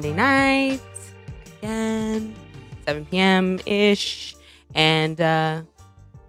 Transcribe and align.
Monday 0.00 0.16
night 0.16 0.80
again, 1.58 2.34
7 2.86 3.04
p.m. 3.04 3.60
ish. 3.66 4.34
And 4.74 5.20
uh, 5.20 5.60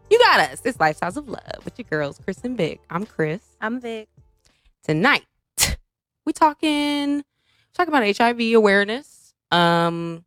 you 0.10 0.20
got 0.20 0.42
us. 0.42 0.62
It's 0.66 0.78
Lifestyles 0.78 1.16
of 1.16 1.30
Love 1.30 1.64
with 1.64 1.80
your 1.80 1.86
girls, 1.90 2.20
Chris 2.22 2.42
and 2.44 2.58
Vic. 2.58 2.82
I'm 2.90 3.06
Chris. 3.06 3.40
I'm 3.62 3.80
Vic. 3.80 4.10
Tonight, 4.84 5.24
we 6.26 6.34
talking 6.34 7.24
talking 7.74 7.94
about 7.94 8.18
HIV 8.18 8.42
awareness, 8.56 9.34
um, 9.52 10.26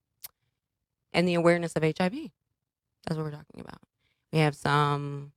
and 1.12 1.28
the 1.28 1.34
awareness 1.34 1.76
of 1.76 1.82
HIV. 1.82 1.98
That's 1.98 3.14
what 3.14 3.18
we're 3.18 3.30
talking 3.30 3.60
about. 3.60 3.82
We 4.32 4.38
have 4.38 4.56
some 4.56 5.32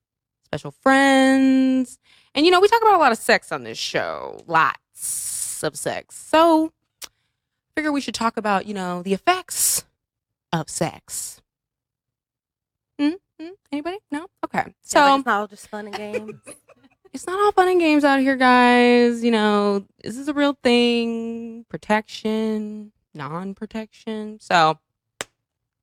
special 0.46 0.72
friends, 0.72 2.00
and 2.34 2.46
you 2.46 2.54
know 2.54 2.62
we 2.62 2.70
talk 2.70 2.82
about 2.82 2.96
a 2.96 3.00
lot 3.00 3.12
of 3.12 3.18
sex 3.18 3.52
on 3.52 3.66
this 3.66 3.78
show, 3.78 4.40
lots 4.48 5.62
of 5.62 5.76
sex. 5.76 6.16
So, 6.16 6.72
figure 7.78 7.92
we 7.92 8.02
should 8.02 8.16
talk 8.16 8.38
about 8.38 8.66
you 8.66 8.74
know 8.74 9.04
the 9.04 9.14
effects 9.14 9.86
of 10.52 10.68
sex. 10.68 11.42
Hmm? 13.00 13.12
Hmm? 13.40 13.50
Anybody? 13.72 14.00
No. 14.10 14.26
Okay. 14.44 14.74
So 14.82 14.98
yeah, 15.00 15.18
it's 15.18 15.26
not 15.28 15.40
all 15.42 15.48
just 15.48 15.68
fun 15.68 15.86
and 15.86 15.96
games. 15.96 16.42
it's 17.14 17.28
not 17.28 17.40
all 17.40 17.52
fun 17.52 17.68
and 17.68 17.80
games 17.80 18.04
out 18.04 18.20
here, 18.20 18.36
guys. 18.36 19.24
You 19.24 19.30
know, 19.30 19.86
this 20.04 20.18
is 20.18 20.28
a 20.28 20.34
real 20.34 20.58
thing. 20.64 21.66
Protection, 21.70 22.92
non-protection. 23.14 24.40
So 24.42 24.80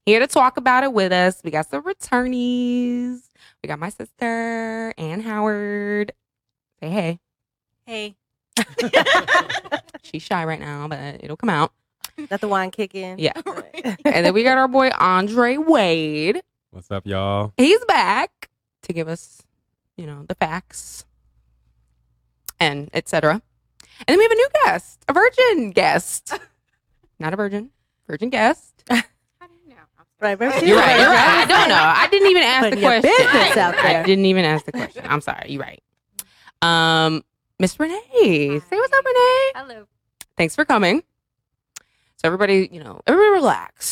here 0.04 0.18
to 0.18 0.26
talk 0.26 0.56
about 0.56 0.82
it 0.82 0.92
with 0.92 1.12
us, 1.12 1.42
we 1.44 1.52
got 1.52 1.70
some 1.70 1.84
returnees. 1.84 3.20
We 3.62 3.68
got 3.68 3.78
my 3.78 3.90
sister, 3.90 4.92
Ann 4.98 5.20
Howard. 5.20 6.10
Say 6.80 6.88
hey. 6.88 7.20
hey, 7.86 8.16
She's 10.02 10.22
shy 10.22 10.44
right 10.44 10.58
now, 10.58 10.88
but 10.88 11.22
it'll 11.22 11.36
come 11.36 11.50
out. 11.50 11.72
let 12.30 12.40
the 12.40 12.48
wine 12.48 12.70
kick 12.70 12.94
in. 12.94 13.18
Yeah. 13.18 13.32
And 14.06 14.24
then 14.24 14.32
we 14.32 14.42
got 14.44 14.56
our 14.56 14.68
boy 14.68 14.90
Andre 14.98 15.56
Wade. 15.58 16.40
What's 16.70 16.90
up, 16.90 17.06
y'all? 17.06 17.52
He's 17.56 17.84
back 17.84 18.48
to 18.82 18.92
give 18.92 19.08
us, 19.08 19.42
you 19.96 20.06
know, 20.06 20.24
the 20.28 20.34
facts 20.34 21.04
and 22.60 22.88
etc. 22.94 23.32
And 23.32 23.42
then 24.06 24.18
we 24.18 24.24
have 24.24 24.32
a 24.32 24.34
new 24.36 24.48
guest, 24.64 25.04
a 25.08 25.12
virgin 25.12 25.70
guest. 25.72 26.38
Not 27.18 27.32
a 27.34 27.36
virgin, 27.36 27.70
virgin 28.06 28.30
guest. 28.30 28.84
right, 28.88 29.04
right. 30.20 30.40
You're 30.40 30.76
right. 30.78 30.98
You're 31.00 31.08
right. 31.10 31.42
I 31.42 31.44
don't 31.46 31.68
know. 31.68 31.74
I 31.76 32.08
didn't 32.10 32.30
even 32.30 32.42
ask 32.42 32.62
the 32.64 32.70
Putting 32.76 32.82
your 32.82 33.00
question. 33.00 33.26
business 33.26 33.56
out 33.56 33.74
I 33.76 34.02
didn't 34.02 34.26
even 34.26 34.44
ask 34.44 34.64
the 34.64 34.72
question. 34.72 35.04
I'm 35.08 35.20
sorry. 35.20 35.50
You're 35.50 35.62
right. 35.62 35.82
Um, 36.62 37.22
Miss 37.58 37.78
Renee, 37.78 38.00
say 38.12 38.76
what's 38.76 38.92
up, 38.92 39.04
Renee. 39.04 39.50
Hello. 39.54 39.86
Thanks 40.36 40.54
for 40.54 40.64
coming. 40.64 41.02
Everybody, 42.24 42.70
you 42.72 42.82
know, 42.82 43.02
everybody 43.06 43.32
relax, 43.34 43.84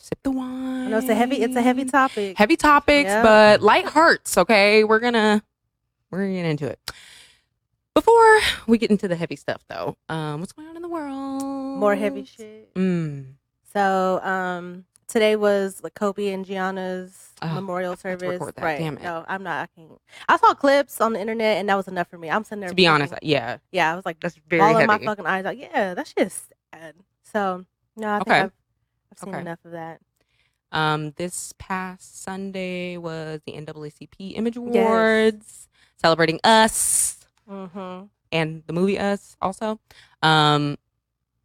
sip 0.00 0.18
the 0.22 0.30
wine. 0.30 0.86
I 0.86 0.88
know 0.88 0.98
it's 0.98 1.08
a 1.10 1.14
heavy. 1.14 1.36
It's 1.42 1.54
a 1.54 1.60
heavy 1.60 1.84
topic. 1.84 2.38
heavy 2.38 2.56
topics, 2.56 3.08
Yeah. 3.10 3.22
but 3.22 3.60
light 3.60 3.84
hearts. 3.84 4.38
Okay, 4.38 4.84
we're 4.84 5.00
gonna 5.00 5.42
we're 6.10 6.20
gonna 6.20 6.32
get 6.32 6.46
into 6.46 6.66
it. 6.66 6.80
Before 7.92 8.40
we 8.66 8.78
get 8.78 8.90
into 8.90 9.06
the 9.06 9.16
heavy 9.16 9.36
stuff, 9.36 9.62
though, 9.68 9.98
um, 10.08 10.40
what's 10.40 10.52
going 10.52 10.68
on 10.68 10.76
in 10.76 10.80
the 10.82 10.88
world? 10.88 11.42
More 11.78 11.94
heavy 11.94 12.24
shit. 12.24 12.72
Mm. 12.74 13.34
So, 13.70 14.20
um, 14.22 14.86
today 15.06 15.36
was 15.36 15.80
like 15.82 15.92
Kobe 15.94 16.28
and 16.28 16.46
Gianna's 16.46 17.32
Oh, 17.42 17.54
memorial 17.54 17.96
service. 17.96 18.40
Right. 18.58 18.78
Damn 18.78 18.96
it. 18.96 19.02
No, 19.02 19.26
I'm 19.28 19.42
not. 19.42 19.68
I 19.68 19.78
can't. 19.78 19.92
I 20.26 20.38
saw 20.38 20.54
clips 20.54 21.02
on 21.02 21.12
the 21.12 21.20
internet, 21.20 21.58
and 21.58 21.68
that 21.68 21.74
was 21.76 21.86
enough 21.86 22.08
for 22.08 22.16
me. 22.16 22.30
I'm 22.30 22.44
sitting 22.44 22.60
there. 22.60 22.70
To 22.70 22.74
be 22.74 22.86
honest, 22.86 23.12
yeah, 23.20 23.58
yeah, 23.72 23.92
I 23.92 23.96
was 23.96 24.06
like 24.06 24.20
that's 24.20 24.36
very 24.48 24.62
All 24.62 24.74
of 24.74 24.86
my 24.86 24.98
fucking 24.98 25.26
eyes 25.26 25.44
out. 25.44 25.58
Yeah, 25.58 25.92
that 25.92 26.06
shit's 26.06 26.48
sad. 26.72 26.94
So, 27.32 27.64
no, 27.96 28.08
I 28.14 28.18
think 28.18 28.28
Okay. 28.28 28.40
I've, 28.40 28.52
I've 29.12 29.18
seen 29.18 29.28
Okay. 29.34 29.40
enough 29.40 29.58
of 29.64 29.72
that. 29.72 30.00
Um, 30.72 31.10
this 31.16 31.52
past 31.58 32.22
Sunday 32.22 32.96
was 32.96 33.40
the 33.44 33.52
NAACP 33.52 34.36
Image 34.36 34.56
Awards, 34.56 35.68
celebrating 35.96 36.38
us 36.44 37.16
Mm-hmm. 37.50 38.04
and 38.30 38.62
the 38.68 38.72
movie 38.72 38.96
Us. 38.98 39.36
Also, 39.42 39.80
um, 40.22 40.78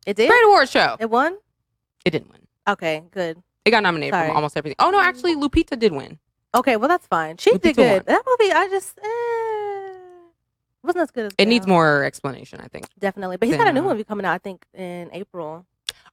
It 0.06 0.16
did. 0.16 0.28
great 0.29 0.45
award 0.45 0.69
show. 0.69 0.95
It 1.00 1.09
won. 1.09 1.38
It 2.06 2.12
didn't 2.12 2.29
win. 2.31 2.41
Okay, 2.68 3.03
good. 3.09 3.41
It 3.66 3.72
got 3.72 3.81
nominated 3.81 4.13
Sorry. 4.13 4.28
from 4.28 4.35
almost 4.35 4.56
everything. 4.56 4.75
Oh 4.78 4.91
no, 4.91 5.01
actually, 5.01 5.35
Lupita 5.35 5.79
did 5.79 5.91
win. 5.94 6.19
Okay, 6.53 6.78
well 6.78 6.88
that's 6.88 7.07
fine. 7.07 7.38
She 7.38 7.51
Lupita 7.53 7.62
did 7.62 7.75
good. 7.78 7.91
won. 7.91 8.03
That 8.06 8.22
movie, 8.28 8.51
I 8.51 8.68
just 8.69 9.00
eh, 9.00 10.29
wasn't 10.84 11.01
as 11.03 11.09
good 11.12 11.25
as 11.25 11.31
It 11.40 11.47
needs 11.47 11.66
more 11.66 12.03
explanation, 12.03 12.59
I 12.62 12.68
think. 12.68 12.88
definitely. 13.00 13.38
But 13.38 13.47
he's 13.47 13.57
got 13.57 13.68
a 13.68 13.74
new 13.74 13.81
uh, 13.81 13.90
movie 13.94 14.03
coming 14.03 14.28
out. 14.28 14.34
I 14.34 14.38
think 14.38 14.63
in 14.75 15.09
April. 15.12 15.66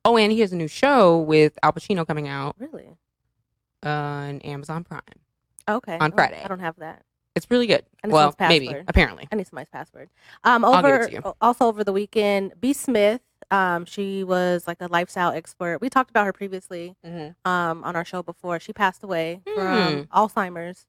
Oh, 0.05 0.17
and 0.17 0.33
he 0.33 0.41
has 0.41 0.53
a 0.53 0.57
new 0.57 0.69
show 0.69 1.19
with 1.19 1.59
Al 1.63 1.73
Pacino 1.73 2.07
coming 2.07 2.27
out 2.29 2.57
Really? 2.59 2.97
on 3.83 4.41
Amazon 4.41 4.85
Prime. 4.85 5.01
Okay. 5.69 5.97
On 5.99 6.13
Oh, 6.13 6.15
Friday. 6.17 6.41
I 6.45 6.49
don't 6.49 6.61
have 6.61 6.77
that. 6.77 7.03
It's 7.35 7.51
really 7.51 7.67
good. 7.67 7.85
Well, 8.05 8.35
maybe, 8.41 8.67
password. 8.67 8.85
apparently. 8.89 9.29
I 9.33 9.37
need 9.37 9.47
somebody's 9.47 9.71
password. 9.71 10.11
Um, 10.45 10.65
I'll 10.65 10.83
give 10.83 10.85
it 10.85 10.95
over 10.95 11.07
to 11.07 11.13
you. 11.13 11.21
o- 11.25 11.37
also 11.41 11.67
over 11.67 11.83
the 11.83 11.93
weekend, 11.93 12.53
B 12.61 12.73
Smith. 12.73 13.23
Um, 13.51 13.85
she 13.87 14.23
was 14.25 14.67
like 14.67 14.79
a 14.81 14.87
lifestyle 14.87 15.31
expert. 15.31 15.81
We 15.81 15.89
talked 15.89 16.11
about 16.11 16.27
her 16.27 16.33
previously. 16.33 16.95
Um, 17.05 17.85
on 17.85 17.97
our 17.97 18.05
show 18.05 18.23
before. 18.23 18.59
She 18.61 18.73
passed 18.73 19.03
away 19.03 19.41
Hmm. 19.49 19.55
from 19.55 20.05
Alzheimer's. 20.07 20.87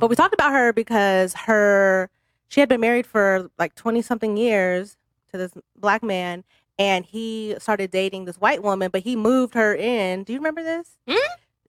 But 0.00 0.08
we 0.08 0.16
talked 0.16 0.34
about 0.34 0.52
her 0.52 0.72
because 0.72 1.34
her 1.34 2.10
she 2.48 2.60
had 2.60 2.68
been 2.68 2.80
married 2.80 3.06
for 3.06 3.48
like 3.58 3.74
20 3.76 4.02
something 4.02 4.36
years 4.36 4.96
to 5.30 5.38
this 5.38 5.52
black 5.76 6.02
man 6.02 6.42
and 6.78 7.04
he 7.04 7.54
started 7.58 7.90
dating 7.90 8.24
this 8.26 8.36
white 8.36 8.62
woman 8.62 8.90
but 8.90 9.02
he 9.02 9.16
moved 9.16 9.54
her 9.54 9.74
in. 9.74 10.24
Do 10.24 10.32
you 10.32 10.38
remember 10.38 10.62
this? 10.62 10.90
Hmm? 11.08 11.16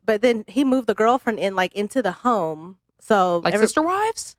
But 0.06 0.22
then 0.22 0.44
he 0.47 0.64
moved 0.64 0.88
the 0.88 0.96
girlfriend 0.96 1.40
in 1.40 1.56
like 1.56 1.74
into 1.74 2.02
the 2.02 2.12
home. 2.12 2.78
So 3.00 3.42
like 3.44 3.53
every- 3.53 3.68
Sister 3.68 3.81
Wives? 3.81 4.36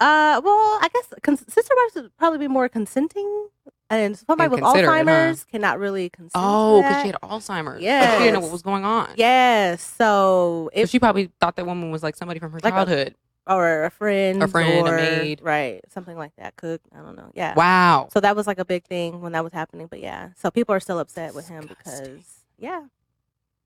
uh 0.00 0.40
well, 0.44 0.78
I 0.80 0.88
guess 0.92 1.12
con- 1.22 1.36
sister 1.36 1.74
wives 1.76 1.94
would 1.96 2.16
probably 2.16 2.38
be 2.38 2.46
more 2.48 2.68
consenting 2.68 3.48
and 3.90 4.16
somebody 4.16 4.44
And 4.44 4.52
with 4.52 4.60
considerate, 4.62 4.86
huh? 4.86 5.04
Alzheimer's 5.04 5.44
cannot 5.44 5.78
really 5.80 6.08
consent. 6.10 6.32
Oh, 6.36 6.82
because 6.82 7.02
she 7.02 7.06
had 7.08 7.16
Alzheimer's. 7.22 7.82
Yeah, 7.82 8.12
She 8.18 8.24
didn't 8.24 8.34
know 8.34 8.40
what 8.40 8.52
was 8.52 8.62
going 8.62 8.84
on. 8.84 9.08
Yes, 9.16 9.82
so 9.82 10.68
So 10.68 10.70
if 10.72 10.90
she 10.90 10.98
probably 11.00 11.32
thought 11.40 11.56
that 11.56 11.66
woman 11.66 11.90
was 11.90 12.02
like 12.04 12.14
somebody 12.14 12.38
from 12.38 12.52
her 12.52 12.60
Like 12.62 12.74
childhood. 12.74 13.14
Or 13.48 13.84
a 13.84 13.90
friend, 13.90 14.42
A 14.42 14.48
friend, 14.48 14.86
a 14.86 14.90
or, 14.92 14.96
maid. 14.96 15.40
right? 15.42 15.80
Something 15.88 16.16
like 16.16 16.34
that. 16.36 16.56
Cook, 16.56 16.80
I 16.94 16.98
don't 16.98 17.16
know. 17.16 17.30
Yeah. 17.34 17.54
wow. 17.54 18.08
So 18.12 18.20
that 18.20 18.36
was 18.36 18.46
like 18.46 18.58
a 18.58 18.64
big 18.64 18.84
thing 18.84 19.20
when 19.20 19.32
that 19.32 19.42
was 19.44 19.52
happening. 19.52 19.86
But 19.86 20.00
yeah, 20.00 20.30
so 20.36 20.50
people 20.50 20.74
are 20.74 20.80
still 20.80 20.98
upset 20.98 21.34
with 21.34 21.48
him 21.48 21.66
because 21.66 22.42
yeah. 22.58 22.82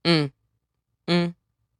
Mm. 0.04 0.31
Mm. 1.09 1.34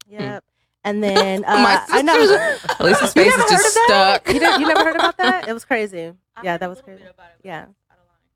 Yep. 0.09 0.45
And 0.85 1.03
then 1.05 1.45
uh, 1.47 1.53
My 1.57 1.85
I 1.89 2.03
know. 2.03 2.15
sister's- 2.27 2.77
Elisa's 2.81 3.12
You 3.17 3.23
face 3.25 3.35
is 3.35 3.51
just 3.51 3.53
heard 3.53 3.67
of 3.67 3.75
that? 3.89 4.21
stuck. 4.25 4.29
You, 4.35 4.41
you 4.61 4.67
never 4.67 4.85
heard 4.85 4.97
about 4.97 5.17
that? 5.19 5.49
It 5.49 5.53
was 5.53 5.65
crazy. 5.65 6.12
Yeah, 6.43 6.57
that 6.57 6.69
was 6.69 6.81
crazy. 6.83 7.05
Yeah. 7.45 7.67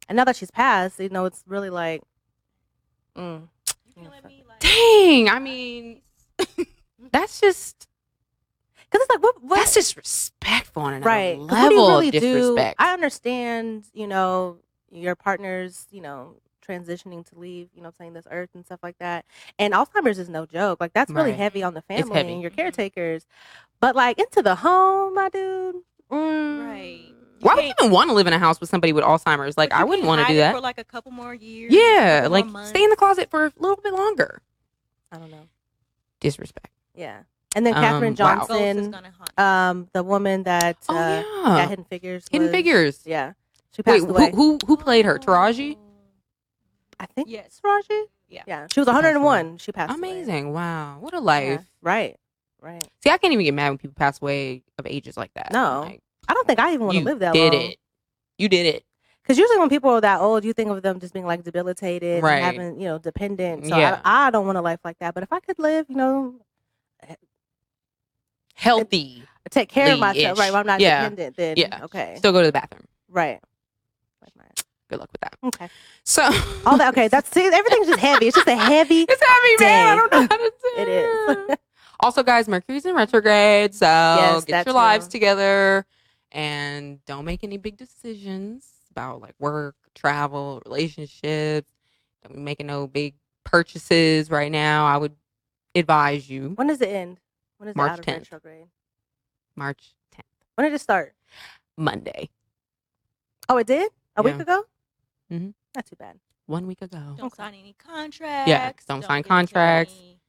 And 0.09 0.15
now 0.17 0.25
that 0.25 0.37
she's 0.37 0.51
passed, 0.53 1.01
you 1.01 1.09
know, 1.09 1.25
it's 1.25 1.43
really 1.49 1.71
like, 1.71 2.03
mm. 3.17 3.49
Dang. 4.61 5.29
I 5.29 5.39
mean, 5.41 6.03
that's 7.13 7.41
just 7.41 7.89
Because 8.97 9.05
it's 9.07 9.11
like, 9.15 9.23
what? 9.23 9.43
what 9.43 9.57
that's 9.59 9.75
disrespectful 9.75 10.83
on 10.83 10.95
another 10.95 11.11
right? 11.11 11.37
'Cause 11.39 11.51
level 11.51 11.63
what 11.63 11.69
do 11.71 11.75
you 11.77 11.89
really 11.89 12.09
of 12.09 12.13
disrespect. 12.13 12.79
do? 12.79 12.85
I 12.85 12.93
understand, 12.95 13.85
you 13.93 14.07
know, 14.07 14.59
your 14.91 15.15
partner's, 15.15 15.87
you 15.91 16.01
know, 16.01 16.37
transitioning 16.67 17.25
to 17.27 17.39
leave, 17.39 17.69
you 17.75 17.83
know, 17.83 17.91
saying 17.97 18.15
this 18.15 18.27
earth 18.31 18.51
and 18.55 18.65
stuff 18.65 18.81
like 18.83 18.99
that. 18.99 19.25
And 19.59 19.75
Alzheimer's 19.75 20.19
is 20.19 20.29
no 20.29 20.47
joke. 20.47 20.81
Like 20.81 20.93
that's 20.95 21.11
really 21.11 21.31
Right. 21.33 21.39
heavy 21.39 21.63
on 21.63 21.75
the 21.75 21.83
family 21.83 22.21
and 22.33 22.41
your 22.41 22.51
caretakers. 22.51 23.27
But 23.81 23.95
like 23.95 24.19
into 24.19 24.43
the 24.43 24.55
home, 24.57 25.15
my 25.15 25.29
dude. 25.29 25.77
Mm, 26.11 26.67
Right. 26.67 27.13
Why 27.41 27.55
would 27.55 27.65
you 27.65 27.75
even 27.79 27.93
want 27.93 28.09
to 28.09 28.15
live 28.15 28.27
in 28.27 28.33
a 28.33 28.39
house 28.39 28.61
with 28.61 28.71
somebody 28.71 28.93
with 28.95 29.05
Alzheimer's? 29.05 29.59
Like, 29.59 29.71
I 29.73 29.85
wouldn't 29.85 30.09
want 30.09 30.23
to 30.23 30.27
do 30.27 30.37
that. 30.39 30.55
for 30.55 30.61
like 30.61 30.79
a 30.79 30.85
couple 30.85 31.13
more 31.13 31.35
years. 31.35 31.73
yeah, 31.73 32.27
like 32.31 32.47
stay 32.65 32.83
in 32.83 32.89
the 32.91 32.97
closet 32.97 33.31
for 33.31 33.45
a 33.47 33.53
little 33.59 33.77
bit 33.77 33.93
longer. 33.93 34.41
I 35.13 35.19
don't 35.19 35.31
know. 35.31 35.47
Disrespect. 36.21 36.71
Yeah. 36.95 37.25
And 37.57 37.65
then 37.67 37.75
Um, 37.75 37.83
Katherine 37.83 38.15
wow. 38.19 38.47
Johnson, 38.47 38.91
gonna 38.93 39.13
um, 39.39 39.89
the 39.95 40.03
woman 40.05 40.43
that 40.45 40.77
uh, 40.89 40.93
Oh 40.95 41.43
yeah, 41.47 41.57
yeah, 41.57 41.69
Hidden 41.69 41.87
Figures. 41.87 42.27
Hidden 42.31 42.47
was- 42.49 42.55
Figures. 42.55 43.01
Yeah. 43.07 43.33
She 43.73 43.83
Wait, 43.85 43.93
passed 44.01 44.05
who, 44.07 44.11
away. 44.15 44.31
who 44.35 44.59
who 44.67 44.77
played 44.77 45.05
her? 45.07 45.19
Taraji. 45.19 45.77
I 47.01 47.07
think 47.07 47.29
Yes. 47.29 47.47
it's 47.47 47.61
Raji. 47.65 48.05
Yeah. 48.29 48.43
Yeah. 48.47 48.67
She 48.73 48.81
was 48.81 48.87
101. 48.87 49.59
She 49.59 49.73
passed 49.73 49.91
away. 49.99 50.11
Amazing. 50.13 50.53
Wow, 50.53 50.99
what 51.01 51.13
a 51.15 51.17
Yeah. 51.17 51.21
life. 51.23 51.65
Right. 51.83 52.17
Right. 52.61 52.87
See, 53.03 53.11
I 53.11 53.19
can't 53.19 53.33
even 53.33 53.45
get 53.45 53.55
mad 53.55 53.71
when 53.71 53.79
people 53.79 53.95
pass 53.97 54.21
away 54.21 54.63
of 54.79 54.87
ages 54.87 55.17
like 55.17 55.33
that. 55.35 55.53
No. 55.53 55.83
Like, 55.83 56.01
I 56.29 56.35
don't 56.35 56.47
think 56.47 56.59
I 56.59 56.73
even 56.75 56.87
want 56.87 56.99
to 56.99 57.05
live 57.05 57.19
that 57.21 57.35
way. 57.35 57.45
You 57.45 57.51
did 57.51 57.57
long. 57.59 57.71
it. 57.71 57.79
You 58.39 58.49
did 58.49 58.67
it. 58.67 58.85
Because 59.23 59.39
usually 59.39 59.59
when 59.59 59.69
people 59.69 59.91
are 59.91 60.01
that 60.01 60.21
old, 60.21 60.45
you 60.45 60.53
think 60.53 60.71
of 60.71 60.83
them 60.83 61.01
just 61.01 61.13
being 61.15 61.27
like 61.27 61.43
debilitated, 61.43 62.23
Right. 62.23 62.37
and 62.37 62.45
having 62.45 62.81
you 62.81 62.87
know 62.89 62.99
dependent. 62.99 63.67
So 63.67 63.77
Yeah. 63.77 64.01
I, 64.05 64.27
I 64.27 64.31
don't 64.31 64.45
want 64.47 64.59
a 64.59 64.63
life 64.63 64.81
like 64.85 64.99
that. 65.01 65.15
But 65.15 65.23
if 65.23 65.33
I 65.33 65.41
could 65.41 65.59
live, 65.59 65.87
you 65.89 65.97
know, 65.97 66.35
Healthy. 68.57 69.23
take 69.51 69.69
care 69.69 69.93
of 69.93 70.01
myself, 70.01 70.39
right? 70.39 70.51
When 70.53 70.61
I'm 70.61 70.67
not 70.67 70.81
Yeah. 70.81 71.03
dependent, 71.03 71.37
then 71.37 71.57
Yeah. 71.57 71.85
okay, 71.85 72.15
Still 72.19 72.33
go 72.33 72.41
to 72.41 72.47
the 72.49 72.53
bathroom. 72.53 72.85
right. 73.09 73.41
Good 74.89 75.01
luck 75.01 75.11
with 75.11 75.21
that. 75.21 75.35
Okay. 75.43 75.69
So 76.05 76.23
All 76.65 76.79
that. 76.79 76.91
Okay. 76.91 77.09
That's 77.09 77.29
see, 77.33 77.45
everything's 77.45 77.89
just 77.89 77.99
heavy. 77.99 78.29
It's 78.29 78.37
just 78.37 78.47
a 78.47 78.55
heavy. 78.55 79.01
it's 79.09 79.23
heavy, 79.27 79.65
man. 79.65 79.89
I 79.89 79.97
don't 79.97 80.13
know 80.13 80.21
how 80.21 80.37
to 80.37 80.53
say 80.63 80.83
It 80.83 80.89
is. 80.89 81.57
also, 82.01 82.23
guys, 82.23 82.49
Mercury's 82.49 82.87
in 82.87 82.95
retrograde, 82.95 83.75
so 83.75 83.85
Yes, 83.87 84.45
get 84.45 84.65
your 84.65 84.75
lives 84.77 85.09
together 85.09 85.85
and 86.31 87.05
don't 87.05 87.25
make 87.25 87.43
any 87.43 87.57
big 87.57 87.77
decisions 87.77 88.69
about 88.93 89.21
like 89.21 89.35
work, 89.41 89.75
travel, 89.97 90.63
relationships. 90.65 91.71
Don't 92.23 92.37
be 92.37 92.41
making 92.41 92.69
no 92.69 92.87
big 92.87 93.15
purchases 93.43 94.31
right 94.31 94.53
now. 94.53 94.87
I 94.87 94.99
would 94.99 95.17
advise 95.75 96.31
you 96.31 96.51
When 96.55 96.69
does 96.69 96.81
it 96.81 96.89
end? 96.91 97.19
When 97.59 97.69
is 97.69 97.77
March 97.77 97.89
it 97.89 97.93
out 97.93 97.99
of 98.01 98.05
10th. 98.07 98.19
retrograde? 98.33 98.67
March 99.57 99.95
10th, 100.15 100.23
When 100.55 100.67
did 100.67 100.75
it 100.75 100.81
start? 100.81 101.15
Monday, 101.77 102.31
Oh, 103.49 103.59
it 103.59 103.67
did 103.67 103.91
a 104.17 104.23
week 104.23 104.35
Yeah. 104.37 104.43
ago. 104.43 104.65
Mhm. 105.31 105.55
Not 105.75 105.87
too 105.87 105.97
bad. 105.97 106.19
one 106.47 106.67
week 106.69 106.81
ago. 106.83 106.99
Don't 107.17 107.23
Okay. 107.27 107.37
sign 107.37 107.55
any 107.55 107.73
contracts. 107.75 108.49
Yeah, 108.49 108.71
don't 108.87 109.03
sign 109.03 109.23
get 109.23 109.27
into 109.27 109.29
contracts. 109.29 109.93
any 109.95 110.21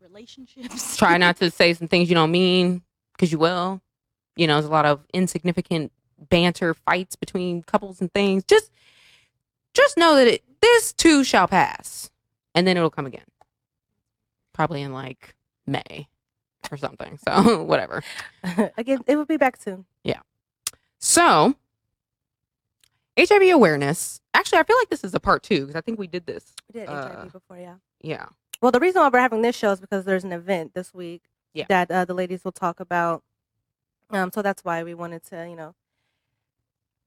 Relationships. 0.00 0.96
Try 0.96 1.16
not 1.16 1.36
to 1.38 1.50
say 1.50 1.74
some 1.74 1.86
things 1.88 2.08
you 2.08 2.14
don't 2.16 2.30
mean 2.32 2.82
because 3.12 3.30
you 3.32 3.38
will. 3.38 3.80
You 4.36 4.46
know, 4.48 4.54
there's 4.54 4.64
a 4.66 4.70
lot 4.70 4.84
of 4.86 5.04
insignificant 5.14 5.92
banter, 6.18 6.74
fights 6.74 7.14
between 7.16 7.62
couples 7.62 8.00
and 8.00 8.12
things. 8.12 8.42
Just, 8.44 8.70
just 9.74 9.96
know 9.96 10.14
that 10.16 10.26
it, 10.26 10.60
this 10.60 10.92
too 10.92 11.22
shall 11.24 11.46
pass, 11.48 12.10
and 12.54 12.66
then 12.66 12.76
it'll 12.76 12.90
come 12.90 13.06
again. 13.06 13.26
Probably 14.52 14.82
in 14.82 14.92
like 14.92 15.34
May 15.66 16.08
or 16.70 16.76
something. 16.76 17.18
So 17.26 17.62
whatever. 17.64 18.02
Again, 18.76 19.00
it 19.06 19.16
will 19.16 19.24
be 19.26 19.36
back 19.36 19.56
soon. 19.56 19.84
Yeah. 20.04 20.20
So 20.98 21.54
HIV 23.18 23.50
awareness. 23.52 24.20
Actually, 24.34 24.58
I 24.58 24.62
feel 24.64 24.76
like 24.78 24.90
this 24.90 25.02
is 25.04 25.14
a 25.14 25.20
part 25.20 25.42
two 25.42 25.60
because 25.62 25.76
I 25.76 25.80
think 25.80 25.98
we 25.98 26.06
did 26.06 26.26
this. 26.26 26.54
We 26.72 26.80
did 26.80 26.88
Uh, 26.88 27.08
HIV 27.22 27.32
before, 27.32 27.58
yeah. 27.58 27.74
Yeah. 28.00 28.26
Well, 28.62 28.72
the 28.72 28.80
reason 28.80 29.00
why 29.02 29.08
we're 29.08 29.18
having 29.20 29.42
this 29.42 29.56
show 29.56 29.72
is 29.72 29.80
because 29.80 30.04
there's 30.04 30.24
an 30.24 30.32
event 30.32 30.74
this 30.74 30.92
week 30.94 31.22
Yeah. 31.54 31.66
that 31.68 31.90
uh, 31.90 32.04
the 32.04 32.14
ladies 32.14 32.44
will 32.44 32.52
talk 32.52 32.80
about. 32.80 33.22
Um, 34.10 34.30
so 34.32 34.40
that's 34.42 34.64
why 34.64 34.82
we 34.84 34.94
wanted 34.94 35.24
to, 35.26 35.48
you 35.48 35.56
know, 35.56 35.74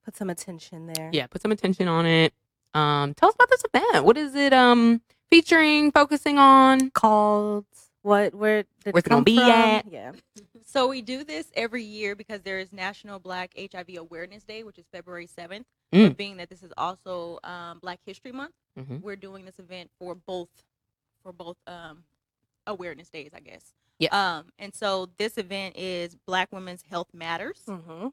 put 0.06 0.16
some 0.18 0.30
attention 0.30 0.88
there. 0.88 1.10
Yeah. 1.14 1.28
Put 1.28 1.42
some 1.42 1.52
attention 1.52 1.88
on 1.88 2.06
it. 2.06 2.34
Um, 2.74 3.14
tell 3.14 3.30
us 3.30 3.36
about 3.36 3.50
this 3.50 3.64
event. 3.74 4.06
What 4.06 4.18
is 4.18 4.36
it? 4.36 4.54
Um, 4.54 5.02
featuring, 5.30 5.92
focusing 5.92 6.38
on. 6.38 6.90
Called 6.92 7.66
what? 8.04 8.34
Where? 8.36 8.64
Did 8.84 8.94
Where's 8.94 9.06
it 9.06 9.10
gonna 9.10 9.24
be 9.24 9.38
from? 9.38 9.50
at? 9.50 9.92
Yeah. 9.92 10.12
So 10.66 10.88
we 10.88 11.02
do 11.02 11.26
this 11.26 11.52
every 11.56 11.84
year 11.84 12.16
because 12.16 12.42
there 12.44 12.58
is 12.60 12.72
National 12.72 13.20
Black 13.20 13.52
HIV 13.60 13.98
Awareness 13.98 14.44
Day, 14.44 14.64
which 14.64 14.78
is 14.78 14.86
February 14.92 15.28
7th. 15.28 15.66
Mm. 15.94 16.10
But 16.10 16.18
being 16.18 16.38
that 16.38 16.50
this 16.50 16.64
is 16.64 16.72
also 16.78 17.40
um, 17.44 17.80
Black 17.80 18.00
History 18.06 18.32
Month, 18.32 18.54
hmm 18.80 18.98
we're 19.02 19.18
doing 19.18 19.44
this 19.46 19.60
event 19.60 19.90
for 20.00 20.16
both 20.16 20.48
for 21.24 21.34
both 21.34 21.58
um, 21.68 22.04
awareness 22.68 23.10
days, 23.10 23.32
I 23.36 23.42
guess. 23.42 23.74
Yes. 24.00 24.14
Um, 24.14 24.46
and 24.60 24.74
so 24.74 25.10
this 25.18 25.38
event 25.38 25.76
is 25.78 26.16
Black 26.26 26.50
Women's 26.54 26.84
Health 26.90 27.10
Matters 27.14 27.60
Mm-hmm. 27.68 28.08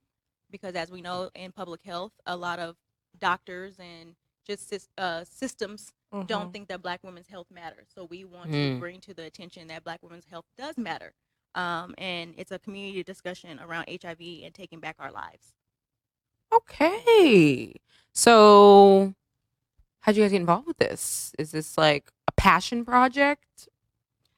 because, 0.50 0.74
as 0.74 0.90
we 0.90 1.00
know, 1.00 1.30
in 1.36 1.52
public 1.52 1.82
health, 1.84 2.12
a 2.26 2.36
lot 2.36 2.58
of 2.58 2.76
doctors 3.20 3.76
and 3.78 4.14
just 4.46 4.74
uh, 4.98 5.24
systems 5.24 5.92
Mm-hmm. 6.12 6.26
don't 6.26 6.52
think 6.52 6.68
that 6.68 6.80
black 6.82 7.00
women's 7.04 7.28
health 7.28 7.48
matters. 7.50 7.88
So 7.94 8.04
we 8.04 8.24
want 8.24 8.50
Mm. 8.50 8.74
to 8.74 8.80
bring 8.80 9.00
to 9.02 9.12
the 9.14 9.24
attention 9.24 9.66
that 9.68 9.84
black 9.84 10.02
women's 10.02 10.24
health 10.24 10.46
does 10.56 10.78
matter. 10.78 11.12
Um, 11.54 11.94
and 11.98 12.34
it's 12.38 12.50
a 12.50 12.58
community 12.58 13.02
discussion 13.02 13.58
around 13.60 13.86
HIV 13.90 14.20
and 14.44 14.54
taking 14.54 14.80
back 14.80 14.96
our 14.98 15.10
lives. 15.12 15.52
Okay. 16.52 17.74
So, 18.12 19.14
how'd 20.00 20.16
you 20.16 20.22
guys 20.22 20.30
get 20.30 20.40
involved 20.40 20.66
with 20.66 20.78
this? 20.78 21.32
Is 21.38 21.50
this 21.52 21.76
like 21.76 22.10
a 22.26 22.32
passion 22.32 22.84
project, 22.84 23.68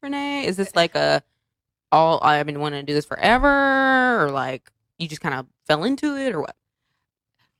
Renee? 0.02 0.44
Is 0.46 0.56
this 0.56 0.74
like 0.74 0.94
a 0.94 1.22
all 1.92 2.18
I've 2.22 2.46
been 2.46 2.60
wanting 2.60 2.80
to 2.80 2.86
do 2.86 2.94
this 2.94 3.04
forever, 3.06 4.24
or 4.24 4.30
like 4.30 4.70
you 4.98 5.06
just 5.08 5.20
kind 5.20 5.34
of 5.34 5.46
fell 5.66 5.84
into 5.84 6.16
it, 6.16 6.32
or 6.34 6.40
what? 6.40 6.56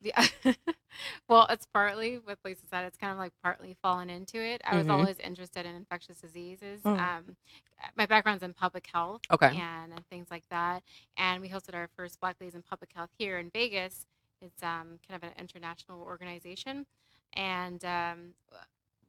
Yeah. 0.01 0.27
well, 1.29 1.47
it's 1.51 1.67
partly 1.67 2.17
what 2.25 2.39
Lisa 2.45 2.67
said. 2.71 2.85
It's 2.85 2.97
kind 2.97 3.13
of 3.13 3.19
like 3.19 3.33
partly 3.43 3.77
fallen 3.83 4.11
into 4.11 4.39
it. 4.41 4.61
I 4.65 4.77
was 4.77 4.87
Mhm. 4.87 4.91
always 4.91 5.19
interested 5.21 5.67
in 5.67 5.75
infectious 5.75 6.19
diseases. 6.21 6.83
Mm. 6.83 6.99
Um, 6.99 7.37
my 7.97 8.07
background's 8.07 8.43
in 8.43 8.53
public 8.53 8.87
health 8.93 9.23
Okay. 9.31 9.57
and, 9.57 9.93
and 9.93 10.07
things 10.09 10.27
like 10.31 10.45
that. 10.51 10.83
And 11.17 11.41
we 11.41 11.49
hosted 11.49 11.75
our 11.75 11.89
first 11.97 12.21
Black 12.21 12.37
Ladies 12.41 12.55
in 12.55 12.63
Public 12.63 12.91
Health 12.95 13.11
here 13.19 13.39
in 13.39 13.51
Vegas. 13.51 14.07
It's 14.43 14.63
um, 14.63 14.99
kind 15.09 15.23
of 15.23 15.23
an 15.23 15.33
international 15.39 16.03
organization. 16.03 16.87
And 17.35 17.85
um, 17.85 18.35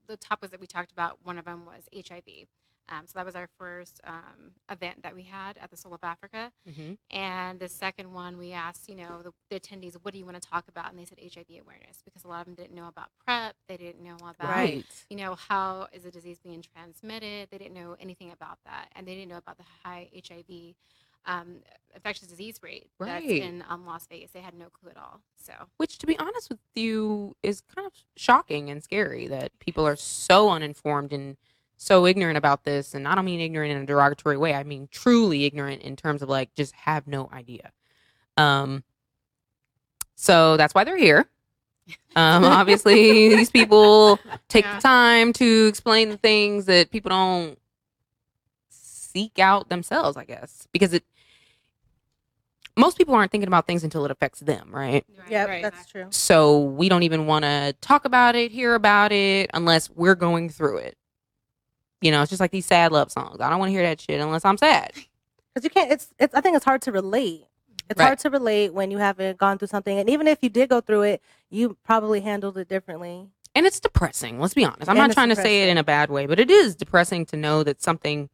the 0.07 0.17
topics 0.17 0.51
that 0.51 0.59
we 0.59 0.67
talked 0.67 0.91
about, 0.91 1.17
one 1.23 1.37
of 1.37 1.45
them 1.45 1.65
was 1.65 1.83
HIV. 1.93 2.47
Um, 2.91 3.07
so 3.07 3.13
that 3.15 3.25
was 3.25 3.35
our 3.35 3.47
first 3.57 4.01
um, 4.05 4.51
event 4.69 5.03
that 5.03 5.15
we 5.15 5.23
had 5.23 5.57
at 5.57 5.71
the 5.71 5.77
Soul 5.77 5.93
of 5.93 6.01
Africa. 6.03 6.51
Mm-hmm. 6.69 6.93
And 7.15 7.59
the 7.59 7.69
second 7.69 8.11
one, 8.11 8.37
we 8.37 8.51
asked, 8.51 8.89
you 8.89 8.95
know, 8.95 9.21
the, 9.23 9.31
the 9.49 9.59
attendees, 9.59 9.95
what 10.01 10.13
do 10.13 10.19
you 10.19 10.25
want 10.25 10.41
to 10.41 10.47
talk 10.47 10.65
about? 10.67 10.89
And 10.91 10.99
they 10.99 11.05
said 11.05 11.17
HIV 11.19 11.45
awareness 11.61 12.01
because 12.03 12.23
a 12.25 12.27
lot 12.27 12.41
of 12.41 12.45
them 12.47 12.55
didn't 12.55 12.75
know 12.75 12.87
about 12.87 13.07
PrEP. 13.25 13.55
They 13.69 13.77
didn't 13.77 14.03
know 14.03 14.17
about, 14.17 14.49
Right. 14.49 14.85
you 15.09 15.15
know, 15.17 15.35
how 15.35 15.87
is 15.93 16.03
the 16.03 16.11
disease 16.11 16.39
being 16.43 16.61
transmitted. 16.61 17.47
They 17.49 17.57
didn't 17.57 17.73
know 17.73 17.95
anything 17.99 18.31
about 18.31 18.59
that. 18.65 18.89
And 18.95 19.07
they 19.07 19.15
didn't 19.15 19.29
know 19.29 19.37
about 19.37 19.57
the 19.57 19.65
high 19.83 20.09
HIV 20.13 20.75
um, 21.25 21.57
infectious 21.93 22.27
disease 22.27 22.59
rate 22.63 22.87
that's 22.99 23.25
in 23.25 23.63
um, 23.69 23.85
Las 23.85 24.07
Vegas. 24.09 24.31
They 24.31 24.39
had 24.41 24.55
no 24.55 24.67
clue 24.69 24.89
at 24.89 24.97
all. 24.97 25.21
So, 25.37 25.53
Which, 25.77 25.97
to 25.99 26.07
be 26.07 26.17
honest 26.17 26.49
with 26.49 26.59
you, 26.75 27.35
is 27.43 27.61
kind 27.61 27.85
of 27.85 27.93
shocking 28.17 28.69
and 28.69 28.83
scary 28.83 29.27
that 29.27 29.51
people 29.59 29.85
are 29.85 29.95
so 29.95 30.49
uninformed 30.49 31.13
and 31.13 31.37
so 31.83 32.05
ignorant 32.05 32.37
about 32.37 32.63
this. 32.63 32.93
And 32.93 33.07
I 33.07 33.15
don't 33.15 33.25
mean 33.25 33.39
ignorant 33.39 33.71
in 33.71 33.81
a 33.81 33.85
derogatory 33.87 34.37
way. 34.37 34.53
I 34.53 34.63
mean 34.63 34.87
truly 34.91 35.45
ignorant 35.45 35.81
in 35.81 35.95
terms 35.95 36.21
of 36.21 36.29
like 36.29 36.53
just 36.53 36.75
have 36.75 37.07
no 37.07 37.27
idea. 37.33 37.71
Um, 38.37 38.83
so 40.15 40.57
that's 40.57 40.75
why 40.75 40.83
they're 40.83 40.95
here. 40.95 41.27
Um, 42.15 42.45
obviously, 42.45 43.29
these 43.35 43.49
people 43.49 44.19
take 44.47 44.63
Yeah. 44.63 44.75
the 44.75 44.81
time 44.81 45.33
to 45.33 45.65
explain 45.67 46.09
the 46.09 46.17
things 46.17 46.65
that 46.65 46.91
people 46.91 47.09
don't 47.09 47.57
seek 48.69 49.39
out 49.39 49.69
themselves. 49.69 50.17
I 50.17 50.25
guess 50.25 50.67
because 50.71 50.93
it 50.93 51.03
most 52.77 52.95
people 52.95 53.15
aren't 53.15 53.31
thinking 53.31 53.47
about 53.47 53.65
things 53.65 53.83
until 53.83 54.05
it 54.05 54.11
affects 54.11 54.39
them, 54.39 54.69
right? 54.71 55.03
Yeah, 55.27 55.45
Right. 55.45 55.63
that's 55.63 55.87
true. 55.87 56.05
So 56.11 56.59
we 56.59 56.89
don't 56.89 57.03
even 57.03 57.25
want 57.25 57.43
to 57.43 57.75
talk 57.81 58.05
about 58.05 58.35
it, 58.35 58.51
hear 58.51 58.75
about 58.75 59.11
it, 59.11 59.49
unless 59.55 59.89
we're 59.89 60.15
going 60.15 60.49
through 60.49 60.77
it. 60.77 60.95
You 62.01 62.11
know, 62.11 62.21
it's 62.21 62.29
just 62.29 62.39
like 62.39 62.51
these 62.51 62.65
sad 62.65 62.91
love 62.91 63.11
songs. 63.11 63.39
I 63.39 63.49
don't 63.49 63.59
want 63.59 63.69
to 63.69 63.73
hear 63.73 63.83
that 63.83 64.01
shit 64.01 64.19
unless 64.19 64.43
I'm 64.43 64.57
sad. 64.57 64.91
Because 65.53 65.63
you 65.63 65.69
can't. 65.69 65.91
It's. 65.91 66.07
It's. 66.19 66.33
I 66.33 66.41
think 66.41 66.55
it's 66.55 66.65
hard 66.65 66.81
to 66.83 66.91
relate. 66.91 67.45
It's 67.89 67.99
Right. 67.99 68.05
hard 68.07 68.19
to 68.19 68.29
relate 68.29 68.73
when 68.73 68.89
you 68.89 68.97
haven't 68.99 69.37
gone 69.37 69.57
through 69.57 69.67
something, 69.67 69.97
and 69.99 70.09
even 70.09 70.27
if 70.27 70.39
you 70.41 70.49
did 70.49 70.69
go 70.69 70.79
through 70.81 71.01
it, 71.03 71.21
you 71.49 71.77
probably 71.83 72.21
handled 72.21 72.57
it 72.57 72.69
differently. 72.69 73.27
And 73.53 73.65
it's 73.65 73.81
depressing. 73.81 74.39
Let's 74.39 74.53
be 74.53 74.63
honest. 74.63 74.83
I'm 74.83 74.91
And 74.91 74.99
not 74.99 75.05
it's 75.09 75.13
trying 75.15 75.29
to 75.29 75.35
say 75.35 75.63
it 75.63 75.69
in 75.69 75.77
a 75.77 75.83
bad 75.83 76.09
way, 76.09 76.25
but 76.25 76.39
it 76.39 76.49
is 76.49 76.73
depressing 76.73 77.25
to 77.27 77.37
know 77.37 77.63
that 77.63 77.81
something 77.81 78.29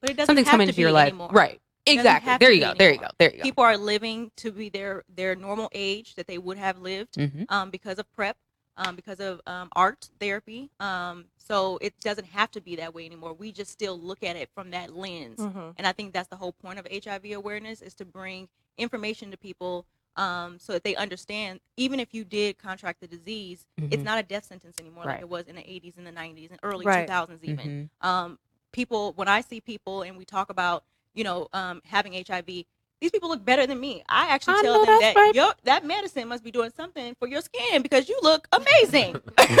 But 0.00 0.10
it 0.10 0.16
doesn't 0.16 0.26
something's 0.26 0.48
coming 0.50 0.66
to 0.66 0.70
into 0.70 0.80
your 0.82 0.92
life. 0.92 1.08
anymore. 1.08 1.30
Right. 1.32 1.60
Exactly. 1.86 2.36
There 2.38 2.50
you 2.52 2.60
be 2.60 2.66
go. 2.66 2.74
There 2.76 2.92
you 2.92 2.98
go. 2.98 3.08
There 3.18 3.30
you 3.30 3.36
go. 3.38 3.42
People 3.42 3.64
are 3.64 3.76
living 3.78 4.30
to 4.36 4.52
be 4.52 4.68
their 4.68 5.02
their 5.14 5.34
normal 5.34 5.70
age 5.72 6.14
that 6.16 6.26
they 6.26 6.36
would 6.38 6.58
have 6.58 6.78
lived 6.78 7.16
hmm 7.16 7.44
um, 7.48 7.70
because 7.70 7.98
of 7.98 8.10
PrEP, 8.12 8.36
um, 8.80 8.96
because 8.96 9.20
of 9.20 9.40
um, 9.46 9.68
art 9.76 10.08
therapy. 10.18 10.70
Um, 10.80 11.26
so 11.36 11.78
it 11.80 11.94
doesn't 12.00 12.26
have 12.26 12.50
to 12.52 12.60
be 12.60 12.76
that 12.76 12.94
way 12.94 13.04
anymore. 13.06 13.34
We 13.34 13.52
just 13.52 13.70
still 13.70 13.98
look 13.98 14.22
at 14.24 14.36
it 14.36 14.48
from 14.54 14.70
that 14.70 14.96
lens. 14.96 15.38
Mm-hmm. 15.38 15.70
And 15.76 15.86
I 15.86 15.92
think 15.92 16.12
that's 16.12 16.28
the 16.28 16.36
whole 16.36 16.52
point 16.52 16.78
of 16.78 16.86
HIV 16.90 17.32
awareness 17.32 17.82
is 17.82 17.94
to 17.94 18.04
bring 18.04 18.48
information 18.78 19.30
to 19.30 19.36
people 19.36 19.84
um, 20.16 20.58
so 20.58 20.72
that 20.72 20.82
they 20.82 20.96
understand. 20.96 21.60
Even 21.76 22.00
if 22.00 22.14
you 22.14 22.24
did 22.24 22.58
contract 22.58 23.00
the 23.00 23.06
disease, 23.06 23.66
it's 23.90 24.02
Mhm. 24.02 24.04
not 24.04 24.18
a 24.18 24.22
death 24.22 24.44
sentence 24.46 24.76
anymore 24.80 25.04
Right. 25.04 25.14
like 25.14 25.20
it 25.22 25.28
was 25.28 25.46
in 25.46 25.56
the 25.56 25.62
80s 25.70 25.96
and 25.98 26.06
the 26.06 26.12
90s 26.12 26.50
and 26.50 26.58
early 26.62 26.86
Right. 26.86 27.06
2000s 27.06 27.44
even. 27.44 27.90
Mhm. 28.02 28.06
Um, 28.06 28.38
people, 28.72 29.12
when 29.12 29.28
I 29.28 29.40
see 29.42 29.60
people 29.60 30.02
and 30.02 30.16
we 30.16 30.24
talk 30.24 30.50
about, 30.50 30.84
you 31.14 31.24
know, 31.24 31.48
um, 31.52 31.82
having 31.84 32.14
HIV, 32.14 32.66
these 33.00 33.10
people 33.10 33.28
look 33.28 33.44
better 33.44 33.66
than 33.66 33.80
me. 33.80 34.02
I 34.08 34.28
actually 34.28 34.54
I 34.58 34.62
tell 34.62 34.74
know 34.80 34.84
them 34.84 35.00
that 35.00 35.16
right. 35.16 35.34
yo, 35.34 35.50
that 35.64 35.84
medicine 35.86 36.28
must 36.28 36.44
be 36.44 36.50
doing 36.50 36.70
something 36.76 37.14
for 37.18 37.26
your 37.28 37.40
skin 37.40 37.82
because 37.82 38.08
you 38.08 38.18
look 38.22 38.46
amazing. 38.52 39.20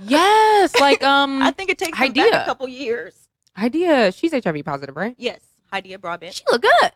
Yes. 0.00 0.74
Like 0.78 1.02
um 1.02 1.42
I 1.42 1.50
think 1.50 1.70
it 1.70 1.78
takes 1.78 1.98
them 1.98 2.12
back 2.12 2.26
Idea. 2.26 2.42
a 2.42 2.44
couple 2.44 2.68
years. 2.68 3.28
idea. 3.56 4.12
She's 4.12 4.32
HIV 4.32 4.64
positive, 4.64 4.94
right? 4.96 5.14
Yes, 5.18 5.40
Hydeia 5.72 6.00
Broadbent. 6.00 6.34
She 6.34 6.44
look 6.50 6.62
good. 6.62 6.90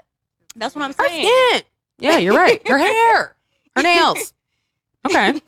That's 0.56 0.74
what 0.74 0.84
I'm 0.84 0.92
Her 0.92 1.08
saying. 1.08 1.26
skin. 1.26 1.62
Yeah, 1.98 2.18
you're 2.18 2.34
right. 2.36 2.60
Her 2.68 2.78
hair. 2.78 3.36
Her 3.76 3.82
nails. 3.82 4.32
Okay. 5.06 5.40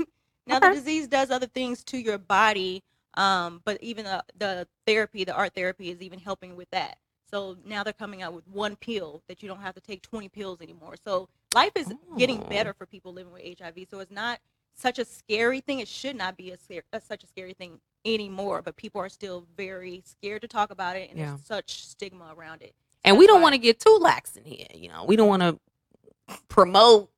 now 0.47 0.57
Okay. 0.57 0.69
the 0.71 0.75
disease 0.77 1.09
does 1.09 1.31
other 1.31 1.47
things 1.47 1.85
to 1.85 1.99
your 1.99 2.17
body, 2.17 2.83
um, 3.19 3.61
but 3.67 3.77
even 3.83 4.07
the, 4.07 4.25
the 4.39 4.67
therapy, 4.87 5.25
the 5.25 5.35
art 5.35 5.55
therapy, 5.55 5.91
is 5.91 6.01
even 6.01 6.19
helping 6.19 6.57
with 6.57 6.71
that. 6.71 6.97
So 7.33 7.57
now 7.65 7.83
they're 7.83 7.93
coming 7.93 8.23
out 8.23 8.35
with 8.35 8.47
one 8.47 8.77
pill 8.77 9.23
that 9.29 9.43
you 9.43 9.49
don't 9.49 9.61
have 9.61 9.75
to 9.75 9.81
take 9.81 10.03
20 10.03 10.29
pills 10.29 10.61
anymore. 10.61 10.95
So 11.05 11.29
life 11.55 11.73
is 11.77 11.93
getting 12.19 12.43
Oh. 12.43 12.47
better 12.49 12.75
for 12.75 12.85
people 12.87 13.13
living 13.13 13.33
with 13.33 13.43
HIV. 13.43 13.87
So 13.91 14.01
it's 14.01 14.11
not 14.11 14.39
such 14.75 14.99
a 14.99 15.05
scary 15.05 15.61
thing. 15.61 15.81
It 15.81 15.89
should 15.89 16.17
not 16.17 16.37
be 16.37 16.51
a, 16.51 16.59
scare, 16.59 16.83
a 16.93 17.01
such 17.01 17.25
a 17.25 17.27
scary 17.27 17.55
thing 17.55 17.81
anymore. 18.05 18.61
But 18.63 18.77
people 18.77 19.01
are 19.01 19.09
still 19.09 19.47
very 19.57 20.03
scared 20.05 20.43
to 20.43 20.49
talk 20.49 20.71
about 20.71 20.97
it, 20.97 21.09
and 21.11 21.19
Yeah. 21.19 21.27
there's 21.29 21.45
such 21.47 21.87
stigma 21.87 22.35
around 22.37 22.63
it. 22.63 22.75
And 23.05 23.17
we 23.19 23.27
don't 23.27 23.41
want 23.43 23.55
to 23.55 23.59
get 23.59 23.81
too 23.81 23.97
lax 24.01 24.37
in 24.37 24.45
here. 24.45 24.67
You 24.75 24.89
know, 24.89 25.05
we 25.05 25.17
don't 25.17 25.29
want 25.29 25.43
to 25.43 26.39
promote 26.49 27.11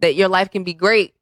that 0.00 0.14
your 0.14 0.28
life 0.28 0.50
can 0.50 0.64
be 0.64 0.74
great. 0.74 1.14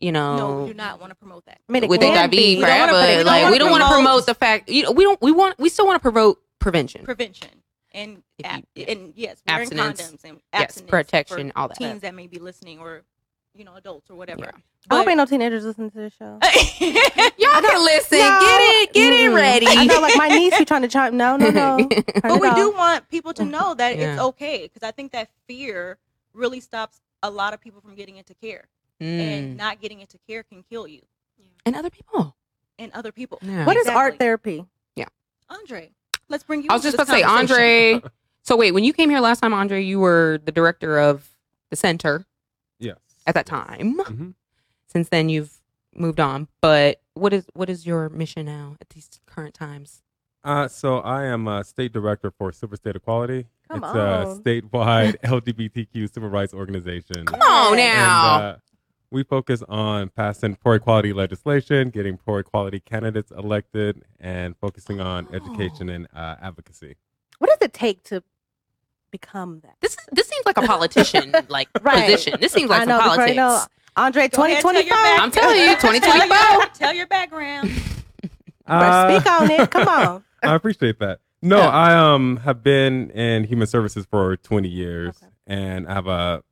You 0.00 0.10
know, 0.10 0.36
No, 0.36 0.62
we 0.62 0.68
do 0.68 0.74
not 0.74 0.98
want 1.00 1.10
to 1.10 1.14
promote 1.14 1.44
that. 1.46 1.60
I 1.68 1.72
mean, 1.72 1.86
with 1.86 2.02
HIV 2.02 2.30
be. 2.30 2.56
We 2.56 2.62
don't 2.62 2.78
wanna 2.80 2.92
forever. 2.92 3.06
promote- 3.22 3.26
like 3.26 3.44
we 3.46 3.50
we 3.52 3.58
don't 3.58 3.70
don't 3.70 3.80
wanna 3.80 3.94
promote 3.94 4.26
the 4.26 4.34
fact. 4.34 4.68
You 4.68 4.82
know, 4.84 4.90
we 4.90 5.04
don't. 5.04 5.20
We 5.22 5.30
want. 5.30 5.58
We 5.60 5.68
still 5.68 5.86
want 5.86 5.96
to 5.96 6.00
promote 6.02 6.42
prevention. 6.62 7.04
Prevention 7.04 7.50
and 7.92 8.22
If 8.38 8.46
ab- 8.46 8.64
you- 8.74 8.84
and 8.88 9.12
yes, 9.16 9.42
wearing 9.46 9.62
Abstinence. 9.62 10.02
condoms 10.02 10.24
and 10.24 10.40
Yes, 10.54 10.80
protection, 10.80 11.50
for 11.50 11.58
all 11.58 11.68
that. 11.68 11.76
teens 11.76 12.00
that 12.02 12.14
may 12.14 12.26
be 12.26 12.38
listening 12.38 12.78
or 12.78 13.02
you 13.54 13.64
know 13.64 13.74
adults 13.74 14.08
or 14.10 14.14
whatever. 14.14 14.44
Yeah. 14.44 14.60
I 14.90 14.96
hope 14.96 15.08
ain't 15.08 15.18
no 15.18 15.26
teenagers 15.26 15.64
listening 15.64 15.90
to 15.90 15.98
this 15.98 16.14
show. 16.14 16.38
Y'all 16.80 17.60
can 17.60 17.84
listen. 17.84 18.18
No. 18.18 18.40
Get 18.40 18.60
it. 18.60 18.92
Get 18.94 19.12
it 19.12 19.30
Mm. 19.30 19.34
ready. 19.34 19.66
I 19.68 19.84
know, 19.86 20.00
like 20.00 20.16
my 20.16 20.28
niece 20.28 20.56
be 20.58 20.64
trying 20.64 20.82
to 20.82 20.88
chime. 20.88 21.16
No, 21.16 21.36
no, 21.36 21.50
no. 21.50 21.76
But 22.22 22.24
it 22.32 22.40
we 22.40 22.52
do 22.54 22.70
want 22.72 23.08
people 23.10 23.32
to 23.34 23.44
know 23.44 23.74
that 23.74 23.96
Yeah. 23.98 24.12
it's 24.14 24.22
okay 24.22 24.62
because 24.72 24.82
I 24.86 24.90
think 24.90 25.12
that 25.12 25.28
fear 25.46 25.98
really 26.32 26.60
stops 26.60 27.00
a 27.22 27.30
lot 27.30 27.52
of 27.54 27.60
people 27.60 27.80
from 27.80 27.94
getting 27.94 28.16
into 28.16 28.34
care, 28.34 28.68
and 29.00 29.54
Mm. 29.54 29.56
not 29.56 29.80
getting 29.80 30.00
into 30.00 30.18
care 30.26 30.42
can 30.42 30.62
kill 30.62 30.88
you 30.88 31.02
And 31.66 31.76
other 31.76 31.90
people. 31.90 32.34
and 32.78 32.90
other 32.92 33.12
people. 33.12 33.38
Yeah. 33.42 33.66
What 33.66 33.76
is 33.76 33.86
art 33.86 34.14
Exactly. 34.14 34.18
therapy? 34.18 34.66
Andre, 35.50 35.90
let's 36.32 36.42
bring 36.42 36.62
you. 36.62 36.68
I 36.70 36.74
was 36.74 36.82
just 36.82 36.96
this 36.96 37.06
about 37.08 37.14
to 37.14 37.20
say. 37.20 37.22
Andre. 37.22 38.02
So 38.44 38.56
wait, 38.56 38.72
when 38.72 38.82
you 38.82 38.92
came 38.92 39.08
here 39.08 39.20
last 39.20 39.38
time, 39.38 39.54
Andre, 39.54 39.80
you 39.84 40.00
were 40.00 40.40
the 40.44 40.50
director 40.50 40.98
of 40.98 41.30
the 41.70 41.76
center 41.76 42.26
Yes. 42.80 42.96
at 43.24 43.34
that 43.36 43.46
time. 43.46 44.00
hmm 44.04 44.30
Since 44.88 45.10
then, 45.10 45.28
you've 45.28 45.60
moved 45.94 46.18
on. 46.18 46.48
But 46.60 47.00
what 47.14 47.32
is 47.32 47.46
what 47.54 47.70
is 47.70 47.86
your 47.86 48.08
mission 48.08 48.46
now 48.46 48.76
at 48.80 48.88
these 48.90 49.08
current 49.26 49.54
times? 49.54 50.02
Uh, 50.42 50.66
so 50.66 50.98
I 50.98 51.26
am 51.26 51.46
a 51.46 51.62
state 51.62 51.92
director 51.92 52.32
for 52.36 52.50
Silver 52.50 52.74
State 52.74 52.96
Equality. 52.96 53.46
Come 53.68 53.84
it's 53.84 53.92
on. 53.94 53.96
a 53.96 54.26
statewide 54.40 55.20
LGBTQ 55.24 56.12
civil 56.12 56.28
rights 56.28 56.52
organization. 56.52 57.24
Come 57.26 57.40
on 57.42 57.76
now. 57.76 58.34
And, 58.38 58.42
uh, 58.44 58.56
we 59.12 59.22
focus 59.22 59.62
on 59.68 60.08
passing 60.08 60.56
pro 60.56 60.72
equality 60.74 61.12
legislation, 61.12 61.90
getting 61.90 62.16
pro 62.16 62.38
equality 62.38 62.80
candidates 62.80 63.30
elected, 63.30 64.02
and 64.18 64.56
focusing 64.56 65.00
on 65.00 65.28
Oh. 65.30 65.36
education 65.36 65.88
and 65.88 66.08
uh, 66.14 66.36
advocacy. 66.40 66.96
What 67.38 67.48
does 67.50 67.58
it 67.60 67.72
take 67.72 68.02
to 68.04 68.22
become 69.10 69.60
that? 69.60 69.76
This 69.80 69.96
this 70.12 70.26
seems 70.28 70.46
like 70.46 70.56
a 70.56 70.62
politician 70.62 71.32
like 71.48 71.68
Right. 71.82 72.04
position. 72.06 72.38
This 72.40 72.52
seems 72.52 72.70
like 72.70 72.80
I 72.80 72.84
some 72.84 72.88
know, 72.90 72.98
before 72.98 73.10
politics. 73.16 73.30
you 73.30 73.36
know, 73.36 73.64
Andre, 73.96 74.28
Go 74.28 74.44
ahead, 74.44 74.62
tell 74.62 74.72
your 74.72 74.86
2025. 74.88 75.20
I'm 75.20 75.30
telling 75.30 75.60
you, 75.60 75.76
twenty 75.80 76.00
twenty 76.00 76.28
five. 76.28 76.72
tell 76.72 76.92
your 76.94 77.06
background. 77.06 77.70
Uh, 78.64 79.18
Speak 79.18 79.30
on 79.30 79.50
it. 79.50 79.70
Come 79.72 79.88
on. 79.88 80.24
I 80.42 80.54
appreciate 80.54 81.00
that. 81.00 81.18
No, 81.42 81.58
Yeah. 81.58 81.68
I 81.68 81.94
um 82.14 82.36
have 82.38 82.62
been 82.62 83.10
in 83.10 83.42
human 83.44 83.66
services 83.66 84.06
for 84.08 84.36
20 84.36 84.68
years, 84.68 85.16
Okay. 85.20 85.32
and 85.48 85.88
I 85.88 85.94
have 85.94 86.06
a 86.06 86.44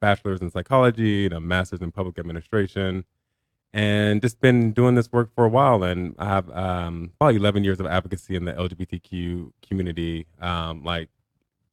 bachelor's 0.00 0.40
in 0.40 0.50
psychology 0.50 1.24
and 1.26 1.34
a 1.34 1.40
master's 1.40 1.80
in 1.80 1.92
public 1.92 2.18
administration, 2.18 3.04
and 3.72 4.20
just 4.20 4.40
been 4.40 4.72
doing 4.72 4.94
this 4.94 5.10
work 5.12 5.30
for 5.34 5.44
a 5.44 5.48
while. 5.48 5.82
And 5.82 6.14
I 6.18 6.26
have 6.26 6.50
um 6.50 7.12
about 7.20 7.34
11 7.34 7.64
years 7.64 7.80
of 7.80 7.86
advocacy 7.86 8.36
in 8.36 8.44
the 8.44 8.52
LGBTQ 8.52 9.52
community, 9.66 10.26
um 10.40 10.82
like 10.84 11.08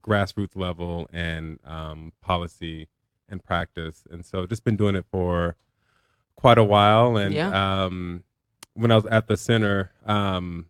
grassroots 0.03 0.55
level 0.55 1.09
and 1.11 1.59
um 1.65 2.13
policy 2.21 2.87
and 3.27 3.43
practice. 3.43 4.03
And 4.09 4.25
so 4.25 4.45
just 4.45 4.63
been 4.63 4.77
doing 4.77 4.95
it 4.95 5.05
for 5.11 5.55
quite 6.35 6.57
a 6.57 6.63
while. 6.63 7.17
And 7.17 7.33
Yeah. 7.35 7.83
um 7.85 8.23
when 8.73 8.91
I 8.91 8.95
was 8.95 9.05
at 9.07 9.27
the 9.27 9.37
center, 9.37 9.91
um 10.05 10.65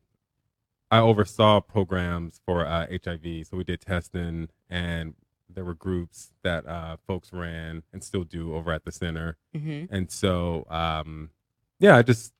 I 0.91 0.99
oversaw 1.01 1.61
programs 1.61 2.41
for 2.47 2.65
uh, 2.65 2.87
HIV. 2.89 3.45
So 3.45 3.57
we 3.57 3.63
did 3.63 3.79
testing, 3.79 4.49
and 4.71 5.13
there 5.53 5.65
were 5.65 5.73
groups 5.73 6.31
that 6.43 6.65
uh, 6.67 6.97
folks 7.07 7.31
ran 7.33 7.83
and 7.93 8.03
still 8.03 8.23
do 8.23 8.53
over 8.55 8.71
at 8.71 8.85
the 8.85 8.91
center. 8.91 9.37
hmm 9.53 9.85
And 9.89 10.11
so, 10.11 10.65
um, 10.69 11.31
yeah, 11.79 11.95
I 11.97 12.01
just 12.01 12.33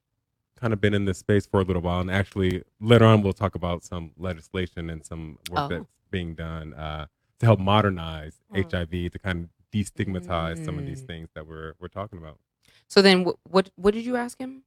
kind 0.59 0.73
of 0.73 0.81
been 0.81 0.93
in 0.93 1.05
this 1.05 1.17
space 1.17 1.45
for 1.47 1.59
a 1.61 1.63
little 1.63 1.81
while. 1.81 2.01
And 2.01 2.11
actually, 2.11 2.63
later 2.79 3.05
on, 3.05 3.21
we'll 3.21 3.33
talk 3.33 3.55
about 3.55 3.83
some 3.83 4.11
legislation 4.17 4.89
and 4.89 5.05
some 5.05 5.37
work 5.49 5.61
Oh. 5.63 5.67
that's 5.69 5.89
being 6.11 6.35
done 6.35 6.73
uh, 6.73 7.07
to 7.39 7.45
help 7.45 7.59
modernize 7.59 8.35
Mm. 8.53 8.71
HIV 8.71 9.11
to 9.11 9.19
kind 9.19 9.43
of 9.45 9.49
destigmatize 9.71 10.63
some 10.65 10.77
of 10.79 10.85
these 10.85 11.01
Mm. 11.03 11.07
things 11.07 11.29
that 11.35 11.45
we're 11.47 11.73
we're 11.79 11.87
talking 11.87 12.17
about. 12.19 12.37
So 12.87 13.01
then, 13.01 13.23
what, 13.23 13.35
what 13.43 13.69
what 13.75 13.93
did 13.93 14.05
you 14.05 14.15
ask 14.15 14.37
him 14.39 14.63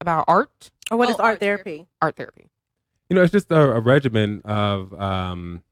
about 0.00 0.24
art? 0.26 0.70
Or 0.90 0.96
what 0.98 1.08
Oh, 1.08 1.12
is 1.12 1.16
art 1.18 1.24
art 1.24 1.40
therapy. 1.40 1.62
therapy? 1.62 1.88
Art 2.02 2.16
therapy. 2.16 2.50
You 3.08 3.16
know, 3.16 3.22
it's 3.22 3.32
just 3.32 3.50
a, 3.50 3.72
a 3.72 3.80
regimen 3.80 4.40
of 4.44 4.92
um, 5.00 5.62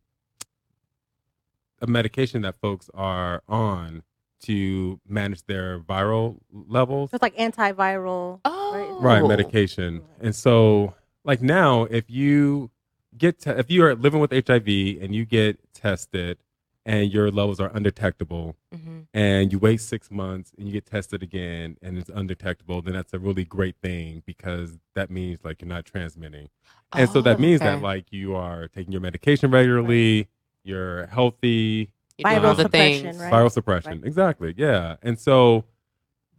a 1.80 1.86
medication 1.86 2.42
that 2.42 2.56
folks 2.56 2.90
are 2.94 3.42
on 3.48 4.02
to 4.40 5.00
manage 5.08 5.44
their 5.46 5.80
viral 5.80 6.38
levels. 6.52 7.10
So 7.10 7.16
it's 7.16 7.22
like 7.22 7.36
antiviral. 7.36 8.40
Oh, 8.44 8.96
right 9.00 9.26
medication. 9.26 10.02
And 10.20 10.34
so 10.34 10.94
like 11.24 11.42
now 11.42 11.84
if 11.84 12.08
you 12.10 12.70
get 13.16 13.40
te- 13.40 13.50
if 13.50 13.70
you 13.70 13.84
are 13.84 13.94
living 13.94 14.20
with 14.20 14.30
hiv 14.30 14.68
and 14.68 15.14
you 15.14 15.24
get 15.24 15.58
tested 15.74 16.38
and 16.86 17.12
your 17.12 17.30
levels 17.30 17.60
are 17.60 17.70
undetectable 17.74 18.56
hmm 18.72 19.00
and 19.14 19.50
you 19.52 19.58
wait 19.58 19.80
six 19.80 20.10
months 20.10 20.52
and 20.58 20.66
you 20.66 20.72
get 20.72 20.84
tested 20.84 21.22
again 21.22 21.78
and 21.80 21.96
it's 21.96 22.10
undetectable 22.10 22.82
then 22.82 22.92
that's 22.92 23.14
a 23.14 23.18
really 23.18 23.44
great 23.44 23.74
thing 23.82 24.22
because 24.26 24.78
that 24.94 25.10
means 25.10 25.38
like 25.44 25.62
you're 25.62 25.68
not 25.68 25.84
transmitting. 25.86 26.48
And 26.94 27.08
so 27.08 27.22
that 27.22 27.38
Oh, 27.38 27.40
means 27.40 27.60
that 27.62 27.80
like 27.80 28.12
you 28.12 28.34
are 28.36 28.68
taking 28.68 28.92
your 28.92 29.00
medication 29.00 29.50
regularly 29.50 30.28
you're 30.68 31.06
healthy 31.06 31.90
Viral 32.20 32.44
all 32.48 32.54
the 32.54 32.62
suppression, 32.62 33.18
right? 33.18 33.32
viral 33.32 33.50
suppression 33.50 33.92
Right. 34.00 34.06
exactly 34.06 34.54
yeah 34.56 34.96
and 35.02 35.18
so 35.18 35.64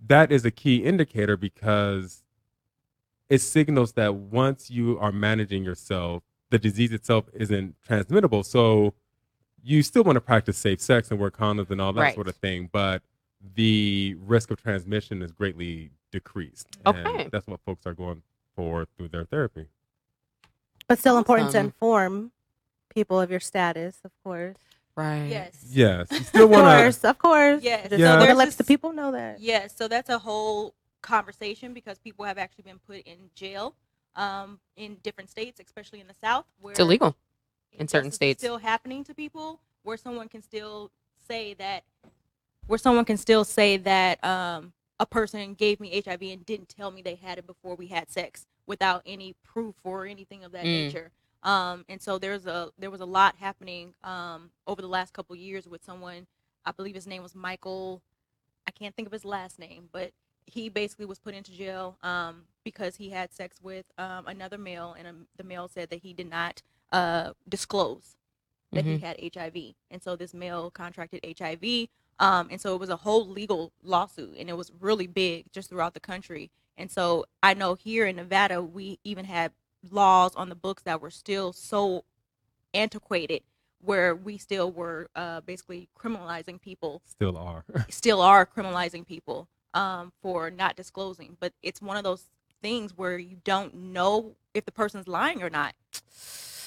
that 0.08 0.32
is 0.32 0.46
a 0.46 0.52
key 0.52 0.78
indicator 0.78 1.36
because 1.36 2.24
it 3.30 3.40
signals 3.40 3.94
that 3.94 4.14
once 4.16 4.70
you 4.70 4.98
are 5.00 5.12
managing 5.12 5.64
yourself 5.64 6.24
the 6.52 6.60
disease 6.60 6.92
itself 6.94 7.26
isn't 7.34 7.76
transmittable 7.86 8.44
so 8.44 8.94
you 9.64 9.84
still 9.84 10.04
want 10.04 10.16
to 10.16 10.22
practice 10.22 10.58
safe 10.58 10.80
sex 10.82 11.12
and 11.12 11.20
wear 11.20 11.32
condoms 11.32 11.70
and 11.70 11.82
all 11.82 11.94
that 11.94 12.02
Right. 12.02 12.16
sort 12.16 12.28
of 12.28 12.36
thing 12.36 12.70
but 12.72 13.02
the 13.56 14.16
risk 14.20 14.52
of 14.52 14.62
transmission 14.62 15.22
is 15.22 15.32
greatly 15.32 15.92
decreased 16.12 16.68
And 16.84 16.88
Okay. 17.08 17.30
that's 17.32 17.48
what 17.48 17.60
folks 17.66 17.86
are 17.86 17.94
going 17.94 18.22
for 18.56 18.86
through 18.98 19.10
their 19.10 19.26
therapy 19.26 19.68
But 20.88 21.00
still 21.00 21.18
important 21.18 21.52
to 21.52 21.60
inform 21.60 22.32
people 22.90 23.20
of 23.20 23.32
your 23.32 23.40
status, 23.40 24.00
of 24.04 24.12
course. 24.24 24.58
Right. 24.96 25.28
Yes. 25.28 25.64
yes 25.70 26.08
you 26.12 26.18
still 26.26 26.44
Of 26.46 26.50
want 26.50 26.66
to 26.68 26.82
course, 26.84 27.04
of 27.06 27.18
course. 27.18 27.64
Yes. 27.64 27.90
Just 27.90 28.00
Yeah. 28.00 28.20
so 28.20 28.26
There's 28.26 28.38
lets 28.38 28.56
the 28.56 28.64
people 28.64 28.92
know 28.92 29.12
that. 29.12 29.40
Yes, 29.40 29.76
so 29.76 29.88
that's 29.88 30.10
a 30.10 30.18
whole 30.20 30.74
conversation 31.02 31.74
because 31.74 31.98
people 32.00 32.26
have 32.26 32.38
actually 32.38 32.64
been 32.64 32.80
put 32.80 32.98
in 33.06 33.18
jail 33.36 33.76
um, 34.16 34.60
in 34.76 34.98
different 35.04 35.30
states, 35.30 35.62
especially 35.66 36.02
in 36.02 36.08
the 36.08 36.16
South, 36.22 36.46
where 36.60 36.72
It's 36.72 36.80
illegal. 36.80 37.16
in 37.72 37.88
certain 37.88 38.08
injustice 38.08 38.12
is 38.12 38.16
states. 38.16 38.42
Still 38.44 38.58
happening 38.58 39.04
to 39.06 39.14
people, 39.14 39.60
where 39.84 39.96
someone 39.98 40.28
can 40.28 40.42
still 40.42 40.92
say 41.28 41.54
that, 41.54 41.84
where 42.68 42.80
someone 42.80 43.06
can 43.06 43.16
still 43.18 43.46
say 43.46 43.78
that 43.78 44.22
um, 44.26 44.74
a 45.00 45.06
person 45.06 45.54
gave 45.54 45.80
me 45.80 46.02
HIV 46.06 46.22
and 46.24 46.46
didn't 46.46 46.68
tell 46.68 46.92
me 46.92 47.02
they 47.02 47.16
had 47.16 47.38
it 47.38 47.48
before 47.48 47.76
we 47.76 47.88
had 47.88 48.10
sex, 48.12 48.46
without 48.68 49.02
any 49.06 49.36
proof 49.44 49.76
or 49.86 50.06
anything 50.06 50.44
of 50.44 50.52
that 50.52 50.66
Mm. 50.66 50.86
nature. 50.88 51.12
Um, 51.44 51.86
and 51.88 52.02
so 52.02 52.18
there's 52.18 52.46
a 52.46 52.70
there 52.78 52.92
was 52.92 53.02
a 53.02 53.06
lot 53.06 53.36
happening 53.38 53.94
um, 54.04 54.52
over 54.68 54.82
the 54.82 54.88
last 54.88 55.14
couple 55.14 55.36
years 55.36 55.68
with 55.68 55.84
someone. 55.84 56.28
I 56.66 56.72
believe 56.72 56.96
his 56.96 57.08
name 57.08 57.24
was 57.24 57.36
Michael. 57.36 58.02
I 58.68 58.72
can't 58.72 58.96
think 58.96 59.08
of 59.08 59.12
his 59.12 59.26
last 59.26 59.58
name, 59.58 59.90
but 59.92 60.12
he 60.46 60.70
basically 60.70 61.06
was 61.06 61.20
put 61.20 61.34
into 61.34 61.52
jail 61.52 61.98
um, 62.04 62.44
because 62.64 62.98
he 62.98 63.10
had 63.10 63.34
sex 63.34 63.58
with 63.62 63.86
um, 63.98 64.28
another 64.28 64.58
male, 64.58 64.96
and 64.98 65.08
um, 65.08 65.28
the 65.38 65.44
male 65.44 65.68
said 65.68 65.90
that 65.90 66.02
he 66.02 66.14
did 66.14 66.30
not 66.30 66.62
uh, 66.92 67.32
disclose 67.48 68.16
that 68.72 68.86
he 68.86 69.00
had 69.00 69.18
HIV, 69.34 69.74
and 69.90 70.04
so 70.04 70.16
this 70.16 70.34
male 70.34 70.70
contracted 70.70 71.26
HIV, 71.40 71.88
um, 72.20 72.50
and 72.52 72.62
so 72.62 72.76
it 72.76 72.80
was 72.80 72.90
a 72.90 72.98
whole 72.98 73.28
legal 73.28 73.72
lawsuit, 73.82 74.36
and 74.38 74.50
it 74.50 74.58
was 74.58 74.72
really 74.80 75.08
big 75.08 75.46
just 75.52 75.70
throughout 75.70 75.96
the 75.96 76.00
country. 76.00 76.52
And 76.78 76.92
so 76.92 77.26
I 77.42 77.56
know 77.56 77.74
here 77.76 78.06
in 78.06 78.18
Nevada, 78.18 78.62
we 78.62 79.00
even 79.04 79.26
had 79.26 79.52
laws 79.90 80.36
on 80.36 80.50
the 80.50 80.56
books 80.56 80.84
that 80.84 81.02
were 81.02 81.12
still 81.12 81.54
so 81.54 82.04
antiquated, 82.74 83.42
where 83.82 84.16
we 84.16 84.38
still 84.38 84.72
were 84.72 85.10
uh, 85.16 85.42
basically 85.42 85.90
criminalizing 85.98 86.62
people 86.62 87.02
still 87.06 87.38
are 87.38 87.64
still 87.90 88.22
are 88.22 88.46
criminalizing 88.46 89.06
people 89.06 89.48
um, 89.74 90.12
for 90.22 90.50
not 90.52 90.76
disclosing. 90.76 91.38
But 91.40 91.54
it's 91.64 91.82
one 91.82 91.98
of 91.98 92.04
those 92.04 92.26
things 92.62 92.98
where 92.98 93.18
you 93.18 93.38
don't 93.44 93.74
know 93.74 94.36
if 94.54 94.66
the 94.66 94.72
person's 94.72 95.08
lying 95.08 95.42
or 95.42 95.50
not. 95.50 95.74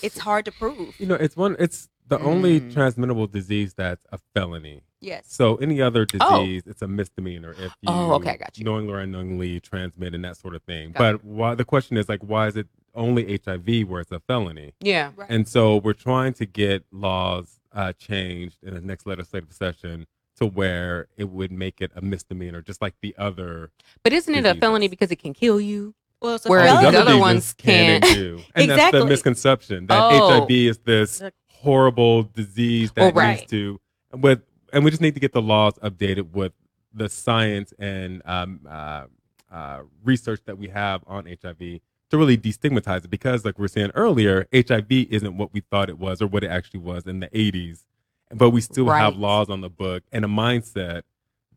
It's 0.03 0.19
hard 0.19 0.45
to 0.47 0.53
prove. 0.53 0.95
You 0.99 1.07
know, 1.07 1.15
it's 1.15 1.37
one. 1.37 1.55
It's 1.59 1.89
the 2.09 2.19
only 2.21 2.61
Mm. 2.61 2.73
transmittable 2.73 3.27
disease 3.31 3.75
that's 3.75 4.05
a 4.11 4.19
felony. 4.35 4.83
Yes. 5.01 5.25
So 5.29 5.57
any 5.57 5.81
other 5.81 6.07
Oh. 6.21 6.45
disease, 6.45 6.65
it's 6.67 6.83
a 6.83 6.89
misdemeanor 6.89 7.53
if 7.53 7.73
you 7.83 7.89
Oh, 7.93 8.15
okay, 8.15 8.31
I 8.31 8.37
got 8.37 8.59
you. 8.59 8.65
knowingly 8.65 8.93
or 8.93 8.99
unknowingly 9.01 9.61
transmit 9.61 10.15
and 10.15 10.25
that 10.25 10.37
sort 10.37 10.55
of 10.55 10.63
thing. 10.63 10.93
Got 10.93 10.99
but 10.99 11.25
why 11.25 11.55
the 11.55 11.65
question 11.65 11.97
is 11.97 12.09
like, 12.09 12.21
why 12.21 12.49
is 12.49 12.57
it 12.57 12.67
only 12.95 13.41
HIV 13.45 13.89
where 13.89 14.01
it's 14.01 14.13
a 14.13 14.21
felony? 14.21 14.75
Yeah. 14.81 15.11
Right. 15.17 15.29
And 15.31 15.47
so 15.49 15.77
we're 15.79 15.93
trying 15.93 16.33
to 16.35 16.47
get 16.47 16.85
laws 16.93 17.61
uh, 17.73 17.93
changed 17.95 18.59
in 18.63 18.75
the 18.75 18.81
next 18.81 19.07
legislative 19.07 19.53
session 19.53 20.07
to 20.37 20.47
where 20.47 21.09
it 21.17 21.29
would 21.31 21.53
make 21.53 21.81
it 21.81 21.91
a 21.95 22.01
misdemeanor, 22.03 22.63
just 22.63 22.81
like 22.83 22.95
the 23.03 23.15
other. 23.19 23.71
But 24.03 24.13
isn't 24.13 24.35
it 24.35 24.45
a 24.47 24.55
felony 24.55 24.89
because 24.89 25.11
it 25.11 25.17
can 25.17 25.33
kill 25.35 25.61
you? 25.61 25.95
well, 26.21 26.37
it's 26.37 26.47
Whereas 26.47 26.81
the 26.81 26.99
other 27.01 27.19
ones 27.19 27.53
can 27.55 27.95
and 27.97 28.03
can't. 28.05 28.15
do. 28.17 28.35
And 28.55 28.71
that's 28.71 28.79
Exactly. 28.79 29.01
the 29.01 29.07
misconception 29.07 29.87
that 29.89 29.99
Oh. 30.01 30.41
HIV 30.47 30.51
is 30.69 30.79
this 30.79 31.21
horrible 31.51 32.23
disease 32.25 32.93
that 32.93 33.13
Well, 33.15 33.29
needs 33.29 33.45
to 33.51 33.81
with, 34.15 34.41
and 34.73 34.85
we 34.85 34.91
just 34.91 35.01
need 35.03 35.15
to 35.15 35.21
get 35.21 35.33
the 35.33 35.43
laws 35.43 35.75
updated 35.83 36.31
with 36.33 36.53
the 36.95 37.09
science 37.09 37.73
and 37.79 38.23
um, 38.25 38.61
uh, 38.69 39.05
uh, 39.51 39.81
research 40.05 40.41
that 40.47 40.59
we 40.59 40.69
have 40.69 41.03
on 41.07 41.27
HIV 41.27 41.81
to 42.13 42.19
really 42.19 42.39
destigmatize 42.39 43.05
it. 43.05 43.11
Because, 43.11 43.45
like 43.45 43.59
we 43.59 43.65
are 43.65 43.69
saying 43.69 43.91
earlier, 43.95 44.47
HIV 44.55 44.91
isn't 45.11 45.37
what 45.37 45.53
we 45.53 45.61
thought 45.61 45.89
it 45.89 45.99
was 45.99 46.23
or 46.23 46.27
what 46.29 46.45
it 46.45 46.49
actually 46.51 46.81
was 46.81 47.07
in 47.07 47.21
the 47.21 47.29
80s, 47.29 47.85
but 48.31 48.51
we 48.51 48.61
still 48.61 48.89
have 48.89 49.17
laws 49.17 49.49
on 49.49 49.61
the 49.63 49.69
book 49.71 50.05
and 50.13 50.25
a 50.25 50.29
mindset 50.29 51.03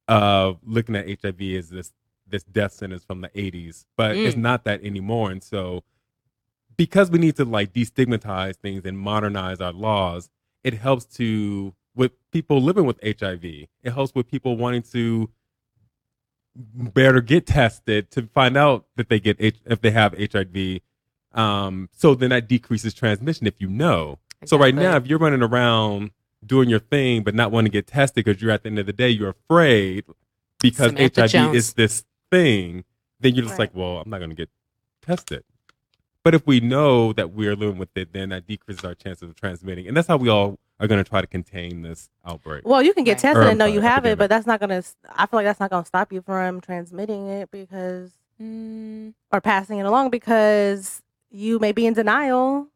of 0.08 0.60
looking 0.64 0.96
at 0.96 1.08
HIV 1.08 1.42
as 1.58 1.70
this 1.70 1.94
this 2.28 2.44
death 2.44 2.72
sentence 2.74 3.04
from 3.04 3.22
the 3.22 3.30
80s, 3.30 3.86
but 3.96 4.18
it's 4.18 4.36
Mm. 4.36 4.40
not 4.42 4.64
that 4.64 4.84
anymore. 4.84 5.30
And 5.30 5.44
so, 5.44 5.84
because 6.76 7.12
we 7.12 7.20
need 7.20 7.36
to 7.36 7.46
like 7.46 7.72
destigmatize 7.72 8.56
things 8.56 8.84
and 8.84 8.98
modernize 8.98 9.62
our 9.62 9.72
laws, 9.72 10.30
it 10.64 10.74
helps 10.74 11.06
to 11.18 11.76
with 11.96 12.14
people 12.32 12.60
living 12.62 12.86
with 12.86 13.00
HIV. 13.04 13.46
It 13.84 13.92
helps 13.94 14.14
with 14.16 14.28
people 14.30 14.58
wanting 14.58 14.82
to 14.94 15.30
better 16.56 17.22
get 17.22 17.46
tested 17.48 18.10
to 18.12 18.28
find 18.34 18.56
out 18.58 18.86
that 18.96 19.10
they 19.10 19.20
get 19.20 19.38
H- 19.40 19.60
if 19.66 19.82
they 19.82 19.92
have 19.92 20.14
HIV. 20.18 20.80
Um, 21.34 21.90
so 21.92 22.16
then 22.16 22.30
that 22.30 22.48
decreases 22.48 22.94
transmission 22.94 23.46
if 23.48 23.56
you 23.60 23.68
know. 23.68 24.20
So 24.46 24.58
right 24.58 24.74
now, 24.74 24.96
if 24.96 25.08
you're 25.08 25.20
running 25.20 25.42
around 25.44 26.12
doing 26.46 26.70
your 26.70 26.80
thing 26.80 27.24
but 27.24 27.34
not 27.36 27.52
wanting 27.52 27.72
to 27.72 27.74
get 27.74 27.88
tested 27.88 28.24
because 28.24 28.42
you're 28.42 28.52
at 28.52 28.64
the 28.64 28.70
end 28.70 28.78
of 28.80 28.86
the 28.86 28.94
day 28.94 29.10
you're 29.10 29.30
afraid 29.30 30.06
because 30.62 30.92
Samantha 30.92 31.22
HIV 31.22 31.32
Jones. 31.32 31.56
is 31.58 31.74
this 31.74 32.04
thing, 32.32 32.84
then 33.20 33.34
you're 33.36 33.44
just 33.46 33.54
Right. 33.60 33.72
like, 33.74 33.76
well, 33.76 33.98
I'm 34.00 34.10
not 34.10 34.20
going 34.20 34.30
to 34.30 34.36
get 34.36 34.50
tested. 35.02 35.44
But 36.24 36.34
if 36.36 36.46
we 36.48 36.60
know 36.60 37.14
that 37.14 37.32
we're 37.34 37.56
living 37.56 37.78
with 37.78 37.96
it, 37.96 38.14
then 38.14 38.30
that 38.30 38.48
decreases 38.48 38.84
our 38.86 38.96
chances 38.96 39.24
of 39.30 39.36
transmitting, 39.36 39.88
and 39.88 39.96
that's 39.98 40.08
how 40.08 40.18
we 40.18 40.30
all 40.30 40.58
are 40.80 40.88
going 40.88 41.02
to 41.04 41.10
try 41.10 41.22
to 41.22 41.28
contain 41.28 41.82
this 41.84 42.10
outbreak. 42.26 42.68
Well, 42.68 42.82
you 42.82 42.94
can 42.94 43.04
get 43.06 43.14
Right. 43.14 43.20
tested 43.20 43.44
Or, 43.46 43.50
and 43.50 43.58
know 43.58 43.66
you 43.66 43.80
sorry, 43.80 43.88
have 43.94 44.06
it, 44.06 44.18
but 44.18 44.30
that's 44.30 44.46
not 44.46 44.60
gonna. 44.60 44.84
I 45.10 45.26
feel 45.26 45.38
like 45.40 45.46
that's 45.46 45.60
not 45.60 45.70
gonna 45.70 45.86
stop 45.86 46.12
you 46.12 46.22
from 46.22 46.62
transmitting 46.62 47.28
it 47.28 47.50
because 47.52 48.12
Mm, 48.42 49.14
or 49.32 49.40
passing 49.40 49.80
it 49.80 49.86
along 49.86 50.10
because 50.10 51.02
you 51.32 51.58
may 51.60 51.72
be 51.72 51.86
in 51.86 51.94
denial, 51.94 52.68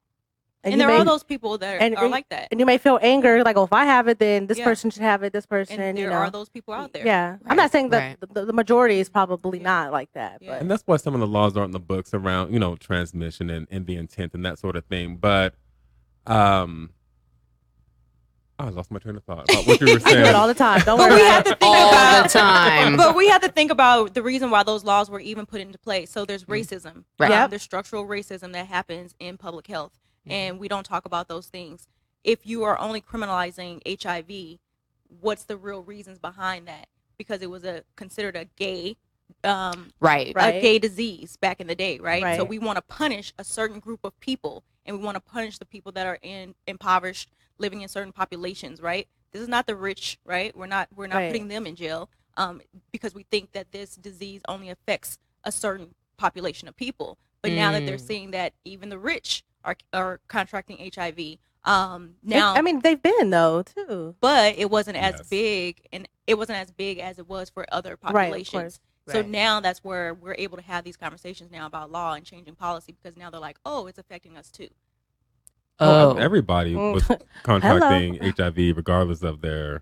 And, 0.63 0.72
you 0.74 0.77
there 0.77 0.88
may, 0.88 1.00
are 1.00 1.03
those 1.03 1.22
people 1.24 1.58
that 1.58 1.82
and- 1.82 1.98
are 1.98 2.03
and- 2.06 2.12
like 2.12 2.29
that. 2.29 2.48
and 2.51 2.62
you 2.62 2.65
may 2.65 2.77
feel 2.77 2.98
anger 3.01 3.44
like, 3.44 3.58
oh, 3.58 3.63
if 3.65 3.74
I 3.74 3.84
have 3.84 4.08
it, 4.08 4.20
then 4.20 4.48
this 4.48 4.58
Yeah. 4.60 4.63
person 4.63 4.89
should 4.89 5.01
have 5.01 5.22
it. 5.24 5.33
This 5.33 5.46
person, 5.46 5.81
And 5.81 5.98
you 5.98 6.05
there 6.05 6.12
know, 6.14 6.20
are 6.22 6.29
those 6.29 6.48
people 6.48 6.74
out 6.74 6.94
there. 6.94 7.05
Yeah, 7.05 7.38
I'm 7.46 7.57
not 7.57 7.72
saying 7.74 7.90
that 7.90 8.18
right. 8.22 8.33
the, 8.33 8.46
the 8.46 8.53
majority 8.53 9.01
is 9.01 9.09
probably 9.09 9.57
Yeah. 9.57 9.64
not 9.66 9.92
like 9.92 10.14
that, 10.14 10.38
Yeah. 10.42 10.51
but 10.51 10.62
and 10.62 10.72
that's 10.72 10.83
why 10.85 10.96
some 10.96 11.14
of 11.14 11.20
the 11.20 11.27
laws 11.27 11.57
aren't 11.57 11.70
in 11.70 11.72
the 11.74 11.79
books 11.79 12.14
around 12.14 12.53
you 12.53 12.59
know 12.59 12.77
transmission 12.77 13.50
and, 13.50 13.68
and 13.70 13.85
the 13.85 13.98
intent 13.98 14.33
and 14.33 14.46
that 14.46 14.59
sort 14.59 14.77
of 14.77 14.85
thing 14.85 15.18
but 15.18 15.55
um 16.25 16.92
i 18.59 18.69
lost 18.69 18.91
my 18.91 19.00
train 19.00 19.15
of 19.15 19.24
thought 19.24 19.50
about 19.50 19.65
what 19.65 19.79
you 19.79 19.87
were 19.87 19.93
I 19.93 19.95
do 19.95 20.00
saying 20.01 20.25
it 20.25 20.35
all 20.35 20.48
the 20.48 20.53
time. 20.53 20.81
Don't 20.81 20.98
But 20.98 21.09
worry 21.09 21.22
we 21.22 21.22
about 21.27 21.33
have 21.33 21.43
to 21.45 21.50
think 21.51 21.61
all 21.63 21.89
about 21.89 22.24
the 22.24 22.29
time. 22.39 22.98
But 22.98 23.15
we 23.15 23.29
have 23.29 23.41
to 23.41 23.50
think 23.50 23.72
about 23.72 24.13
the 24.13 24.22
reason 24.22 24.51
why 24.51 24.63
those 24.63 24.83
laws 24.83 25.09
were 25.09 25.19
even 25.22 25.45
put 25.45 25.61
into 25.61 25.77
place. 25.79 26.11
So 26.11 26.25
there's 26.25 26.43
racism. 26.45 27.05
Right. 27.17 27.31
Um, 27.31 27.50
There's 27.50 27.61
structural 27.61 28.05
racism 28.05 28.51
that 28.53 28.67
happens 28.67 29.15
in 29.19 29.37
public 29.37 29.67
health, 29.67 29.93
Mhm. 30.27 30.31
and 30.31 30.59
we 30.59 30.67
don't 30.67 30.83
talk 30.85 31.05
about 31.05 31.27
those 31.29 31.48
things. 31.48 31.87
If 32.24 32.45
you 32.45 32.63
are 32.63 32.77
only 32.79 33.00
criminalizing 33.01 33.81
HIV, 33.85 34.59
what's 35.22 35.43
the 35.45 35.55
real 35.57 35.81
reasons 35.81 36.19
behind 36.19 36.67
that? 36.67 36.87
Because 37.17 37.41
it 37.41 37.50
was 37.50 37.63
a 37.63 37.83
considered 37.95 38.35
a 38.35 38.45
gay, 38.57 38.98
um, 39.45 39.91
right. 40.01 40.33
Right. 40.35 40.55
a 40.55 40.61
gay 40.61 40.79
disease 40.79 41.37
back 41.37 41.61
in 41.61 41.67
the 41.67 41.75
day, 41.75 41.98
right? 42.00 42.22
right. 42.24 42.37
So 42.37 42.43
we 42.43 42.59
want 42.59 42.75
to 42.75 42.81
punish 42.81 43.33
a 43.37 43.43
certain 43.45 43.79
group 43.79 44.01
of 44.03 44.19
people, 44.19 44.63
and 44.85 44.98
we 44.98 45.03
want 45.03 45.15
to 45.15 45.22
punish 45.22 45.57
the 45.59 45.65
people 45.65 45.91
that 45.93 46.05
are 46.05 46.19
in 46.22 46.55
impoverished, 46.67 47.29
living 47.59 47.81
in 47.81 47.87
certain 47.89 48.11
populations, 48.11 48.81
right? 48.81 49.07
This 49.31 49.41
is 49.41 49.48
not 49.48 49.67
the 49.67 49.75
rich, 49.75 50.17
right? 50.25 50.55
We're 50.55 50.65
not 50.65 50.87
we're 50.95 51.07
not 51.07 51.17
Right. 51.17 51.27
putting 51.27 51.48
them 51.50 51.67
in 51.67 51.75
jail, 51.75 52.09
um, 52.37 52.61
because 52.91 53.13
we 53.13 53.24
think 53.24 53.51
that 53.51 53.72
this 53.72 53.95
disease 53.95 54.41
only 54.48 54.69
affects 54.69 55.19
a 55.43 55.51
certain 55.51 55.93
population 56.17 56.67
of 56.67 56.75
people. 56.75 57.17
But 57.41 57.51
now 57.51 57.72
that 57.72 57.85
they're 57.85 57.95
Mm. 57.98 58.07
seeing 58.07 58.31
that 58.31 58.53
even 58.65 58.89
the 58.89 58.98
rich 59.00 59.43
are 59.63 59.75
are 59.93 60.19
contracting 60.27 60.77
HIV, 60.79 61.37
um, 61.63 62.15
They- 62.24 62.37
now 62.37 62.55
I 62.55 62.61
mean, 62.61 62.79
they've 62.79 63.01
been 63.01 63.29
though 63.29 63.61
too. 63.63 64.15
but 64.19 64.57
it 64.57 64.69
wasn't 64.72 64.98
as 64.98 65.15
Yes. 65.17 65.29
big 65.29 65.87
and 65.91 66.07
it 66.27 66.37
wasn't 66.37 66.57
as 66.57 66.72
big 66.72 66.98
as 67.00 67.19
it 67.19 67.27
was 67.27 67.50
for 67.50 67.65
other 67.72 67.91
Right, 68.01 68.07
of 68.07 68.13
populations. 68.13 68.51
course. 68.51 68.79
So 69.07 69.22
Right. 69.22 69.27
now 69.29 69.59
that's 69.59 69.83
where 69.83 70.13
we're 70.13 70.35
able 70.37 70.57
to 70.57 70.63
have 70.63 70.83
these 70.83 70.98
conversations 70.98 71.50
now 71.51 71.65
about 71.65 71.91
law 71.91 72.13
and 72.13 72.25
changing 72.25 72.55
policy 72.55 72.91
because 72.91 73.17
now 73.17 73.29
they're 73.29 73.39
like, 73.39 73.57
oh, 73.65 73.87
it's 73.87 73.98
affecting 73.98 74.37
us 74.37 74.51
too. 74.51 74.69
Oh, 75.79 76.18
everybody 76.18 76.74
Mm. 76.75 76.94
was 76.94 77.07
contracting 77.44 78.15
HIV 78.22 78.75
regardless 78.77 79.24
of 79.24 79.42
their 79.42 79.81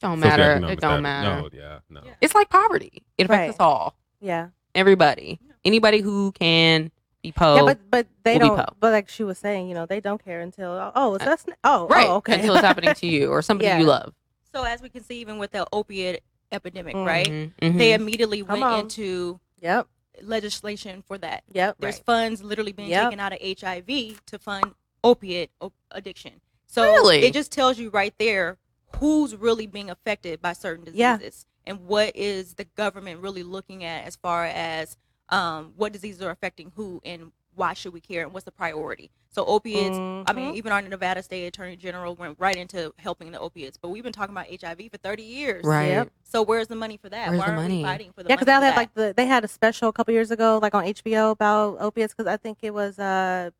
don't 0.00 0.20
matter. 0.20 0.42
socioeconomic 0.42 0.70
It 0.72 0.80
don't 0.80 0.90
status. 0.90 1.02
matter. 1.02 1.40
no 1.42 1.48
yeah 1.52 1.78
no 1.90 2.00
Yeah. 2.04 2.12
It's 2.20 2.34
like 2.34 2.48
poverty. 2.48 3.02
It 3.18 3.24
affects 3.24 3.40
Right. 3.40 3.50
us 3.50 3.56
all. 3.58 3.94
Yeah, 4.20 4.48
Everybody. 4.74 5.40
Anybody 5.64 6.00
who 6.00 6.32
can 6.32 6.90
be 7.22 7.32
po. 7.32 7.56
yeah, 7.56 7.62
but 7.62 7.78
but 7.90 8.06
they 8.22 8.38
don't. 8.38 8.56
But 8.80 8.92
like 8.92 9.08
she 9.08 9.24
was 9.24 9.36
saying, 9.38 9.68
you 9.68 9.74
know, 9.74 9.84
they 9.86 10.00
don't 10.00 10.22
care 10.24 10.40
until 10.40 10.92
oh, 10.94 11.14
it's 11.16 11.26
us. 11.26 11.44
Oh, 11.64 11.86
right. 11.88 12.06
oh, 12.08 12.16
okay. 12.16 12.34
Until 12.36 12.54
it's 12.54 12.64
happening 12.64 12.94
to 12.94 13.06
you 13.14 13.30
or 13.30 13.42
somebody 13.42 13.66
Yeah. 13.68 13.78
you 13.78 13.84
love. 13.86 14.14
So 14.54 14.64
as 14.64 14.80
we 14.80 14.88
can 14.88 15.02
see, 15.04 15.20
even 15.20 15.38
with 15.38 15.50
the 15.52 15.66
opiate 15.72 16.22
epidemic, 16.52 16.94
right? 16.96 17.26
Mhm, 17.28 17.52
mhm. 17.60 17.78
They 17.78 17.92
immediately 17.92 18.40
Come 18.42 18.60
went 18.60 18.64
on. 18.64 18.80
into 18.80 19.38
yep, 19.60 19.86
legislation 20.22 21.02
for 21.06 21.18
that. 21.18 21.44
yep. 21.52 21.76
There's 21.78 21.96
Right. 21.96 22.04
funds 22.06 22.42
literally 22.42 22.72
being 22.72 22.88
Yep. 22.88 23.04
taken 23.10 23.20
out 23.20 23.32
of 23.32 23.38
HIV 23.42 24.20
to 24.26 24.38
fund 24.38 24.74
opiate 25.04 25.50
op- 25.60 25.74
addiction. 25.90 26.40
So 26.66 26.82
Really? 26.84 27.18
it 27.24 27.32
just 27.32 27.50
tells 27.52 27.78
you 27.78 27.90
right 27.90 28.14
there 28.18 28.58
who's 28.96 29.34
really 29.36 29.66
being 29.66 29.90
affected 29.90 30.40
by 30.40 30.52
certain 30.52 30.88
Yeah. 30.94 31.16
diseases 31.16 31.46
and 31.66 31.86
what 31.86 32.14
is 32.16 32.54
the 32.54 32.64
government 32.64 33.20
really 33.20 33.42
looking 33.42 33.84
at 33.84 34.04
as 34.06 34.16
far 34.16 34.44
as 34.46 34.96
um, 35.28 35.72
what 35.76 35.92
diseases 35.92 36.20
are 36.22 36.30
affecting 36.30 36.72
who 36.74 37.00
and 37.04 37.30
why 37.54 37.72
should 37.72 37.92
we 37.92 38.00
care 38.00 38.24
and 38.24 38.32
what's 38.32 38.44
the 38.44 38.50
priority. 38.50 39.10
So 39.32 39.44
opiates, 39.44 39.96
I 39.96 40.32
mean, 40.32 40.52
Mhm. 40.52 40.56
even 40.56 40.72
our 40.72 40.82
Nevada 40.82 41.22
State 41.22 41.46
Attorney 41.46 41.76
General 41.76 42.16
went 42.16 42.36
right 42.40 42.56
into 42.56 42.92
helping 42.98 43.30
the 43.30 43.38
opiates, 43.38 43.76
but 43.76 43.90
we've 43.90 44.02
been 44.02 44.12
talking 44.12 44.34
about 44.34 44.48
HIV 44.50 44.88
for 44.88 44.96
30 44.98 45.22
years. 45.22 45.64
Right. 45.64 45.86
Yep. 45.88 46.10
So 46.24 46.42
where's 46.42 46.66
the 46.66 46.74
money 46.74 46.96
for 46.96 47.08
that? 47.10 47.28
Where's 47.28 47.38
Why 47.38 47.46
the 47.46 47.52
aren't 47.52 47.62
money? 47.62 47.76
we 47.78 47.84
fighting 47.84 48.12
for 48.12 48.24
the 48.24 48.28
Yeah, 48.28 48.34
because 48.36 48.46
they 48.46 48.52
had 48.52 48.62
that? 48.62 48.76
like 48.76 48.94
the 48.94 49.14
they 49.16 49.26
had 49.26 49.44
a 49.44 49.48
special 49.48 49.88
a 49.88 49.92
couple 49.92 50.12
years 50.14 50.32
ago, 50.32 50.58
like 50.60 50.74
on 50.74 50.84
HBO 50.84 51.30
about 51.30 51.76
opiates. 51.80 52.12
Because 52.12 52.26
I 52.26 52.36
think 52.38 52.58
it 52.62 52.74
was 52.74 52.98
uh, 52.98 53.50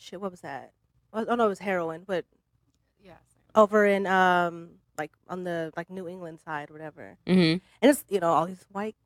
shit. 0.00 0.20
What 0.20 0.30
was 0.32 0.40
that? 0.40 0.72
Oh 1.12 1.22
no, 1.36 1.46
it 1.46 1.48
was 1.48 1.58
heroin, 1.60 2.02
but 2.06 2.24
yeah, 3.02 3.14
over 3.54 3.84
in 3.86 4.06
um 4.06 4.70
like 4.98 5.12
on 5.28 5.44
the 5.44 5.72
like 5.76 5.88
New 5.90 6.08
England 6.08 6.40
side 6.44 6.70
or 6.70 6.74
whatever. 6.74 7.16
Mhm. 7.26 7.60
And 7.82 7.90
it's 7.90 8.04
you 8.08 8.18
know 8.20 8.32
all 8.32 8.46
these 8.46 8.64
white 8.72 8.96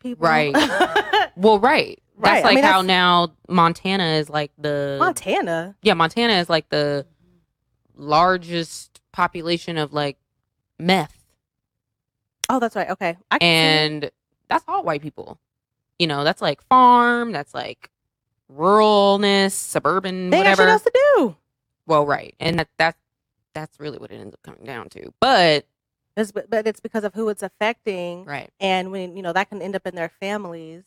people, 0.00 0.26
Right. 0.26 0.54
Well, 1.36 1.58
right. 1.58 2.00
That's 2.16 2.30
Right, 2.30 2.42
I 2.44 2.46
like 2.46 2.54
mean, 2.56 2.64
how 2.64 2.82
that's- 2.82 2.86
now 2.86 3.32
Montana 3.48 4.04
is 4.18 4.30
like 4.30 4.52
the 4.56 4.96
Montana. 5.00 5.74
yeah 5.82 5.94
Montana 5.94 6.34
is 6.34 6.48
like 6.48 6.68
the 6.68 7.06
largest 7.96 9.00
population 9.12 9.78
of 9.78 9.92
like 9.92 10.16
meth, 10.78 11.18
Oh, 12.50 12.60
that's 12.60 12.76
right. 12.76 12.90
Okay, 12.90 13.16
I 13.30 13.38
can 13.38 13.40
see 13.40 13.46
it. 13.46 14.02
and 14.04 14.10
that's 14.48 14.64
all 14.68 14.84
white 14.84 15.00
people. 15.02 15.38
You 15.98 16.06
know, 16.06 16.24
that's 16.24 16.42
like 16.42 16.60
farm. 16.68 17.32
That's 17.32 17.54
like 17.54 17.88
ruralness, 18.52 19.52
suburban, 19.52 20.30
they 20.30 20.38
whatever. 20.38 20.68
else 20.68 20.82
to 20.82 20.92
do. 21.16 21.36
Well, 21.86 22.06
right, 22.06 22.34
and 22.40 22.58
that 22.58 22.68
that 22.78 22.96
that's 23.54 23.78
really 23.78 23.98
what 23.98 24.10
it 24.10 24.16
ends 24.16 24.34
up 24.34 24.42
coming 24.42 24.64
down 24.64 24.88
to. 24.90 25.12
But 25.20 25.66
It's, 26.16 26.32
but 26.32 26.66
it's 26.66 26.80
because 26.80 27.04
of 27.04 27.14
who 27.14 27.28
it's 27.28 27.42
affecting, 27.42 28.24
right, 28.24 28.50
and 28.60 28.90
when 28.90 29.16
you 29.16 29.22
know 29.22 29.32
that 29.32 29.48
can 29.48 29.60
end 29.62 29.76
up 29.76 29.86
in 29.86 29.94
their 29.94 30.08
families 30.08 30.84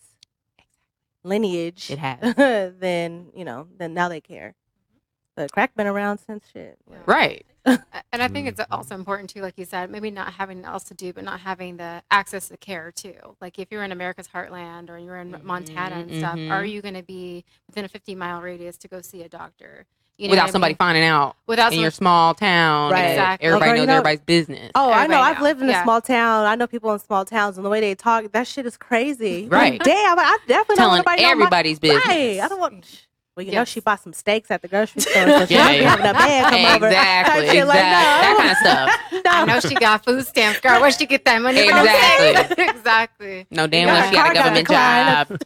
lineage. 1.24 1.91
it 1.91 2.00
has 2.00 2.20
then 2.80 3.28
you 3.36 3.46
know 3.46 3.67
then 3.78 3.93
now 3.93 4.10
they 4.10 4.22
care. 4.22 4.50
Mm-hmm. 4.50 4.98
But 5.36 5.52
crack 5.52 5.76
been 5.76 5.88
around 5.88 6.20
since 6.20 6.46
shit. 6.52 6.78
Right. 7.06 7.46
A- 7.67 7.80
And 8.13 8.21
I 8.23 8.27
think 8.27 8.47
it's 8.47 8.62
also 8.71 8.95
important 8.95 9.30
too, 9.30 9.41
like 9.41 9.58
you 9.58 9.65
said, 9.65 9.89
maybe 9.91 10.10
not 10.12 10.34
having 10.34 10.63
else 10.65 10.84
to 10.86 10.93
do, 10.93 11.13
but 11.13 11.23
not 11.23 11.41
having 11.41 11.77
the 11.77 12.01
access 12.10 12.47
to 12.49 12.58
care 12.58 12.91
too. 12.91 13.13
Like 13.41 13.60
if 13.60 13.67
you're 13.71 13.84
in 13.84 13.91
America's 13.91 14.27
heartland 14.27 14.89
or 14.89 14.97
you're 14.97 15.17
in 15.17 15.39
Montana 15.43 15.95
and 15.97 16.15
stuff, 16.17 16.34
are 16.36 16.63
mhm. 16.63 16.71
you 16.71 16.82
going 16.82 16.93
to 16.95 17.03
be 17.03 17.43
within 17.67 17.86
a 17.86 17.88
50 17.89 18.15
mile 18.15 18.41
radius 18.41 18.77
to 18.77 18.88
go 18.88 19.01
see 19.01 19.21
a 19.23 19.30
doctor? 19.30 19.86
You 20.17 20.30
know 20.30 20.32
without 20.32 20.43
what 20.45 20.49
I 20.49 20.51
somebody 20.53 20.71
mean? 20.71 20.77
finding 20.77 21.03
out 21.03 21.36
without 21.45 21.73
in 21.73 21.80
your 21.80 21.91
small 21.91 22.34
town. 22.34 22.91
Right. 22.91 23.10
Exactly. 23.12 23.45
Everybody 23.47 23.69
Okay, 23.71 23.77
knows 23.82 23.88
know- 23.88 23.93
everybody's 23.97 24.19
business. 24.21 24.71
Oh, 24.73 24.89
I 24.91 25.06
know. 25.06 25.21
Everybody 25.21 25.21
I've 25.36 25.41
lived 25.43 25.62
in 25.62 25.69
a 25.69 25.84
small 25.84 26.01
town. 26.01 26.47
I 26.47 26.56
know 26.56 26.65
people 26.65 26.91
in 26.91 26.97
small 26.97 27.23
towns, 27.23 27.58
and 27.58 27.63
the 27.63 27.69
way 27.69 27.82
they 27.82 27.93
talk, 27.93 28.32
that 28.32 28.47
shit 28.47 28.65
is 28.65 28.77
crazy. 28.77 29.47
Right. 29.47 29.73
Like, 29.73 29.84
damn, 29.84 30.17
I 30.17 30.39
definitely 30.47 30.75
don't 30.75 30.77
Telling 30.77 30.89
want 30.89 31.06
nobody 31.06 31.21
know 31.21 31.27
my- 31.27 31.32
everybody's 31.34 31.77
business. 31.77 32.03
Right. 32.08 32.39
I 32.39 32.47
don't 32.47 32.60
want. 32.60 33.07
Well, 33.38 33.45
you 33.45 33.52
know, 33.52 33.65
she 33.65 33.82
bought 33.82 34.00
some 34.00 34.13
steaks 34.13 34.50
at 34.50 34.63
the 34.63 34.67
grocery 34.67 35.00
store, 35.02 35.13
so 35.13 35.45
she 35.45 35.54
Yeah, 35.58 35.65
might 35.65 35.78
be 35.78 35.84
yeah. 35.84 35.89
having 35.91 36.06
a 36.08 36.13
man 36.13 36.50
come 36.50 36.76
over. 36.76 36.88
Exactly, 36.88 37.45
like, 37.45 37.67
no. 37.67 37.84
that 37.84 38.36
kind 38.36 38.50
of 38.50 38.58
stuff. 38.58 38.89
no. 39.26 39.32
I 39.32 39.45
know 39.45 39.60
she 39.60 39.76
got 39.76 40.04
food 40.04 40.26
stamps, 40.26 40.60
girl. 40.60 40.82
Where'd 40.82 40.95
she 40.95 41.06
get 41.06 41.23
that 41.26 41.39
money? 41.39 41.69
from? 41.69 41.86
Exactly. 41.86 42.63
exactly. 42.67 43.45
No, 43.52 43.67
damn 43.67 43.89
well 43.89 44.10
she 44.10 44.15
got 44.15 44.32
a 44.32 44.34
car 44.34 44.34
got 44.34 44.67
government 44.67 44.67
job. 44.67 45.39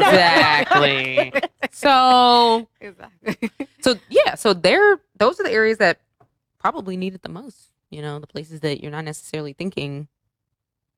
exactly. 0.00 1.30
So, 1.72 2.66
exactly. 2.80 3.50
so 3.82 3.96
yeah, 4.08 4.34
so 4.34 4.54
they're 4.54 4.98
those 5.18 5.38
are 5.38 5.42
the 5.42 5.52
areas 5.52 5.76
that 5.76 6.00
probably 6.58 6.96
need 6.96 7.14
it 7.14 7.20
the 7.20 7.28
most. 7.28 7.68
You 7.90 8.00
know, 8.00 8.18
the 8.18 8.26
places 8.26 8.60
that 8.60 8.80
you're 8.80 8.90
not 8.90 9.04
necessarily 9.04 9.52
thinking. 9.52 10.08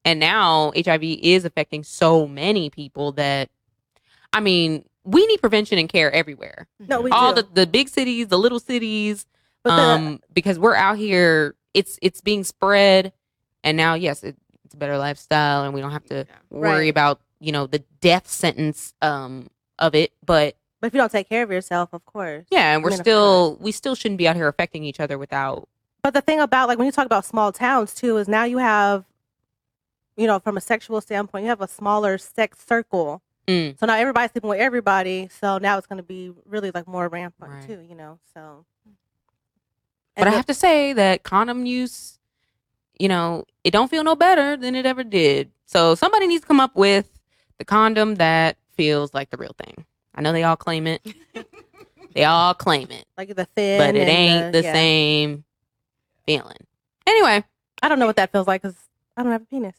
And 0.05 0.21
now 0.21 0.73
HIV 0.77 1.03
is 1.03 1.45
affecting 1.45 1.83
so 1.83 2.29
many 2.29 2.71
people 2.71 3.11
that, 3.13 3.51
I 4.33 4.39
mean, 4.39 4.85
we 5.11 5.27
need 5.27 5.39
prevention 5.41 5.79
and 5.79 5.89
care 5.89 6.13
everywhere. 6.13 6.67
No, 6.87 7.01
we 7.01 7.11
All 7.11 7.33
do. 7.35 7.43
the 7.43 7.49
the 7.63 7.67
big 7.67 7.89
cities, 7.89 8.29
the 8.29 8.39
little 8.39 8.61
cities, 8.61 9.27
But 9.65 9.77
the- 9.77 9.83
um, 9.83 10.21
because 10.33 10.59
we're 10.59 10.75
out 10.77 10.99
here. 10.99 11.55
It's 11.75 11.99
it's 12.03 12.21
being 12.21 12.45
spread, 12.45 13.13
and 13.65 13.77
now 13.77 13.95
yes, 13.95 14.23
it, 14.25 14.37
it's 14.65 14.75
a 14.75 14.77
better 14.77 14.99
lifestyle, 14.99 15.65
and 15.65 15.73
we 15.75 15.81
don't 15.81 15.93
have 15.93 16.05
to 16.07 16.27
Yeah. 16.29 16.35
worry 16.51 16.71
Right. 16.71 16.89
about 16.91 17.21
you 17.41 17.53
know 17.53 17.67
the 17.67 17.81
death 18.01 18.27
sentence 18.29 18.95
um 19.03 19.49
of 19.79 19.95
it. 19.95 20.13
But 20.25 20.57
but 20.81 20.89
if 20.89 20.95
you 20.95 20.99
don't 21.01 21.11
take 21.13 21.29
care 21.29 21.43
of 21.43 21.51
yourself, 21.51 21.91
of 21.93 22.05
course. 22.05 22.47
yeah, 22.51 22.75
and 22.75 22.83
we're 22.85 22.91
mean, 22.91 22.99
still 23.01 23.57
we 23.61 23.73
still 23.73 23.95
shouldn't 23.95 24.19
be 24.19 24.27
out 24.29 24.37
here 24.37 24.49
affecting 24.49 24.83
each 24.85 25.01
other 25.01 25.17
without. 25.19 25.69
But 26.03 26.15
the 26.15 26.21
thing 26.21 26.41
about 26.41 26.69
like 26.69 26.79
when 26.79 26.87
you 26.87 26.93
talk 26.93 27.07
about 27.07 27.25
small 27.25 27.53
towns 27.53 27.95
too 27.95 28.17
is 28.17 28.29
now 28.29 28.45
you 28.45 28.59
have, 28.59 29.05
you 30.17 30.27
know, 30.27 30.39
from 30.39 30.57
a 30.57 30.61
sexual 30.61 31.01
standpoint, 31.01 31.45
you 31.45 31.49
have 31.51 31.61
a 31.61 31.69
smaller 31.69 32.19
sex 32.19 32.59
circle. 32.67 33.23
Mm. 33.49 33.79
So 33.81 33.87
now 33.87 33.95
everybody's 33.95 34.31
sleeping 34.33 34.51
with 34.51 34.61
everybody. 34.61 35.29
So 35.41 35.59
now 35.59 35.79
it's 35.79 35.87
going 35.87 35.97
to 35.97 36.03
be 36.03 36.33
really 36.45 36.71
like 36.73 36.87
more 36.87 37.09
rampant 37.09 37.51
Right. 37.51 37.67
too. 37.67 37.81
You 37.81 37.95
know, 37.95 38.19
so. 38.35 38.65
But 38.85 38.93
And 40.23 40.29
I 40.29 40.33
the- 40.33 40.37
have 40.37 40.47
to 40.47 40.55
say 40.55 40.93
that 40.93 41.23
condom 41.23 41.65
use, 41.67 42.19
you 42.99 43.09
know, 43.09 43.45
it 43.65 43.71
don't 43.71 43.89
feel 43.91 44.05
no 44.05 44.15
better 44.17 44.57
than 44.57 44.75
it 44.75 44.85
ever 44.87 45.03
did. 45.03 45.51
So 45.67 45.95
somebody 45.95 46.27
needs 46.27 46.43
to 46.43 46.47
come 46.47 46.61
up 46.61 46.77
with 46.77 47.09
the 47.59 47.65
condom 47.65 48.17
that 48.17 48.57
feels 48.75 49.15
like 49.15 49.31
the 49.31 49.37
real 49.37 49.55
thing. 49.65 49.85
I 50.15 50.21
know 50.21 50.33
they 50.33 50.43
all 50.45 50.57
claim 50.57 50.87
it. 50.87 51.01
they 52.15 52.25
all 52.25 52.53
claim 52.55 52.91
it. 52.91 53.07
like 53.17 53.35
the 53.35 53.45
thin, 53.47 53.79
but 53.79 53.95
it 53.97 54.09
ain't 54.09 54.53
the 54.53 54.63
yeah. 54.63 54.73
same 54.73 55.45
feeling. 56.27 56.67
Anyway, 57.07 57.45
I 57.83 57.89
don't 57.89 57.99
know 57.99 58.07
what 58.07 58.17
that 58.17 58.33
feels 58.33 58.47
like 58.47 58.63
because 58.63 58.77
I 59.17 59.23
don't 59.23 59.33
have 59.33 59.43
a 59.43 59.47
penis. 59.47 59.77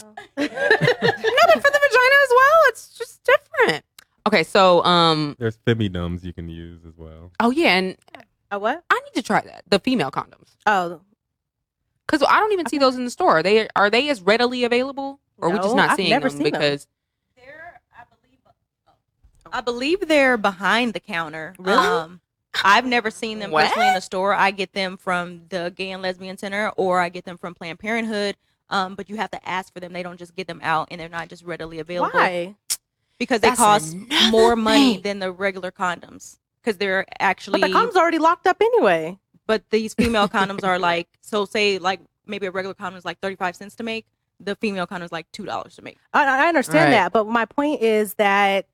So. 0.00 0.06
no, 0.36 0.46
but 0.46 1.54
for 1.54 1.70
the 1.70 1.80
vagina 1.82 2.16
as 2.24 2.30
well, 2.30 2.60
it's 2.66 2.96
just 2.98 3.22
different. 3.24 3.84
Okay, 4.26 4.42
so 4.44 4.84
um, 4.84 5.36
There's 5.38 5.58
Femidoms 5.66 6.24
you 6.24 6.32
can 6.32 6.48
use 6.48 6.80
as 6.86 6.94
well. 6.96 7.32
oh 7.40 7.50
yeah, 7.50 7.76
and 7.76 7.96
a 8.50 8.58
what? 8.58 8.82
I 8.90 9.00
need 9.04 9.14
to 9.14 9.22
try 9.22 9.40
that 9.42 9.64
the 9.68 9.78
female 9.78 10.10
condoms 10.10 10.54
Oh, 10.66 11.00
because 12.06 12.26
I 12.28 12.38
don't 12.40 12.52
even 12.52 12.66
see 12.66 12.78
those 12.78 12.96
in 12.96 13.04
the 13.04 13.10
store. 13.10 13.38
Are 13.38 13.42
they 13.42 13.68
are 13.76 13.88
they 13.90 14.08
as 14.10 14.20
readily 14.20 14.64
available, 14.64 15.20
or 15.38 15.48
are 15.48 15.52
we 15.52 15.56
just 15.58 15.70
No, 15.70 15.74
not 15.82 15.90
I've 15.90 15.96
seeing 15.96 16.10
never 16.10 16.28
them 16.28 16.38
seen 16.38 16.44
them. 16.50 16.60
because 16.60 16.86
They're, 17.36 17.80
I 17.96 18.02
believe, 18.10 18.40
I 19.52 19.60
believe 19.60 20.08
they're 20.08 20.36
behind 20.36 20.92
the 20.94 21.00
counter. 21.00 21.54
Really? 21.58 21.76
Um, 21.78 22.20
I've 22.64 22.84
never 22.84 23.10
seen 23.12 23.38
them 23.38 23.52
What? 23.52 23.66
personally 23.66 23.88
in 23.88 23.94
the 23.94 24.00
store. 24.00 24.34
I 24.34 24.50
get 24.50 24.72
them 24.72 24.96
from 24.96 25.42
the 25.50 25.72
Gay 25.76 25.92
and 25.92 26.02
Lesbian 26.02 26.36
Center, 26.36 26.70
or 26.76 26.98
I 27.00 27.08
get 27.08 27.24
them 27.24 27.38
from 27.38 27.54
Planned 27.54 27.78
Parenthood. 27.78 28.36
Um, 28.70 28.94
but 28.94 29.08
you 29.10 29.16
have 29.16 29.30
to 29.32 29.48
ask 29.48 29.72
for 29.72 29.80
them. 29.80 29.92
They 29.92 30.02
don't 30.02 30.18
just 30.18 30.34
get 30.36 30.46
them 30.46 30.60
out, 30.62 30.88
and 30.90 31.00
they're 31.00 31.08
not 31.08 31.28
just 31.28 31.44
readily 31.44 31.78
available 31.80 32.18
why? 32.18 32.54
because 33.18 33.40
they 33.40 33.48
That's 33.48 33.58
cost 33.60 33.94
another 33.94 34.30
more 34.30 34.56
money 34.56 34.96
than 34.96 35.18
the 35.18 35.30
regular 35.32 35.70
condoms. 35.70 36.38
Because 36.62 36.76
they're 36.76 37.04
actually, 37.18 37.60
But 37.60 37.68
the 37.68 37.72
condom's 37.72 37.96
already 37.96 38.18
locked 38.18 38.46
up 38.46 38.58
anyway. 38.60 39.18
but 39.46 39.62
these 39.70 39.94
female 39.94 40.28
condoms 40.36 40.62
are 40.64 40.78
like, 40.78 41.08
so 41.20 41.44
say 41.44 41.78
like 41.78 42.00
maybe 42.26 42.46
a 42.46 42.50
regular 42.50 42.74
condom 42.74 42.96
is 42.98 43.04
like 43.04 43.18
thirty 43.20 43.36
five 43.36 43.56
cents 43.56 43.74
to 43.76 43.82
make. 43.82 44.06
The 44.38 44.54
female 44.56 44.86
condom 44.86 45.04
is 45.04 45.12
like 45.12 45.30
two 45.32 45.44
dollars 45.46 45.74
to 45.76 45.82
make. 45.82 45.98
I, 46.12 46.44
I 46.44 46.48
understand 46.48 46.86
Right. 46.86 46.90
that, 46.92 47.12
but 47.12 47.26
my 47.26 47.44
point 47.44 47.82
is 47.82 48.14
that 48.14 48.66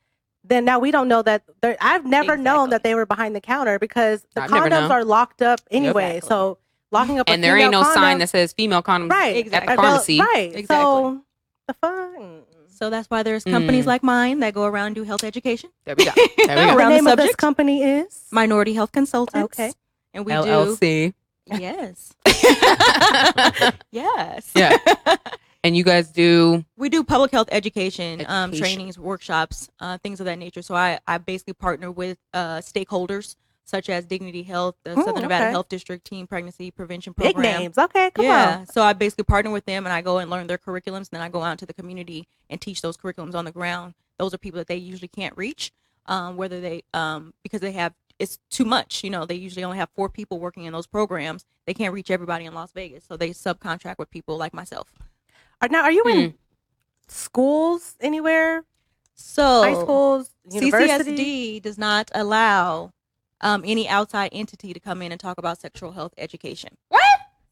then 0.44 0.64
now 0.64 0.78
we 0.78 0.90
don't 0.90 1.08
know 1.08 1.22
that. 1.22 1.42
I've 1.80 2.04
never 2.04 2.36
known 2.36 2.70
that 2.70 2.82
they 2.84 2.94
were 2.94 3.06
behind 3.06 3.34
the 3.34 3.40
counter 3.40 3.78
because 3.78 4.26
the 4.34 4.42
I've 4.42 4.50
condoms 4.50 4.90
are 4.90 5.04
locked 5.04 5.42
up 5.42 5.60
anyway. 5.70 6.18
Exactly. 6.18 6.28
So 6.28 6.58
locking 6.92 7.18
up, 7.20 7.28
a 7.28 7.32
and 7.32 7.42
there 7.44 7.56
ain't 7.56 7.70
no 7.72 7.82
female 7.82 7.94
sign 7.94 8.18
that 8.18 8.28
says 8.28 8.52
female 8.52 8.82
condoms 8.82 9.10
right 9.10 9.36
Exactly. 9.36 9.56
at 9.56 9.60
the 9.62 9.66
Right, 9.68 9.78
well, 9.78 9.90
pharmacy. 9.92 10.20
right? 10.20 10.50
Exactly. 10.54 10.66
So 10.66 11.20
the 11.68 11.74
fuck. 11.74 12.46
So 12.68 12.90
that's 12.90 13.08
why 13.08 13.22
there's 13.22 13.42
companies 13.44 13.84
Mm. 13.84 13.88
like 13.88 14.02
mine 14.02 14.40
that 14.40 14.52
go 14.52 14.64
around 14.64 14.88
and 14.88 14.94
do 14.96 15.04
health 15.04 15.24
education. 15.24 15.70
There 15.84 15.94
we 15.96 16.04
go. 16.04 16.10
There 16.16 16.26
we 16.36 16.44
The 16.46 16.54
go. 16.54 16.76
Around 16.76 16.90
the 16.90 16.94
name 16.96 17.06
of 17.06 17.16
this 17.16 17.34
company 17.34 17.82
is 17.82 18.24
Minority 18.30 18.74
Health 18.74 18.92
Consultants. 18.92 19.58
Okay. 19.58 19.72
And 20.12 20.26
we 20.26 20.32
LLC. 20.32 21.14
do 21.48 21.58
yes. 21.58 22.12
yes. 23.90 24.50
Yeah. 24.54 24.76
and 25.64 25.76
you 25.76 25.84
guys 25.84 26.10
do 26.10 26.64
we 26.76 26.88
do 26.88 27.02
public 27.04 27.30
health 27.32 27.48
education, 27.50 28.24
um, 28.28 28.52
trainings, 28.52 28.98
workshops, 28.98 29.68
uh, 29.80 29.98
things 29.98 30.20
of 30.20 30.26
that 30.26 30.38
nature. 30.38 30.62
So 30.62 30.74
I, 30.74 30.98
I 31.06 31.18
basically 31.18 31.54
partner 31.54 31.90
with 31.90 32.18
uh, 32.34 32.58
stakeholders 32.58 33.36
such 33.66 33.90
as 33.90 34.06
Dignity 34.06 34.42
Health, 34.44 34.76
the 34.84 34.92
Ooh, 34.98 35.04
Southern 35.04 35.22
Nevada 35.22 35.44
okay. 35.46 35.50
Health 35.50 35.68
District 35.68 36.04
Teen 36.04 36.26
Pregnancy 36.26 36.70
Prevention 36.70 37.12
Program. 37.12 37.34
big 37.34 37.42
names. 37.42 37.76
Okay, 37.76 38.10
come 38.12 38.24
yeah. 38.24 38.58
on. 38.60 38.66
So 38.66 38.82
I 38.82 38.92
basically 38.92 39.24
partner 39.24 39.50
with 39.50 39.66
them 39.66 39.84
and 39.84 39.92
I 39.92 40.00
go 40.00 40.18
and 40.18 40.30
learn 40.30 40.46
their 40.46 40.56
curriculums. 40.56 40.96
and 40.96 41.08
Then 41.12 41.20
I 41.20 41.28
go 41.28 41.42
out 41.42 41.50
into 41.52 41.66
the 41.66 41.74
community 41.74 42.26
and 42.48 42.60
teach 42.60 42.80
those 42.80 42.96
curriculums 42.96 43.34
on 43.34 43.44
the 43.44 43.52
ground. 43.52 43.94
Those 44.18 44.32
are 44.32 44.38
people 44.38 44.58
that 44.58 44.68
they 44.68 44.76
usually 44.76 45.08
can't 45.08 45.36
reach, 45.36 45.72
um, 46.06 46.36
whether 46.36 46.60
they 46.60 46.84
um, 46.94 47.34
because 47.42 47.60
they 47.60 47.72
have 47.72 47.92
it's 48.18 48.38
too 48.50 48.64
much. 48.64 49.04
You 49.04 49.10
know, 49.10 49.26
they 49.26 49.34
usually 49.34 49.64
only 49.64 49.76
have 49.78 49.90
four 49.94 50.08
people 50.08 50.38
working 50.38 50.64
in 50.64 50.72
those 50.72 50.86
programs. 50.86 51.44
They 51.66 51.74
can't 51.74 51.92
reach 51.92 52.10
everybody 52.10 52.44
in 52.46 52.54
Las 52.54 52.72
Vegas, 52.72 53.04
so 53.04 53.16
they 53.16 53.30
subcontract 53.30 53.98
with 53.98 54.10
people 54.10 54.38
like 54.38 54.54
myself. 54.54 54.88
Are, 55.60 55.68
now, 55.68 55.82
are 55.82 55.90
you 55.92 56.04
in 56.04 56.30
Hmm. 56.30 56.36
schools 57.08 57.96
anywhere? 58.00 58.64
So 59.14 59.62
High 59.62 59.74
schools, 59.82 60.30
universities? 60.50 61.18
CCSD 61.18 61.62
does 61.62 61.78
not 61.78 62.10
allow 62.14 62.92
um, 63.40 63.62
any 63.66 63.88
outside 63.88 64.30
entity 64.32 64.72
to 64.72 64.80
come 64.80 65.02
in 65.02 65.12
and 65.12 65.20
talk 65.20 65.38
about 65.38 65.58
sexual 65.60 65.92
health 65.92 66.14
education. 66.18 66.76
What? 66.88 67.02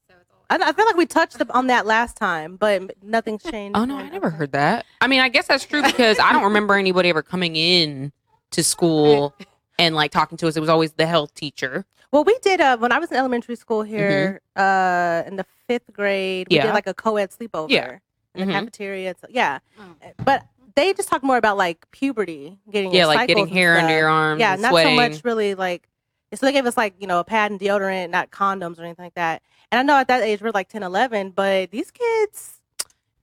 So 0.09 0.15
it's 0.21 0.31
all- 0.31 0.45
I, 0.67 0.71
I 0.71 0.73
feel 0.73 0.87
like 0.87 0.97
we 0.97 1.07
touched 1.07 1.43
on 1.51 1.67
that 1.69 1.87
last 1.87 2.17
time, 2.17 2.57
but 2.57 3.03
nothing's 3.03 3.43
changed. 3.43 3.77
Oh 3.77 3.85
no, 3.85 3.97
I 3.99 4.09
never 4.09 4.31
heard 4.31 4.53
that. 4.53 4.85
I 5.01 5.07
mean, 5.07 5.21
I 5.21 5.29
guess 5.29 5.47
that's 5.47 5.65
true 5.65 5.83
because 5.83 6.19
I 6.19 6.33
don't 6.33 6.45
remember 6.45 6.75
anybody 6.75 7.09
ever 7.11 7.23
coming 7.23 7.57
in 7.57 8.13
to 8.53 8.63
school 8.63 9.35
and 9.79 9.95
like 9.95 10.11
talking 10.11 10.39
to 10.39 10.49
us. 10.49 10.57
It 10.57 10.61
was 10.61 10.69
always 10.69 10.93
the 10.93 11.07
health 11.07 11.35
teacher. 11.35 11.85
Well, 12.13 12.23
we 12.25 12.39
did 12.43 12.61
uh, 12.61 12.77
when 12.79 12.93
I 12.93 12.99
was 13.01 13.11
in 13.11 13.17
elementary 13.17 13.57
school 13.57 13.83
here, 13.83 14.41
uh, 14.55 15.23
in 15.27 15.35
the 15.37 15.45
fifth 15.67 15.93
grade. 15.93 16.47
We 16.49 16.57
Mm-hmm. 16.57 16.67
Yeah. 16.67 16.67
did 16.67 16.75
like 16.75 16.87
a 16.87 16.95
co-ed 16.95 17.31
sleepover 17.31 17.71
Yeah. 17.71 17.99
in 18.37 18.47
the 18.47 18.53
Mhm. 18.53 18.59
cafeteria. 18.59 19.15
So, 19.21 19.27
yeah, 19.31 19.59
Oh. 19.81 19.83
but 20.25 20.45
they 20.77 20.93
just 20.95 21.09
talked 21.09 21.25
more 21.25 21.37
about 21.37 21.57
like 21.57 21.91
puberty, 21.91 22.59
getting 22.71 22.93
Yeah, 22.93 22.99
your 23.01 23.07
like 23.09 23.29
getting 23.29 23.45
cycles 23.45 23.51
and 23.51 23.59
hair 23.59 23.79
under 23.79 23.97
your 23.97 24.09
arms. 24.09 24.41
Yeah, 24.41 24.53
and 24.55 24.63
not 24.63 24.71
sweating. 24.71 24.97
so 24.99 25.09
much 25.09 25.25
really 25.25 25.55
like. 25.55 25.89
So 26.35 26.47
they 26.47 26.53
gave 26.53 26.67
us 26.67 26.77
like 26.77 26.95
you 26.99 27.07
know 27.07 27.21
a 27.21 27.25
pad 27.25 27.51
and 27.53 27.61
deodorant, 27.61 28.11
not 28.11 28.31
condoms 28.31 28.79
or 28.79 28.85
anything 28.85 29.05
like 29.05 29.15
that. 29.15 29.43
And 29.71 29.79
I 29.79 29.83
know 29.83 29.99
at 29.99 30.09
that 30.09 30.23
age 30.23 30.41
we're 30.41 30.51
like 30.51 30.69
10, 30.69 30.83
11, 30.83 31.31
but 31.31 31.71
these 31.71 31.91
kids, 31.91 32.61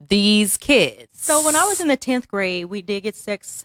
These 0.06 0.56
kids. 0.56 1.08
So 1.12 1.44
when 1.44 1.54
I 1.56 1.64
was 1.64 1.80
in 1.80 1.88
the 1.88 1.96
tenth 1.96 2.28
grade, 2.28 2.66
we 2.66 2.82
did 2.82 3.02
get 3.02 3.14
sex 3.16 3.64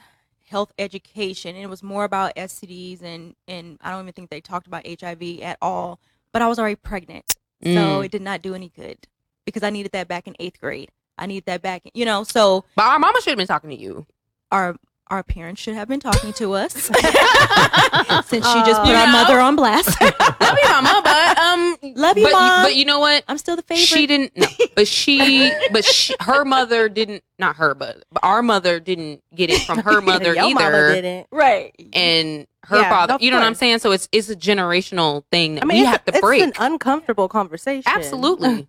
health 0.49 0.71
education, 0.79 1.55
and 1.55 1.63
it 1.63 1.69
was 1.69 1.83
more 1.83 2.03
about 2.03 2.35
STDs 2.35 3.01
and 3.03 3.35
and 3.47 3.77
I 3.81 3.91
don't 3.91 4.01
even 4.03 4.13
think 4.13 4.29
they 4.29 4.41
talked 4.41 4.67
about 4.67 4.85
HIV 4.87 5.39
at 5.41 5.57
all. 5.61 5.99
But 6.33 6.41
I 6.41 6.47
was 6.47 6.59
already 6.59 6.75
pregnant, 6.75 7.25
so 7.63 7.69
Mm. 8.01 8.05
it 8.05 8.11
did 8.11 8.21
not 8.21 8.41
do 8.41 8.53
any 8.53 8.69
good 8.69 9.07
because 9.45 9.63
I 9.63 9.69
needed 9.69 9.93
that 9.93 10.07
back 10.09 10.27
in 10.27 10.35
eighth 10.39 10.59
grade. 10.59 10.89
I 11.17 11.25
need 11.25 11.45
that 11.45 11.61
back, 11.61 11.83
you 11.93 12.05
know. 12.05 12.23
So 12.23 12.65
but 12.75 12.85
our 12.85 12.99
mama 12.99 13.19
should 13.21 13.31
have 13.31 13.37
been 13.37 13.47
talking 13.47 13.69
to 13.71 13.75
you. 13.75 14.05
our 14.51 14.75
our 15.09 15.23
parents 15.23 15.61
should 15.61 15.73
have 15.73 15.87
been 15.87 16.01
talking 16.01 16.33
to 16.33 16.51
us 16.51 16.73
since 18.25 18.45
she 18.45 18.59
just 18.65 18.81
put 18.81 18.89
You 18.89 18.95
our 18.95 19.05
know? 19.07 19.11
mother 19.13 19.39
on 19.39 19.55
blast. 19.55 19.99
Love 20.01 20.57
you, 20.61 20.69
mama, 20.69 21.01
but 21.01 21.37
um, 21.37 21.77
Love 21.95 22.17
you, 22.17 22.25
but 22.25 22.31
mom. 22.33 22.63
but 22.63 22.75
you 22.75 22.83
know 22.83 22.99
what? 22.99 23.23
I'm 23.29 23.37
still 23.37 23.55
the 23.55 23.61
favorite. 23.61 23.85
She 23.85 24.05
didn't. 24.05 24.35
No, 24.35 24.47
but 24.75 24.85
she, 24.87 25.49
but 25.71 25.85
she, 25.85 26.13
her 26.19 26.43
mother 26.43 26.89
didn't. 26.89 27.23
Not 27.39 27.55
her, 27.55 27.73
but, 27.73 28.03
but 28.11 28.21
our 28.23 28.41
mother 28.43 28.79
didn't 28.81 29.23
get 29.33 29.49
it 29.49 29.61
from 29.61 29.79
her 29.79 30.01
mother 30.01 30.33
your 30.33 30.43
mama 30.53 30.59
either. 30.61 30.93
didn't. 30.95 31.27
right. 31.31 31.73
and 31.93 32.45
her 32.65 32.77
Yeah, 32.81 32.89
father. 32.89 33.13
of 33.13 33.21
You 33.21 33.31
know 33.31 33.37
what 33.37 33.45
I'm 33.45 33.51
course. 33.53 33.59
saying? 33.59 33.79
So 33.79 33.91
it's 33.91 34.09
it's 34.11 34.29
a 34.29 34.35
generational 34.35 35.23
thing 35.31 35.55
that 35.55 35.63
I 35.63 35.67
mean, 35.67 35.77
we 35.77 35.81
it's, 35.83 35.91
have 35.91 36.03
to 36.05 36.11
break. 36.19 36.41
it's 36.41 36.57
break. 36.57 36.67
an 36.67 36.73
uncomfortable 36.73 37.29
conversation. 37.29 37.83
Absolutely. 37.85 38.67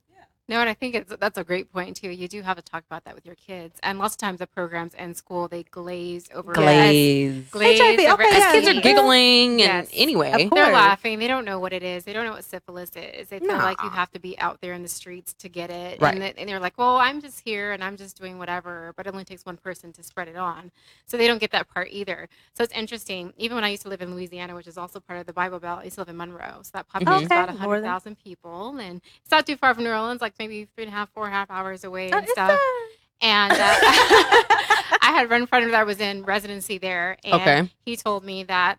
No, 0.48 0.61
and 0.61 0.68
I 0.68 0.74
think 0.74 0.94
it's 0.94 1.14
that's 1.16 1.37
a 1.37 1.44
great 1.44 1.70
point 1.70 1.96
too. 1.96 2.08
You 2.11 2.26
do 2.26 2.40
have 2.40 2.56
to 2.56 2.62
talk 2.62 2.82
about 2.87 3.04
that 3.04 3.14
with 3.14 3.26
your 3.26 3.34
kids, 3.34 3.78
and 3.82 3.98
lots 3.98 4.14
of 4.14 4.18
times 4.18 4.38
the 4.38 4.46
programs 4.46 4.94
in 4.94 5.14
school 5.14 5.46
they 5.46 5.64
glaze 5.64 6.26
over 6.34 6.52
it 6.52 6.58
as- 6.58 6.64
Glaze. 6.64 7.50
glaze 7.50 7.80
HIV, 7.80 8.00
over 8.12 8.22
okay, 8.22 8.30
as 8.32 8.38
yeah, 8.38 8.52
Kids 8.52 8.68
are 8.68 8.72
yeah. 8.72 8.80
giggling 8.80 9.62
and 9.62 9.88
anyway. 9.92 10.44
Of 10.44 10.50
They're 10.50 10.72
laughing. 10.72 11.18
They 11.18 11.28
don't 11.28 11.44
know 11.44 11.58
what 11.61 11.72
it 11.74 11.82
is. 11.82 12.04
They 12.04 12.12
don't 12.14 12.24
know 12.24 12.32
what 12.32 12.44
syphilis 12.44 12.90
is. 12.96 13.28
They 13.28 13.40
feel 13.40 13.56
like 13.56 13.82
you 13.82 13.90
have 13.90 14.11
to 14.12 14.18
be 14.18 14.38
out 14.38 14.61
there 14.62 14.72
in 14.72 14.82
the 14.82 14.88
streets 14.88 15.34
to 15.34 15.48
get 15.48 15.70
it. 15.70 16.00
Right. 16.00 16.14
And, 16.14 16.22
they- 16.22 16.34
and 16.38 16.48
they're 16.48 16.61
like, 16.61 16.78
well, 16.78 16.96
I'm 16.96 17.20
just 17.20 17.40
here 17.40 17.72
and 17.72 17.84
I'm 17.84 17.96
just 17.96 18.18
doing 18.18 18.38
whatever. 18.38 18.92
But 18.96 19.06
it 19.06 19.12
only 19.12 19.24
takes 19.24 19.44
one 19.44 19.56
person 19.58 19.92
to 19.92 20.02
spread 20.02 20.28
it 20.28 20.37
on. 20.37 20.70
So 21.06 21.16
they 21.18 21.26
don't 21.26 21.38
get 21.38 21.50
that 21.50 21.68
part 21.68 21.88
either. 21.90 22.28
So 22.54 22.64
it's 22.64 22.72
interesting. 22.72 23.32
Even 23.37 23.54
when 23.56 23.64
I 23.64 23.68
used 23.68 23.82
to 23.82 23.88
live 23.90 24.00
in 24.00 24.14
Louisiana, 24.14 24.54
which 24.54 24.66
is 24.66 24.78
also 24.78 24.98
part 25.00 25.20
of 25.20 25.26
the 25.26 25.32
Bible 25.34 25.58
Belt, 25.58 25.80
I 25.80 25.84
used 25.84 25.96
to 25.96 26.00
live 26.02 26.08
in 26.08 26.16
Monroe. 26.16 26.61
So 26.62 26.70
that 26.72 26.88
mm-hmm. 26.88 27.04
population 27.04 27.24
is 27.24 27.32
Okay, 27.32 27.42
about 27.42 27.61
more 27.61 27.80
than- 27.80 27.84
100,000 27.84 28.16
people. 28.18 28.78
And 28.78 29.02
it's 29.22 29.30
not 29.30 29.46
too 29.46 29.56
far 29.56 29.74
from 29.74 29.84
New 29.84 29.90
Orleans, 29.90 30.20
like 30.22 30.34
maybe 30.38 30.66
three 30.74 30.85
and 30.85 30.92
a 30.92 30.96
half, 30.96 31.11
four 31.12 31.24
and 31.27 31.35
a 31.35 31.37
half 31.37 31.51
hours 31.51 31.85
away 31.85 32.11
Oh, 32.12 32.16
and 32.16 32.22
it's 32.24 32.33
stuff. 32.33 32.51
a- 32.51 33.24
And 33.24 33.53
uh, 33.53 33.57
I 35.03 35.12
had 35.12 35.29
one 35.31 35.46
friend 35.46 35.72
that 35.72 35.87
was 35.87 36.01
in 36.01 36.22
residency 36.24 36.79
there, 36.79 37.16
and 37.24 37.35
Okay. 37.35 37.70
he 37.85 37.96
told 37.96 38.24
me 38.24 38.44
that 38.44 38.79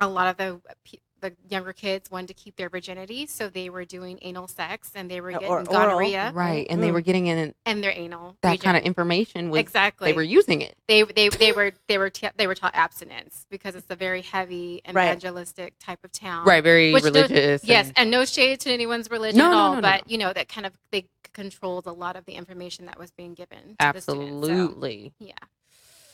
a 0.00 0.06
lot 0.08 0.28
of 0.28 0.36
the 0.36 0.60
the 1.20 1.32
younger 1.48 1.72
kids 1.72 2.10
wanted 2.10 2.28
to 2.28 2.34
keep 2.34 2.56
their 2.56 2.68
virginity, 2.68 3.26
so 3.26 3.48
they 3.48 3.70
were 3.70 3.84
doing 3.84 4.18
anal 4.22 4.46
sex 4.46 4.90
and 4.94 5.10
they 5.10 5.20
were 5.20 5.28
Or 5.30 5.32
getting 5.32 5.48
oral. 5.48 5.64
gonorrhea 5.64 6.30
Right. 6.34 6.66
And 6.68 6.82
they 6.82 6.90
Mm. 6.90 6.92
were 6.92 7.00
getting 7.00 7.26
in 7.26 7.54
and 7.64 7.82
their 7.82 7.90
anal 7.92 8.36
that 8.42 8.50
region. 8.50 8.64
kind 8.64 8.76
of 8.76 8.82
information 8.84 9.48
with 9.50 9.60
exactly. 9.60 10.10
they 10.10 10.16
were 10.16 10.22
using 10.22 10.60
it. 10.60 10.76
they 10.88 11.02
they 11.04 11.28
they 11.30 11.52
were 11.52 11.72
they 11.88 11.96
were 11.98 12.10
ta- 12.10 12.32
they 12.36 12.46
were 12.46 12.54
taught 12.54 12.74
abstinence 12.74 13.46
because 13.50 13.74
it's 13.74 13.90
a 13.90 13.96
very 13.96 14.20
heavy 14.22 14.82
Right. 14.92 15.06
evangelistic 15.06 15.74
type 15.78 16.04
of 16.04 16.12
town. 16.12 16.44
Right, 16.46 16.62
very 16.62 16.92
Which 16.92 17.02
does- 17.04 17.12
religious. 17.14 17.64
Yes, 17.64 17.88
and- 17.88 17.98
and 17.98 18.10
no 18.10 18.24
shade 18.24 18.60
to 18.60 18.70
anyone's 18.70 19.10
religion 19.10 19.38
No, 19.38 19.46
at 19.46 19.52
all, 19.52 19.68
no, 19.70 19.74
no, 19.76 19.80
but 19.82 20.06
no. 20.06 20.12
you 20.12 20.18
know 20.18 20.32
that 20.32 20.48
kind 20.48 20.66
of 20.66 20.74
they 20.90 21.06
controlled 21.32 21.86
a 21.86 21.92
lot 21.92 22.16
of 22.16 22.24
the 22.26 22.32
information 22.32 22.86
that 22.86 22.98
was 22.98 23.10
being 23.10 23.34
given. 23.34 23.76
To 23.80 23.92
The 23.92 24.00
students, 24.00 24.06
so, 24.06 24.12
absolutely. 24.12 25.12
yeah. 25.18 25.32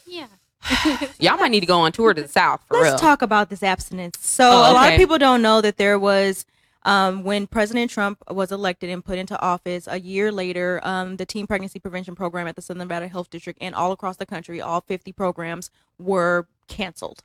Yeah. 0.07 0.27
Y'all 1.19 1.37
might 1.37 1.51
need 1.51 1.61
to 1.61 1.67
go 1.67 1.81
on 1.81 1.93
tour 1.93 2.15
to 2.15 2.23
the 2.23 2.29
south 2.29 2.63
for 2.69 2.75
Let's 2.79 2.91
real. 2.93 2.99
talk 2.99 3.23
about 3.23 3.51
this 3.51 3.63
abstinence. 3.63 4.19
So 4.21 4.45
Oh, 4.49 4.73
a 4.73 4.75
lot 4.75 4.93
of 4.93 4.99
people 4.99 5.19
don't 5.19 5.43
know 5.43 5.61
that 5.61 5.77
there 5.77 5.99
was 5.99 6.45
um, 6.85 7.23
when 7.23 7.47
President 7.47 7.91
Trump 7.91 8.19
was 8.31 8.51
elected 8.51 8.91
and 8.91 9.05
put 9.05 9.17
into 9.19 9.41
office 9.41 9.87
a 9.89 10.01
year 10.01 10.33
later, 10.33 10.81
um, 10.83 11.17
the 11.17 11.25
teen 11.27 11.47
pregnancy 11.47 11.79
prevention 11.79 12.15
program 12.17 12.47
at 12.49 12.57
the 12.57 12.63
Southern 12.63 12.79
Nevada 12.81 13.07
Health 13.09 13.31
District 13.31 13.57
and 13.63 13.75
all 13.75 13.93
across 13.93 14.17
the 14.17 14.27
country, 14.27 14.61
all 14.61 14.81
50 14.81 15.13
programs 15.13 15.71
were 15.99 16.49
canceled 16.69 17.23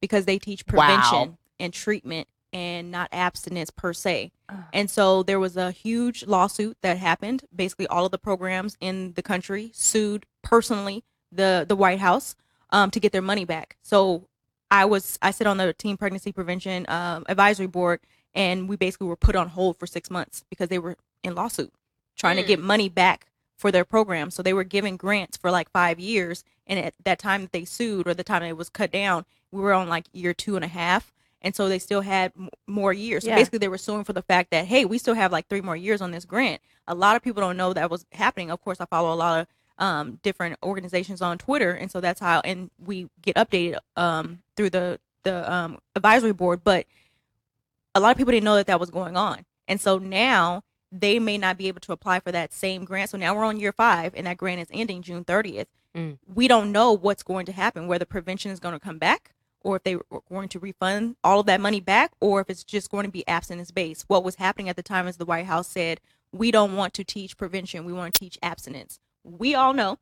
because 0.00 0.24
they 0.24 0.38
teach 0.38 0.64
Wow. 0.72 0.86
prevention 0.86 1.38
and 1.60 1.72
treatment 1.72 2.28
and 2.52 2.90
not 2.90 3.08
abstinence 3.12 3.70
per 3.70 3.92
se. 3.92 4.32
And 4.72 4.88
so 4.88 5.22
there 5.22 5.40
was 5.40 5.56
a 5.56 5.70
huge 5.72 6.26
lawsuit 6.26 6.78
that 6.80 6.96
happened. 6.96 7.44
Basically, 7.54 7.86
all 7.88 8.06
of 8.06 8.12
the 8.12 8.18
programs 8.18 8.76
in 8.80 9.12
the 9.14 9.22
country 9.22 9.70
sued 9.74 10.24
personally 10.42 11.04
the 11.32 11.64
the 11.68 11.76
White 11.76 12.00
House 12.00 12.36
um, 12.70 12.90
to 12.90 13.00
get 13.00 13.12
their 13.12 13.22
money 13.22 13.44
back. 13.44 13.76
So 13.82 14.26
I 14.70 14.84
was 14.84 15.18
I 15.22 15.30
sit 15.30 15.46
on 15.46 15.56
the 15.58 15.72
teen 15.72 15.96
pregnancy 15.96 16.32
prevention 16.32 16.86
um, 16.88 17.24
advisory 17.28 17.66
board, 17.66 18.00
and 18.34 18.68
we 18.68 18.76
basically 18.76 19.06
were 19.08 19.16
put 19.16 19.36
on 19.36 19.48
hold 19.48 19.78
for 19.78 19.86
six 19.86 20.10
months 20.10 20.44
because 20.50 20.68
they 20.68 20.78
were 20.78 20.96
in 21.22 21.34
lawsuit 21.34 21.72
trying 22.16 22.36
to 22.36 22.42
get 22.42 22.58
money 22.58 22.88
back 22.88 23.26
for 23.58 23.70
their 23.70 23.84
program. 23.84 24.30
So 24.30 24.42
they 24.42 24.52
were 24.52 24.64
giving 24.64 24.96
grants 24.96 25.36
for 25.36 25.50
like 25.50 25.70
five 25.70 25.98
years, 26.00 26.44
and 26.66 26.78
at 26.78 26.94
that 27.04 27.18
time 27.18 27.42
that 27.42 27.52
they 27.52 27.64
sued 27.64 28.06
or 28.08 28.14
the 28.14 28.24
time 28.24 28.42
it 28.42 28.56
was 28.56 28.68
cut 28.68 28.90
down, 28.92 29.24
we 29.52 29.60
were 29.60 29.72
on 29.72 29.88
like 29.88 30.06
year 30.12 30.34
two 30.34 30.56
and 30.56 30.64
a 30.64 30.68
half. 30.68 31.12
And 31.42 31.54
so 31.54 31.68
they 31.68 31.78
still 31.78 32.00
had 32.00 32.32
m- 32.36 32.48
more 32.66 32.92
years. 32.92 33.22
So 33.24 33.28
Yeah. 33.30 33.36
basically, 33.36 33.58
they 33.60 33.68
were 33.68 33.78
suing 33.78 34.04
for 34.04 34.12
the 34.14 34.22
fact 34.22 34.50
that 34.50 34.64
hey, 34.66 34.84
we 34.84 34.98
still 34.98 35.14
have 35.14 35.30
like 35.30 35.46
three 35.48 35.60
more 35.60 35.76
years 35.76 36.00
on 36.00 36.10
this 36.10 36.24
grant. 36.24 36.60
A 36.88 36.94
lot 36.94 37.14
of 37.16 37.22
people 37.22 37.40
don't 37.42 37.56
know 37.56 37.72
that 37.72 37.90
was 37.90 38.04
happening. 38.12 38.50
Of 38.50 38.60
course, 38.62 38.80
I 38.80 38.86
follow 38.86 39.12
a 39.12 39.14
lot 39.14 39.40
of 39.40 39.46
um, 39.78 40.18
different 40.22 40.56
organizations 40.62 41.20
on 41.20 41.38
Twitter, 41.38 41.72
and 41.72 41.90
so 41.90 42.00
that's 42.00 42.20
how 42.20 42.40
and 42.40 42.70
we 42.84 43.08
get 43.22 43.36
updated 43.36 43.78
um, 43.96 44.40
through 44.56 44.70
the 44.70 44.98
the 45.22 45.52
um, 45.52 45.78
advisory 45.94 46.32
board. 46.32 46.62
But 46.64 46.86
a 47.94 48.00
lot 48.00 48.10
of 48.10 48.16
people 48.16 48.32
didn't 48.32 48.44
know 48.44 48.56
that 48.56 48.66
that 48.68 48.80
was 48.80 48.90
going 48.90 49.16
on, 49.16 49.44
and 49.68 49.80
so 49.80 49.98
now 49.98 50.62
they 50.92 51.18
may 51.18 51.36
not 51.36 51.58
be 51.58 51.68
able 51.68 51.80
to 51.80 51.92
apply 51.92 52.20
for 52.20 52.32
that 52.32 52.52
same 52.52 52.84
grant. 52.84 53.10
So 53.10 53.18
now 53.18 53.34
we're 53.34 53.44
on 53.44 53.58
year 53.58 53.72
five, 53.72 54.14
and 54.14 54.26
that 54.26 54.36
grant 54.36 54.60
is 54.60 54.68
ending 54.72 55.02
June 55.02 55.24
thirtieth. 55.24 55.68
Mm. 55.94 56.18
We 56.34 56.48
don't 56.48 56.72
know 56.72 56.92
what's 56.92 57.22
going 57.22 57.46
to 57.46 57.52
happen, 57.52 57.86
whether 57.86 58.04
prevention 58.04 58.50
is 58.50 58.60
going 58.60 58.74
to 58.74 58.80
come 58.80 58.98
back, 58.98 59.32
or 59.62 59.76
if 59.76 59.82
they 59.82 59.96
were 59.96 60.22
going 60.28 60.48
to 60.50 60.58
refund 60.58 61.16
all 61.24 61.40
of 61.40 61.46
that 61.46 61.60
money 61.60 61.80
back, 61.80 62.12
or 62.20 62.40
if 62.40 62.48
it's 62.50 62.64
just 62.64 62.90
going 62.90 63.04
to 63.04 63.10
be 63.10 63.26
abstinence 63.26 63.70
based. 63.70 64.04
What 64.06 64.24
was 64.24 64.36
happening 64.36 64.68
at 64.68 64.76
the 64.76 64.82
time 64.82 65.08
is 65.08 65.16
the 65.16 65.24
White 65.24 65.46
House 65.46 65.68
said 65.68 66.00
we 66.32 66.50
don't 66.50 66.76
want 66.76 66.92
to 66.94 67.04
teach 67.04 67.36
prevention, 67.36 67.84
we 67.84 67.92
want 67.92 68.14
to 68.14 68.20
teach 68.20 68.38
abstinence. 68.42 68.98
We 69.26 69.54
all 69.54 69.72
know, 69.74 69.98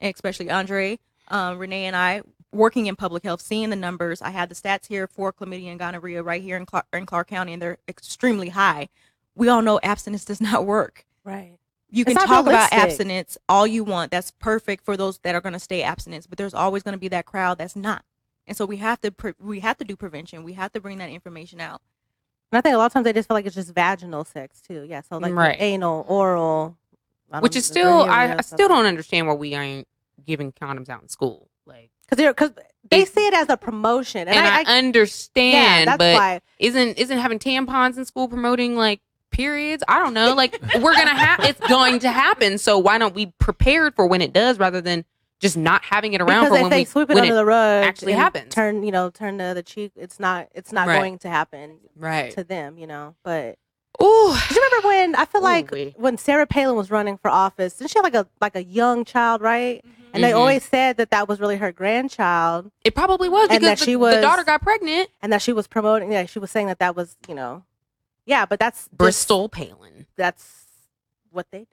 especially 0.00 0.50
Andre, 0.50 0.98
um, 1.28 1.58
Renee, 1.58 1.86
and 1.86 1.96
I, 1.96 2.22
working 2.52 2.86
in 2.86 2.96
public 2.96 3.24
health, 3.24 3.40
seeing 3.40 3.70
the 3.70 3.76
numbers. 3.76 4.20
I 4.22 4.30
had 4.30 4.48
the 4.48 4.54
stats 4.54 4.86
here 4.86 5.06
for 5.06 5.32
chlamydia 5.32 5.68
and 5.70 5.78
gonorrhea 5.78 6.22
right 6.22 6.42
here 6.42 6.56
in 6.56 6.66
Clark, 6.66 6.86
in 6.92 7.06
Clark 7.06 7.28
County, 7.28 7.52
and 7.52 7.62
they're 7.62 7.78
extremely 7.88 8.50
high. 8.50 8.88
We 9.34 9.48
all 9.48 9.62
know 9.62 9.80
abstinence 9.82 10.24
does 10.26 10.40
not 10.40 10.66
work. 10.66 11.06
Right. 11.24 11.56
You 11.92 12.02
It's 12.02 12.08
can 12.08 12.14
not 12.14 12.26
talk 12.28 12.46
about 12.46 12.72
abstinence 12.72 13.36
all 13.48 13.66
you 13.66 13.82
want. 13.82 14.12
That's 14.12 14.30
perfect 14.32 14.84
for 14.84 14.96
those 14.96 15.18
that 15.18 15.34
are 15.34 15.40
going 15.40 15.54
to 15.54 15.58
stay 15.58 15.82
abstinence, 15.82 16.26
but 16.26 16.38
there's 16.38 16.54
always 16.54 16.82
going 16.84 16.92
to 16.92 16.98
be 17.00 17.08
that 17.08 17.26
crowd 17.26 17.58
that's 17.58 17.74
not. 17.74 18.04
And 18.46 18.56
so 18.56 18.64
we 18.64 18.76
have 18.76 19.00
to 19.00 19.10
pre- 19.10 19.34
we 19.40 19.60
have 19.60 19.76
to 19.78 19.84
do 19.84 19.96
prevention. 19.96 20.44
We 20.44 20.52
have 20.54 20.72
to 20.72 20.80
bring 20.80 20.98
that 20.98 21.10
information 21.10 21.60
out. 21.60 21.80
And 22.52 22.58
I 22.58 22.60
think 22.60 22.74
a 22.74 22.78
lot 22.78 22.86
of 22.86 22.92
times 22.92 23.04
they 23.04 23.12
just 23.12 23.28
feel 23.28 23.36
like 23.36 23.46
it's 23.46 23.54
just 23.54 23.72
vaginal 23.74 24.24
sex 24.24 24.60
too. 24.60 24.84
Yeah. 24.88 25.02
So 25.02 25.18
like 25.18 25.34
Right. 25.34 25.56
anal, 25.60 26.04
oral. 26.08 26.76
Which 27.38 27.54
is 27.56 27.64
still 27.64 28.02
I, 28.02 28.34
I 28.38 28.40
still 28.42 28.68
don't 28.68 28.86
understand 28.86 29.26
why 29.28 29.34
we 29.34 29.54
ain't 29.54 29.86
giving 30.26 30.52
condoms 30.52 30.88
out 30.88 31.02
in 31.02 31.08
school. 31.08 31.48
Like 31.66 31.90
because 32.02 32.16
they're 32.16 32.32
because 32.34 32.50
they 32.90 33.04
see 33.04 33.26
it 33.26 33.34
as 33.34 33.48
a 33.48 33.56
promotion, 33.56 34.26
and, 34.26 34.30
and, 34.30 34.46
I, 34.46 34.50
I, 34.50 34.58
I 34.58 34.60
yeah, 34.62 34.78
understand, 34.78 35.88
that's 35.88 35.98
but 35.98 36.14
why. 36.14 36.40
isn't 36.58 36.98
isn't 36.98 37.18
having 37.18 37.38
tampons 37.38 37.96
in 37.96 38.04
school 38.04 38.26
promoting 38.28 38.76
like 38.76 39.00
periods? 39.30 39.84
I 39.86 39.98
don't 40.00 40.14
know. 40.14 40.34
Like 40.34 40.60
we're 40.80 40.94
gonna 40.94 41.14
have 41.14 41.40
it's 41.44 41.60
going 41.68 42.00
to 42.00 42.10
happen. 42.10 42.58
So 42.58 42.78
why 42.78 42.98
don't 42.98 43.14
we 43.14 43.26
prepared 43.38 43.94
for 43.94 44.06
when 44.06 44.22
it 44.22 44.32
does 44.32 44.58
rather 44.58 44.80
than 44.80 45.04
just 45.38 45.56
not 45.56 45.82
having 45.84 46.12
it 46.14 46.20
around 46.20 46.44
because 46.44 46.58
for 46.58 46.68
when 46.68 46.78
we 46.78 46.84
sweep 46.84 47.10
it 47.10 47.14
when 47.14 47.22
under 47.22 47.34
it- 47.34 47.36
the 47.36 47.44
rug 47.44 47.84
actually 47.84 48.12
happens. 48.12 48.52
Turn 48.52 48.82
you 48.82 48.90
know 48.90 49.10
turn 49.10 49.36
the 49.36 49.44
other 49.44 49.62
cheek. 49.62 49.92
It's 49.94 50.18
not 50.18 50.48
it's 50.54 50.72
not 50.72 50.88
Right. 50.88 50.98
going 50.98 51.18
to 51.20 51.28
happen 51.28 51.78
right. 51.96 52.32
to 52.32 52.42
them. 52.44 52.76
You 52.76 52.86
know, 52.88 53.14
but 53.22 53.56
Ooh, 54.02 54.34
do 54.48 54.54
you 54.54 54.62
remember 54.64 54.88
when 54.88 55.14
I 55.14 55.24
feel 55.26 55.42
like 55.42 55.72
Ooh-wee. 55.72 55.94
when 55.96 56.16
Sarah 56.16 56.46
Palin 56.46 56.76
was 56.76 56.90
running 56.90 57.18
for 57.18 57.28
office? 57.30 57.74
Didn't 57.74 57.90
she 57.90 57.98
have 57.98 58.04
like 58.04 58.14
a 58.14 58.26
like 58.40 58.56
a 58.56 58.62
young 58.64 59.04
child, 59.04 59.40
right? 59.42 59.84
And 60.12 60.24
they 60.24 60.32
Mhm. 60.32 60.36
always 60.36 60.64
said 60.64 60.96
that 60.96 61.10
that 61.10 61.28
was 61.28 61.38
really 61.38 61.56
her 61.58 61.70
grandchild, 61.70 62.70
it 62.84 62.94
probably 62.96 63.28
was 63.28 63.48
And 63.48 63.60
because 63.60 63.78
that 63.78 63.78
the, 63.78 63.84
she 63.84 63.94
was, 63.96 64.16
the 64.16 64.20
daughter 64.20 64.42
got 64.42 64.60
pregnant. 64.62 65.08
and 65.22 65.32
that 65.32 65.40
she 65.42 65.52
was 65.52 65.66
promoting. 65.68 66.10
Yeah, 66.12 66.26
she 66.26 66.38
was 66.40 66.50
saying 66.50 66.66
that 66.68 66.78
that 66.80 66.96
was 66.96 67.16
you 67.28 67.34
know, 67.34 67.64
yeah, 68.26 68.44
but 68.46 68.58
that's 68.58 68.84
just- 68.86 68.96
Bristol 68.96 69.48
Palin. 69.48 70.06
that's 70.16 70.66
what 71.30 71.46
they. 71.50 71.66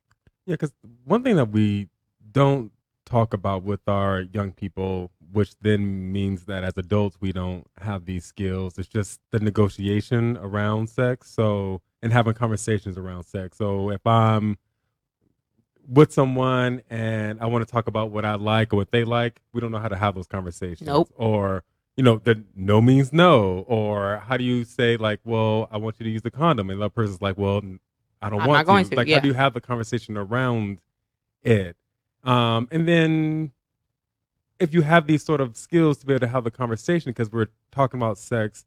Yeah, 0.46 0.54
because 0.54 0.72
one 1.06 1.24
thing 1.24 1.36
that 1.38 1.50
we 1.50 1.88
don't 2.32 2.72
talk 3.06 3.34
about 3.34 3.64
with 3.64 3.80
our 3.88 4.22
young 4.22 4.52
people, 4.52 5.12
which 5.32 5.58
then 5.62 6.12
means 6.12 6.46
that 6.46 6.64
as 6.64 6.74
adults 6.78 7.18
we 7.22 7.32
don't 7.32 7.66
have 7.82 8.06
these 8.06 8.26
skills, 8.26 8.78
it's 8.78 8.88
just 8.88 9.20
the 9.32 9.40
negotiation 9.40 10.38
around 10.38 10.90
sex. 10.90 11.32
So, 11.32 11.82
and 12.02 12.14
having 12.14 12.34
conversations 12.34 12.98
around 12.98 13.24
sex. 13.24 13.58
So, 13.58 13.90
if 13.92 14.06
I'm 14.06 14.58
with 15.88 16.12
someone 16.12 16.82
and 16.90 17.40
I 17.42 17.46
want 17.46 17.66
to 17.66 17.72
talk 17.72 17.88
about 17.88 18.12
what 18.12 18.26
I 18.26 18.36
like 18.36 18.74
or 18.74 18.76
what 18.78 18.92
they 18.92 19.04
like, 19.04 19.42
we 19.54 19.62
don't 19.62 19.72
know 19.72 19.80
how 19.80 19.88
to 19.88 19.96
have 19.96 20.16
those 20.16 20.28
conversations. 20.28 20.88
Nope. 20.88 21.10
Or, 21.16 21.64
you 21.96 22.04
know, 22.04 22.18
the 22.24 22.44
no 22.56 22.82
means 22.82 23.14
no. 23.14 23.66
Or 23.68 24.22
how 24.28 24.38
do 24.38 24.44
you 24.44 24.66
say, 24.66 24.98
like, 24.98 25.20
well, 25.24 25.68
I 25.72 25.78
want 25.78 25.96
you 26.00 26.04
to 26.04 26.10
use 26.10 26.22
the 26.22 26.32
condom? 26.32 26.70
And 26.70 26.82
the 26.82 26.90
person's 26.90 27.22
like, 27.22 27.38
well, 27.38 27.62
I 28.22 28.30
don't 28.30 28.42
I'm 28.42 28.48
want 28.48 28.60
not 28.60 28.66
going 28.66 28.84
to. 28.86 28.90
to, 28.92 28.96
Like, 28.98 29.08
yeah. 29.08 29.16
how 29.16 29.22
do 29.22 29.28
you 29.30 29.34
have 29.34 29.54
the 29.54 29.62
conversation 29.62 30.18
around 30.18 30.80
it? 31.44 31.78
Um, 32.24 32.68
and 32.72 32.88
then 32.88 33.52
if 34.60 34.74
you 34.74 34.82
have 34.82 35.08
these 35.08 35.24
sort 35.24 35.40
of 35.40 35.56
skills 35.56 35.98
to 36.00 36.06
be 36.06 36.14
able 36.14 36.22
to 36.22 36.28
have 36.28 36.44
the 36.44 36.52
conversation, 36.52 37.12
because 37.12 37.32
we're 37.32 37.48
talking 37.72 38.00
about 38.00 38.18
sex 38.18 38.66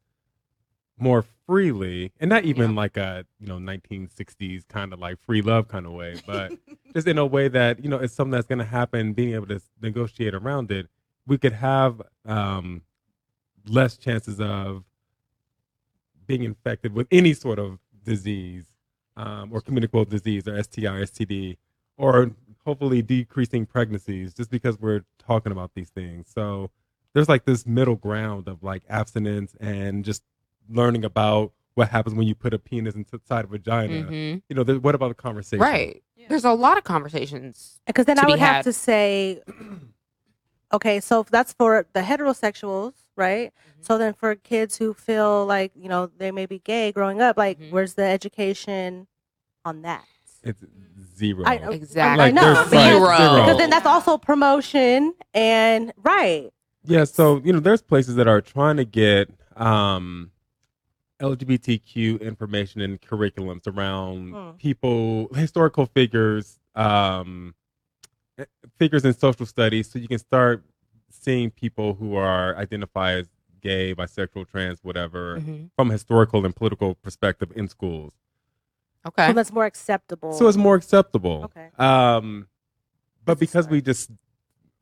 more 0.97 1.23
freely, 1.51 2.13
and 2.21 2.29
not 2.29 2.45
even 2.45 2.75
like 2.75 2.95
a 2.95 3.25
you 3.41 3.45
know 3.45 3.57
1960s 3.57 4.65
kind 4.69 4.93
of 4.93 4.99
like 4.99 5.19
free 5.19 5.41
love 5.41 5.67
kind 5.67 5.85
of 5.85 5.91
way, 5.91 6.15
but 6.25 6.53
just 6.93 7.05
in 7.05 7.17
a 7.17 7.25
way 7.25 7.49
that 7.49 7.83
you 7.83 7.89
know 7.89 7.97
it's 7.97 8.13
something 8.13 8.31
that's 8.31 8.47
going 8.47 8.59
to 8.59 8.63
happen. 8.63 9.11
Being 9.11 9.33
able 9.33 9.47
to 9.47 9.59
negotiate 9.81 10.33
around 10.33 10.71
it, 10.71 10.87
we 11.27 11.37
could 11.37 11.51
have 11.51 12.01
um, 12.25 12.83
less 13.67 13.97
chances 13.97 14.39
of 14.39 14.85
being 16.25 16.43
infected 16.43 16.93
with 16.93 17.05
any 17.11 17.33
sort 17.33 17.59
of 17.59 17.79
disease 18.05 18.67
um, 19.17 19.51
or 19.51 19.59
communicable 19.59 20.05
disease 20.05 20.47
or 20.47 20.63
STI 20.63 21.01
STD, 21.01 21.57
or 21.97 22.31
hopefully 22.65 23.01
decreasing 23.01 23.65
pregnancies 23.65 24.33
just 24.33 24.49
because 24.49 24.79
we're 24.79 25.03
talking 25.19 25.51
about 25.51 25.71
these 25.75 25.89
things. 25.89 26.27
So 26.33 26.71
there's 27.13 27.27
like 27.27 27.43
this 27.43 27.67
middle 27.67 27.95
ground 27.95 28.47
of 28.47 28.63
like 28.63 28.83
abstinence 28.87 29.53
and 29.59 30.05
just 30.05 30.23
learning 30.71 31.05
about 31.05 31.51
what 31.75 31.89
happens 31.89 32.15
when 32.15 32.27
you 32.27 32.35
put 32.35 32.53
a 32.53 32.59
penis 32.59 32.95
inside 32.95 33.45
a 33.45 33.47
vagina. 33.47 34.03
Mhm. 34.03 34.41
You 34.49 34.55
know, 34.55 34.63
there- 34.63 34.79
what 34.79 34.93
about 34.95 35.07
the 35.09 35.13
conversation? 35.15 35.59
Right. 35.61 36.03
Yeah. 36.15 36.27
There's 36.29 36.43
a 36.45 36.51
lot 36.51 36.77
of 36.77 36.83
conversations. 36.83 37.79
Because 37.87 38.05
then 38.05 38.17
to 38.17 38.25
I 38.25 38.29
would 38.29 38.39
have 38.39 38.63
to 38.65 38.73
say, 38.73 39.41
okay, 40.73 40.99
so 40.99 41.21
if 41.21 41.29
that's 41.29 41.53
for 41.53 41.85
the 41.93 42.01
heterosexuals, 42.01 42.93
right? 43.15 43.51
Mm-hmm. 43.51 43.81
So 43.83 43.97
then 43.97 44.13
for 44.13 44.35
kids 44.35 44.77
who 44.77 44.93
feel 44.93 45.45
like 45.45 45.71
you 45.75 45.89
know 45.89 46.09
they 46.17 46.31
may 46.31 46.45
be 46.45 46.59
gay 46.59 46.91
growing 46.91 47.21
up, 47.21 47.37
like 47.37 47.59
Mhm. 47.59 47.71
where's 47.71 47.95
the 47.95 48.03
education 48.03 49.07
on 49.65 49.81
that? 49.83 50.03
It's 50.43 50.63
zero. 51.15 51.43
I 51.45 51.57
know. 51.57 51.69
Exactly. 51.69 52.25
I 52.25 52.31
know. 52.31 52.41
there's, 52.53 52.69
because- 52.69 52.89
Zero. 52.89 53.35
Because 53.41 53.57
then 53.57 53.69
that's 53.69 53.85
also 53.85 54.17
promotion 54.17 55.13
and 55.33 55.93
right. 55.97 56.51
Yeah, 56.83 57.03
so 57.03 57.41
you 57.43 57.53
know, 57.53 57.59
there's 57.59 57.81
places 57.81 58.15
that 58.15 58.27
are 58.27 58.41
trying 58.41 58.77
to 58.77 58.85
get 58.85 59.29
um, 59.55 60.31
LGBTQ 61.21 62.19
information 62.21 62.81
and 62.81 62.99
curriculums 63.01 63.67
around 63.67 64.33
Hmm. 64.33 64.51
people, 64.57 65.29
historical 65.33 65.85
figures, 65.85 66.59
um, 66.75 67.53
eh, 68.37 68.45
figures 68.77 69.05
in 69.05 69.13
social 69.13 69.45
studies, 69.45 69.89
so 69.89 69.99
you 69.99 70.07
can 70.07 70.19
start 70.19 70.63
seeing 71.09 71.51
people 71.51 71.93
who 71.93 72.15
are 72.15 72.55
identified 72.57 73.19
as 73.19 73.29
gay, 73.61 73.93
bisexual, 73.93 74.49
trans, 74.49 74.79
whatever, 74.83 75.37
Mhm. 75.37 75.69
from 75.75 75.89
a 75.89 75.93
historical 75.93 76.43
and 76.45 76.55
political 76.55 76.95
perspective 76.95 77.51
in 77.55 77.67
schools. 77.67 78.13
Okay. 79.05 79.27
So 79.27 79.33
that's 79.33 79.51
more 79.51 79.65
acceptable. 79.65 80.31
So 80.33 80.47
it's 80.47 80.57
more 80.57 80.75
acceptable. 80.75 81.43
Okay. 81.45 81.69
Um, 81.77 82.47
but 83.23 83.35
This 83.39 83.39
because 83.51 83.65
smart. 83.65 83.71
we 83.71 83.81
just 83.81 84.11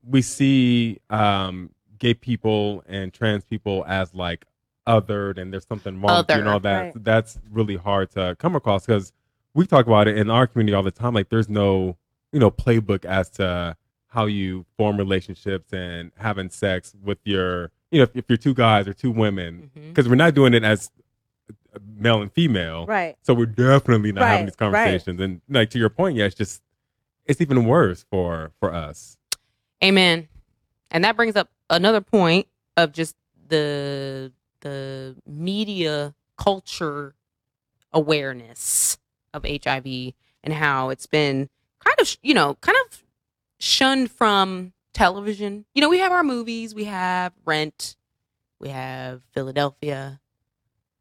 we 0.03 0.21
see 0.21 0.97
um, 1.09 1.71
gay 1.97 2.13
people 2.13 2.83
and 2.87 3.13
trans 3.13 3.43
people 3.43 3.83
as 3.85 4.13
like 4.13 4.45
othered, 4.89 5.37
and 5.37 5.53
there's 5.53 5.67
something 5.67 6.01
wrong 6.01 6.25
you 6.27 6.35
and 6.35 6.49
all 6.49 6.59
that. 6.59 6.81
right. 6.81 7.03
That's 7.03 7.37
really 7.51 7.77
hard 7.77 8.11
to 8.11 8.35
come 8.39 8.55
across 8.55 8.85
because 8.85 9.13
we 9.53 9.65
talk 9.65 9.85
about 9.85 10.07
it 10.07 10.17
in 10.17 10.29
our 10.29 10.47
community 10.47 10.73
all 10.73 10.83
the 10.83 10.91
time. 10.91 11.13
Like 11.13 11.29
there's 11.29 11.49
no 11.49 11.97
you 12.31 12.39
know 12.39 12.51
playbook 12.51 13.05
as 13.05 13.29
to 13.31 13.75
how 14.07 14.25
you 14.25 14.65
form 14.77 14.97
relationships 14.97 15.71
and 15.71 16.11
having 16.17 16.49
sex 16.49 16.95
with 17.03 17.19
your 17.23 17.71
you 17.91 17.99
know 17.99 18.03
if, 18.03 18.15
if 18.15 18.25
you're 18.27 18.37
two 18.37 18.53
guys 18.53 18.87
or 18.87 18.93
two 18.93 19.11
women 19.11 19.69
mm-hmm. 19.75 19.89
because 19.89 20.09
we're 20.09 20.15
not 20.15 20.33
doing 20.33 20.53
it 20.53 20.63
as 20.63 20.89
uh, 21.75 21.79
male 21.95 22.21
and 22.21 22.31
female 22.33 22.85
right. 22.87 23.15
so 23.21 23.33
we're 23.33 23.45
definitely 23.45 24.11
not 24.11 24.27
having 24.27 24.45
these 24.45 24.55
conversations. 24.55 25.21
And 25.21 25.41
like 25.49 25.69
to 25.71 25.79
your 25.79 25.89
point, 25.89 26.17
yeah, 26.17 26.25
it's 26.25 26.35
just 26.35 26.61
it's 27.25 27.41
even 27.41 27.65
worse 27.65 28.05
for 28.09 28.51
for 28.59 28.73
us. 28.73 29.17
Amen. 29.83 30.27
And 30.91 31.03
that 31.03 31.15
brings 31.15 31.35
up 31.35 31.49
another 31.69 32.01
point 32.01 32.47
of 32.75 32.91
just 32.91 33.15
the 33.47 34.31
the 34.61 35.15
media 35.25 36.13
culture 36.37 37.15
awareness 37.91 38.97
of 39.33 39.43
HIV 39.45 40.13
and 40.43 40.53
how 40.53 40.89
it's 40.89 41.05
been 41.07 41.49
kind 41.83 41.95
of, 41.99 42.17
you 42.21 42.33
know, 42.33 42.55
kind 42.61 42.77
of 42.87 43.03
shunned 43.59 44.11
from 44.11 44.73
television. 44.93 45.65
You 45.73 45.81
know, 45.81 45.89
we 45.89 45.99
have 45.99 46.11
our 46.11 46.23
movies, 46.23 46.73
we 46.75 46.85
have 46.85 47.33
Rent, 47.45 47.95
we 48.59 48.69
have 48.69 49.21
Philadelphia, 49.33 50.19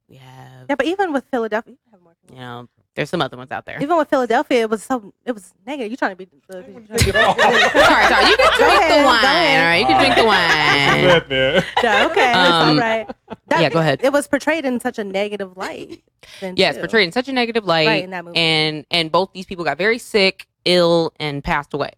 we 0.09 0.16
have, 0.16 0.66
Yeah, 0.68 0.75
but 0.77 0.87
even 0.87 1.12
with 1.12 1.25
Philadelphia, 1.31 1.73
you 1.75 1.90
have 1.92 2.01
more. 2.01 2.14
you 2.33 2.37
know, 2.38 2.68
there's 2.98 3.11
some 3.11 3.22
other 3.22 3.37
ones 3.37 3.52
out 3.52 3.64
there. 3.64 3.80
Even 3.80 3.96
with 3.96 4.08
Philadelphia, 4.11 4.62
it 4.62 4.70
was 4.70 4.82
so 4.82 5.14
it 5.24 5.30
was 5.30 5.54
negative. 5.64 5.88
You 5.92 5.96
trying 5.96 6.11
to 6.11 6.16
be? 6.16 6.24
The, 6.48 6.58
you 6.58 6.84
trying 6.84 6.98
to 6.98 7.12
sorry, 7.12 8.06
sorry. 8.06 8.26
You 8.28 8.37
can 8.37 8.58
drink 8.58 8.80
ahead, 8.80 9.00
the 9.00 9.06
wine. 9.06 9.24
All 9.24 9.64
right, 9.64 9.76
you 9.78 9.87
can 9.87 10.00
drink 10.00 10.14
the 10.16 10.24
wine. 10.24 11.62
Yeah, 11.84 12.06
okay, 12.11 12.32
that's 12.32 12.66
Um, 12.70 12.76
right. 12.78 13.06
That- 13.46 13.61
yeah, 13.61 13.68
go 13.68 13.78
ahead. 13.78 14.00
It 14.02 14.12
was 14.12 14.26
portrayed 14.26 14.64
in 14.64 14.80
such 14.80 14.98
a 14.98 15.04
negative 15.04 15.56
light. 15.56 16.02
then, 16.40 16.54
Yes, 16.56 16.74
too. 16.74 16.80
portrayed 16.80 17.06
in 17.06 17.12
such 17.12 17.28
a 17.28 17.32
negative 17.32 17.64
light. 17.64 17.87
right 17.87 18.02
in 18.02 18.11
that 18.11 18.24
movie. 18.24 18.37
and 18.37 18.84
and 18.90 19.12
both 19.12 19.32
these 19.32 19.46
people 19.46 19.64
got 19.64 19.78
very 19.78 19.98
sick, 19.98 20.48
ill, 20.64 21.12
and 21.20 21.44
passed 21.44 21.74
away. 21.74 21.92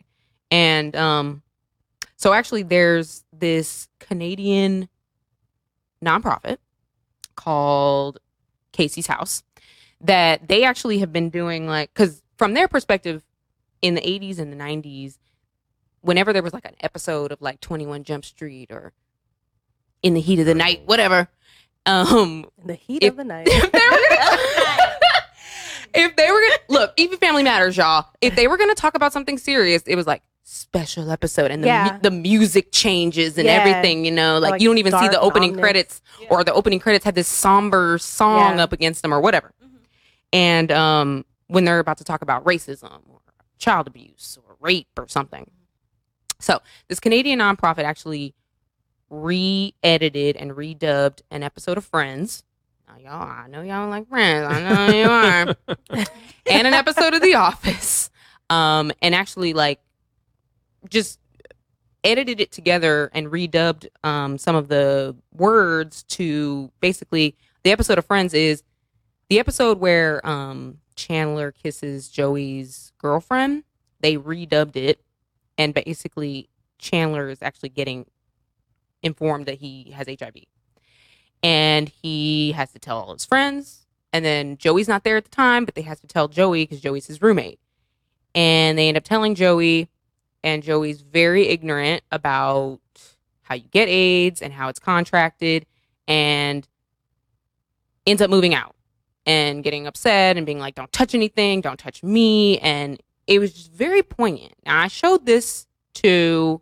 And 0.50 0.94
um, 0.96 1.42
so 2.16 2.34
actually, 2.34 2.62
there's 2.64 3.24
this 3.32 3.88
Canadian 4.00 4.86
nonprofit 6.04 6.58
called 7.36 8.18
Casey's 8.72 9.06
House 9.06 9.42
that 10.02 10.48
they 10.48 10.64
actually 10.64 10.98
have 11.00 11.12
been 11.12 11.30
doing 11.30 11.66
like 11.66 11.92
because 11.92 12.22
from 12.36 12.54
their 12.54 12.68
perspective, 12.68 13.22
in 13.82 13.94
the 13.94 14.00
80s 14.00 14.38
and 14.38 14.52
the 14.52 14.56
90s, 14.56 15.18
whenever 16.02 16.32
there 16.32 16.42
was 16.42 16.52
like 16.52 16.64
an 16.64 16.74
episode 16.80 17.32
of 17.32 17.40
like 17.42 17.60
21 17.60 18.04
Jump 18.04 18.24
Street 18.24 18.70
or 18.70 18.92
In 20.02 20.14
the 20.14 20.20
Heat 20.20 20.38
of 20.38 20.46
the 20.46 20.54
Night, 20.54 20.82
whatever. 20.86 21.28
Um, 21.86 22.46
in 22.60 22.66
the 22.66 22.74
heat 22.74 23.02
if- 23.02 23.10
of 23.12 23.16
the 23.16 23.24
night. 23.24 23.48
if 23.50 23.72
they 23.72 23.78
were 23.78 24.08
gonna, 24.08 24.38
if 25.94 26.16
they 26.16 26.30
were 26.30 26.40
gonna 26.40 26.58
look, 26.68 26.92
even 26.96 27.18
Family 27.18 27.42
Matters, 27.42 27.76
y'all. 27.76 28.06
If 28.20 28.36
they 28.36 28.46
were 28.48 28.56
gonna 28.58 28.74
talk 28.74 28.94
about 28.94 29.12
something 29.12 29.38
serious, 29.38 29.82
it 29.86 29.96
was 29.96 30.06
like 30.06 30.22
special 30.44 31.10
episode, 31.10 31.50
and 31.50 31.62
the 31.62 31.68
Yeah. 31.68 31.92
mu- 31.94 32.00
the 32.02 32.10
music 32.10 32.70
changes 32.72 33.38
and 33.38 33.46
Yeah. 33.46 33.52
everything. 33.64 34.04
You 34.04 34.10
know, 34.12 34.38
like, 34.38 34.52
Like 34.52 34.60
you 34.62 34.68
don't 34.68 34.78
even 34.78 34.92
see 34.92 35.08
the 35.08 35.20
opening 35.20 35.50
ominous. 35.50 35.62
credits, 35.62 36.02
or 36.28 36.44
the 36.44 36.52
opening 36.52 36.80
credits 36.80 37.04
had 37.04 37.14
this 37.14 37.28
somber 37.28 37.98
song 37.98 38.56
Yeah. 38.58 38.64
up 38.64 38.72
against 38.72 39.02
them, 39.02 39.12
or 39.14 39.20
whatever. 39.20 39.52
Mhm. 39.64 39.69
And 40.32 40.70
um, 40.70 41.24
when 41.48 41.64
they're 41.64 41.78
about 41.78 41.98
to 41.98 42.04
talk 42.04 42.22
about 42.22 42.44
racism 42.44 43.00
or 43.08 43.20
child 43.58 43.86
abuse 43.86 44.38
or 44.46 44.56
rape 44.60 44.88
or 44.96 45.08
something, 45.08 45.50
so 46.38 46.60
this 46.88 47.00
Canadian 47.00 47.40
nonprofit 47.40 47.84
actually 47.84 48.34
re-edited 49.10 50.36
and 50.36 50.52
redubbed 50.52 51.22
an 51.30 51.42
episode 51.42 51.76
of 51.76 51.84
Friends. 51.84 52.44
Now, 52.88 52.96
y'all, 52.98 53.28
I 53.28 53.46
know 53.48 53.62
y'all 53.62 53.82
don't 53.82 53.90
like 53.90 54.08
Friends. 54.08 54.46
I 54.48 54.62
know 54.62 54.94
you 54.94 55.08
are. 55.08 56.04
and 56.46 56.66
an 56.66 56.74
episode 56.74 57.14
of 57.14 57.20
The 57.20 57.34
Office. 57.34 58.10
Um, 58.48 58.92
and 59.02 59.14
actually, 59.14 59.52
like, 59.52 59.80
just 60.88 61.20
edited 62.02 62.40
it 62.40 62.50
together 62.50 63.10
and 63.12 63.26
redubbed 63.28 63.86
um, 64.02 64.38
some 64.38 64.56
of 64.56 64.68
the 64.68 65.14
words 65.32 66.02
to 66.04 66.70
basically 66.80 67.36
the 67.62 67.70
episode 67.72 67.98
of 67.98 68.06
Friends 68.06 68.32
is 68.32 68.62
the 69.30 69.38
episode 69.38 69.78
where 69.78 70.26
um, 70.26 70.78
Chandler 70.96 71.52
kisses 71.52 72.08
Joey's 72.08 72.92
girlfriend. 72.98 73.62
They 74.00 74.16
redubbed 74.16 74.76
it, 74.76 75.00
and 75.56 75.72
basically 75.72 76.50
Chandler 76.78 77.28
is 77.28 77.38
actually 77.40 77.68
getting 77.68 78.06
informed 79.02 79.46
that 79.46 79.58
he 79.58 79.92
has 79.92 80.08
HIV. 80.08 80.34
And 81.42 81.88
he 81.88 82.52
has 82.52 82.72
to 82.72 82.80
tell 82.80 82.98
all 82.98 83.12
his 83.12 83.24
friends. 83.24 83.86
And 84.12 84.24
then 84.24 84.58
Joey's 84.58 84.88
not 84.88 85.04
there 85.04 85.16
at 85.16 85.24
the 85.24 85.30
time, 85.30 85.64
but 85.64 85.76
they 85.76 85.82
have 85.82 86.00
to 86.00 86.08
tell 86.08 86.26
Joey 86.26 86.64
because 86.64 86.80
Joey's 86.80 87.06
his 87.06 87.22
roommate. 87.22 87.60
And 88.34 88.76
they 88.76 88.88
end 88.88 88.96
up 88.96 89.04
telling 89.04 89.36
Joey, 89.36 89.88
and 90.42 90.62
Joey's 90.62 91.02
very 91.02 91.46
ignorant 91.46 92.02
about 92.10 92.80
how 93.42 93.54
you 93.54 93.68
get 93.70 93.88
AIDS 93.88 94.42
and 94.42 94.52
how 94.52 94.68
it's 94.68 94.80
contracted, 94.80 95.66
and 96.08 96.66
ends 98.06 98.20
up 98.20 98.28
moving 98.28 98.54
out 98.54 98.74
and 99.26 99.62
getting 99.62 99.86
upset 99.86 100.36
and 100.36 100.46
being 100.46 100.58
like, 100.58 100.74
don't 100.74 100.92
touch 100.92 101.14
anything, 101.14 101.60
don't 101.60 101.78
touch 101.78 102.02
me. 102.02 102.58
And 102.58 103.00
it 103.26 103.38
was 103.38 103.52
just 103.52 103.72
very 103.72 104.02
poignant. 104.02 104.54
Now, 104.66 104.80
I 104.80 104.88
showed 104.88 105.26
this 105.26 105.66
to 105.94 106.60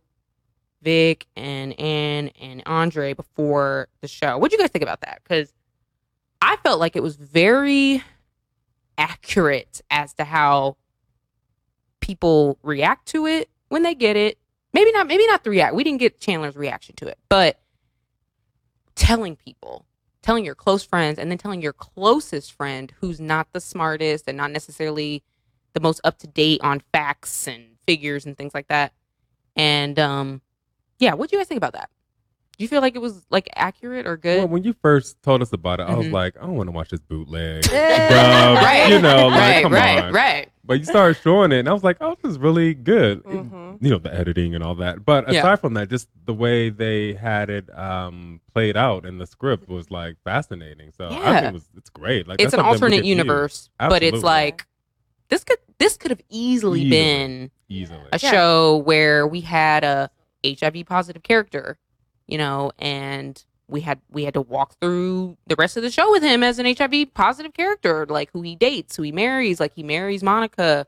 Vic 0.83 1.27
and 1.37 1.79
Ann 1.79 2.29
and 2.41 2.63
Andre 2.67 3.15
before 3.15 3.89
the 4.01 4.09
show. 4.09 4.39
What 4.39 4.51
do 4.51 4.57
you 4.57 4.63
guys 4.63 4.71
think 4.71 4.83
about 4.83 5.01
that? 5.01 5.21
Because 5.23 5.53
I 6.41 6.57
felt 6.63 6.79
like 6.81 6.97
it 6.97 7.03
was 7.03 7.17
very 7.17 8.03
accurate 8.97 9.81
as 9.91 10.15
to 10.15 10.25
how 10.25 10.77
people 12.01 12.59
react 12.63 13.07
to 13.09 13.27
it 13.27 13.49
when 13.69 13.83
they 13.83 13.95
get 13.95 14.17
it. 14.17 14.39
Maybe 14.73 14.93
not. 14.93 15.07
Maybe 15.07 15.27
not 15.27 15.45
the 15.45 15.51
react. 15.51 15.75
We 15.75 15.85
didn't 15.85 16.01
get 16.01 16.21
Chandler's 16.21 16.57
reaction 16.57 16.95
to 16.97 17.07
it, 17.07 17.19
but 17.29 17.59
telling 18.95 19.37
people, 19.37 19.87
telling 20.23 20.45
your 20.45 20.55
close 20.55 20.83
friends, 20.83 21.19
and 21.19 21.31
then 21.31 21.39
telling 21.39 21.63
your 21.63 21.73
closest 21.73 22.53
friend 22.53 22.93
who's 23.01 23.21
not 23.21 23.49
the 23.53 23.61
smartest 23.61 24.25
and 24.29 24.37
not 24.37 24.51
necessarily 24.51 25.23
the 25.75 25.81
most 25.81 26.01
up 26.05 26.19
to 26.19 26.27
date 26.27 26.61
on 26.63 26.83
facts 26.93 27.47
and 27.47 27.65
figures 27.87 28.27
and 28.27 28.37
things 28.37 28.53
like 28.55 28.69
that. 28.69 28.93
And 29.57 29.99
um, 29.99 30.43
yeah, 30.99 31.15
what 31.15 31.31
do 31.31 31.37
you 31.37 31.41
guys 31.41 31.49
think 31.49 31.59
about 31.59 31.73
that? 31.75 31.91
Do 32.57 32.65
you 32.65 32.69
feel 32.69 32.81
like 32.81 32.97
it 32.97 33.01
was 33.03 33.25
like 33.31 33.49
accurate 33.55 34.07
or 34.07 34.17
good? 34.17 34.39
Well, 34.39 34.49
when 34.49 34.65
you 34.65 34.75
first 34.83 35.23
told 35.23 35.43
us 35.43 35.53
about 35.53 35.79
it, 35.79 35.85
I 35.85 35.95
was 35.95 36.07
Mhm. 36.09 36.13
like, 36.13 36.37
I 36.37 36.41
don't 36.41 36.57
want 36.57 36.67
to 36.69 36.73
watch 36.73 36.91
this 36.91 37.01
bootleg. 37.01 37.65
Right. 37.73 38.89
You 38.91 39.01
know, 39.01 39.29
like, 39.29 39.39
right, 39.41 39.63
come 39.63 39.73
right, 39.73 40.05
on. 40.05 40.13
right. 40.13 40.49
But 40.69 40.79
you 40.81 40.85
started 40.85 41.17
showing 41.23 41.51
it, 41.51 41.61
and 41.61 41.69
I 41.69 41.73
was 41.73 41.83
like, 41.83 41.97
oh, 42.03 42.15
this 42.23 42.33
is 42.33 42.39
really 42.39 42.75
good. 42.75 43.19
It- 43.21 43.25
Mhm. 43.27 43.79
you 43.81 43.89
know, 43.91 43.99
the 43.99 44.15
editing 44.15 44.55
and 44.55 44.63
all 44.63 44.75
that. 44.77 45.05
But 45.05 45.33
Yeah. 45.33 45.41
aside 45.41 45.61
from 45.61 45.73
that, 45.75 45.89
just 45.89 46.09
the 46.27 46.35
way 46.35 46.69
they 46.69 47.15
had 47.15 47.49
it 47.51 47.77
um, 47.77 48.41
played 48.53 48.77
out 48.77 49.07
in 49.07 49.17
the 49.19 49.27
script 49.27 49.67
was 49.69 49.91
like 49.91 50.17
fascinating. 50.25 50.93
So 50.97 51.07
I 51.09 51.11
Yeah. 51.13 51.41
think 51.41 51.47
it 51.47 51.53
was, 51.55 51.69
it's 51.77 51.89
great. 51.91 52.29
Like 52.29 52.41
it's 52.41 52.53
an 52.53 52.61
alternate 52.61 53.05
universe, 53.05 53.71
but 53.79 54.03
it's 54.03 54.23
like 54.23 54.67
this 55.31 55.43
could 55.43 55.59
this 55.79 55.97
could 55.97 56.11
have 56.11 56.21
easily, 56.29 56.81
Easily. 56.81 56.91
been 56.91 57.51
easily. 57.69 58.01
a 58.13 58.19
Yeah. 58.23 58.31
show 58.31 58.77
where 58.79 59.27
we 59.27 59.41
had 59.43 59.85
a 59.85 60.11
HIV 60.45 60.85
positive 60.85 61.23
character, 61.23 61.79
you 62.27 62.37
know, 62.37 62.73
and 62.79 63.43
we 63.69 63.81
had 63.83 64.01
we 64.11 64.25
had 64.25 64.35
to 64.35 64.41
walk 64.41 64.75
through 64.81 65.37
the 65.47 65.57
rest 65.57 65.77
of 65.77 65.83
the 65.83 65.91
show 65.91 66.11
with 66.11 66.23
him 66.23 66.43
as 66.43 66.59
an 66.59 66.67
HIV 66.67 67.15
positive 67.15 67.55
character, 67.55 68.07
like 68.07 68.31
who 68.33 68.43
he 68.43 68.57
dates, 68.57 68.97
who 68.97 69.03
he 69.03 69.13
marries, 69.13 69.61
like 69.61 69.75
he 69.75 69.83
marries 69.83 70.23
Monica, 70.23 70.87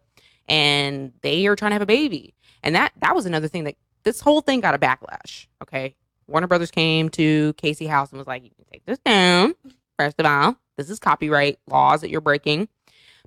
and 0.49 1.12
they 1.22 1.47
are 1.47 1.57
trying 1.57 1.70
to 1.70 1.74
have 1.74 1.83
a 1.83 1.87
baby. 1.87 2.35
And 2.62 2.74
that 2.74 2.93
that 3.01 3.14
was 3.14 3.26
another 3.26 3.49
thing 3.49 3.64
that 3.64 3.76
this 4.03 4.20
whole 4.20 4.41
thing 4.41 4.61
got 4.61 4.74
a 4.74 4.78
backlash. 4.78 5.47
Okay, 5.62 5.95
Warner 6.26 6.47
Brothers 6.47 6.70
came 6.70 7.09
to 7.11 7.53
Casey 7.55 7.87
House 7.87 8.11
and 8.11 8.18
was 8.18 8.26
like, 8.26 8.43
"You 8.45 8.51
can 8.51 8.64
take 8.72 8.85
this 8.87 8.99
down. 8.99 9.55
First 9.99 10.18
of 10.18 10.26
all, 10.26 10.57
this 10.76 10.89
is 10.91 10.99
copyright 10.99 11.59
laws 11.66 12.01
that 12.01 12.11
you're 12.11 12.20
breaking." 12.20 12.68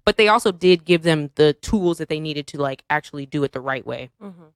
But 0.05 0.17
they 0.17 0.27
also 0.27 0.51
did 0.51 0.83
give 0.83 1.03
them 1.03 1.29
the 1.35 1.53
tools 1.53 1.97
that 1.99 2.09
they 2.09 2.19
needed 2.19 2.47
to 2.47 2.57
like 2.57 2.83
actually 2.89 3.25
do 3.25 3.43
it 3.43 3.53
the 3.53 3.61
right 3.61 3.85
way. 3.85 4.09
Mhm. 4.21 4.51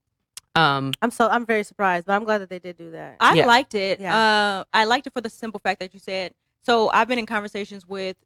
Um, 0.58 0.92
I'm 1.02 1.12
so 1.12 1.28
I'm 1.30 1.46
very 1.46 1.64
surprised, 1.64 2.08
but 2.08 2.14
I'm 2.14 2.24
glad 2.24 2.40
that 2.40 2.50
they 2.50 2.60
did 2.60 2.78
do 2.78 2.92
that. 2.92 3.18
I 3.20 3.36
Yeah. 3.36 3.46
liked 3.46 3.76
it. 3.76 4.00
Yeah. 4.00 4.18
Uh, 4.18 4.64
I 4.74 4.86
liked 4.86 5.08
it 5.08 5.14
for 5.14 5.22
the 5.22 5.30
simple 5.30 5.60
fact 5.60 5.80
that 5.80 5.94
you 5.94 6.00
said. 6.00 6.34
So 6.64 6.90
I've 6.90 7.08
been 7.08 7.20
in 7.20 7.26
conversations 7.26 7.88
with 7.88 8.18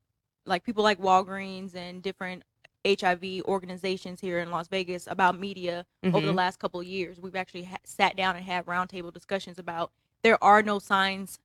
like 0.46 0.64
people 0.64 0.84
like 0.84 1.00
Walgreens 1.00 1.76
and 1.76 2.02
different 2.02 2.44
HIV 2.86 3.42
organizations 3.46 4.20
here 4.22 4.40
in 4.40 4.50
Las 4.50 4.68
Vegas 4.68 5.06
about 5.08 5.38
media 5.38 5.86
over 6.04 6.26
the 6.26 6.32
mhm. 6.32 6.36
last 6.38 6.58
couple 6.60 6.80
of 6.80 6.88
years. 6.88 7.20
We've 7.20 7.36
actually 7.36 7.64
ha- 7.66 7.78
sat 7.84 8.16
down 8.16 8.36
and 8.36 8.44
had 8.44 8.66
roundtable 8.66 9.14
discussions 9.14 9.60
about 9.60 9.92
there 10.24 10.44
are 10.44 10.64
no 10.64 10.80
signs 10.80 11.38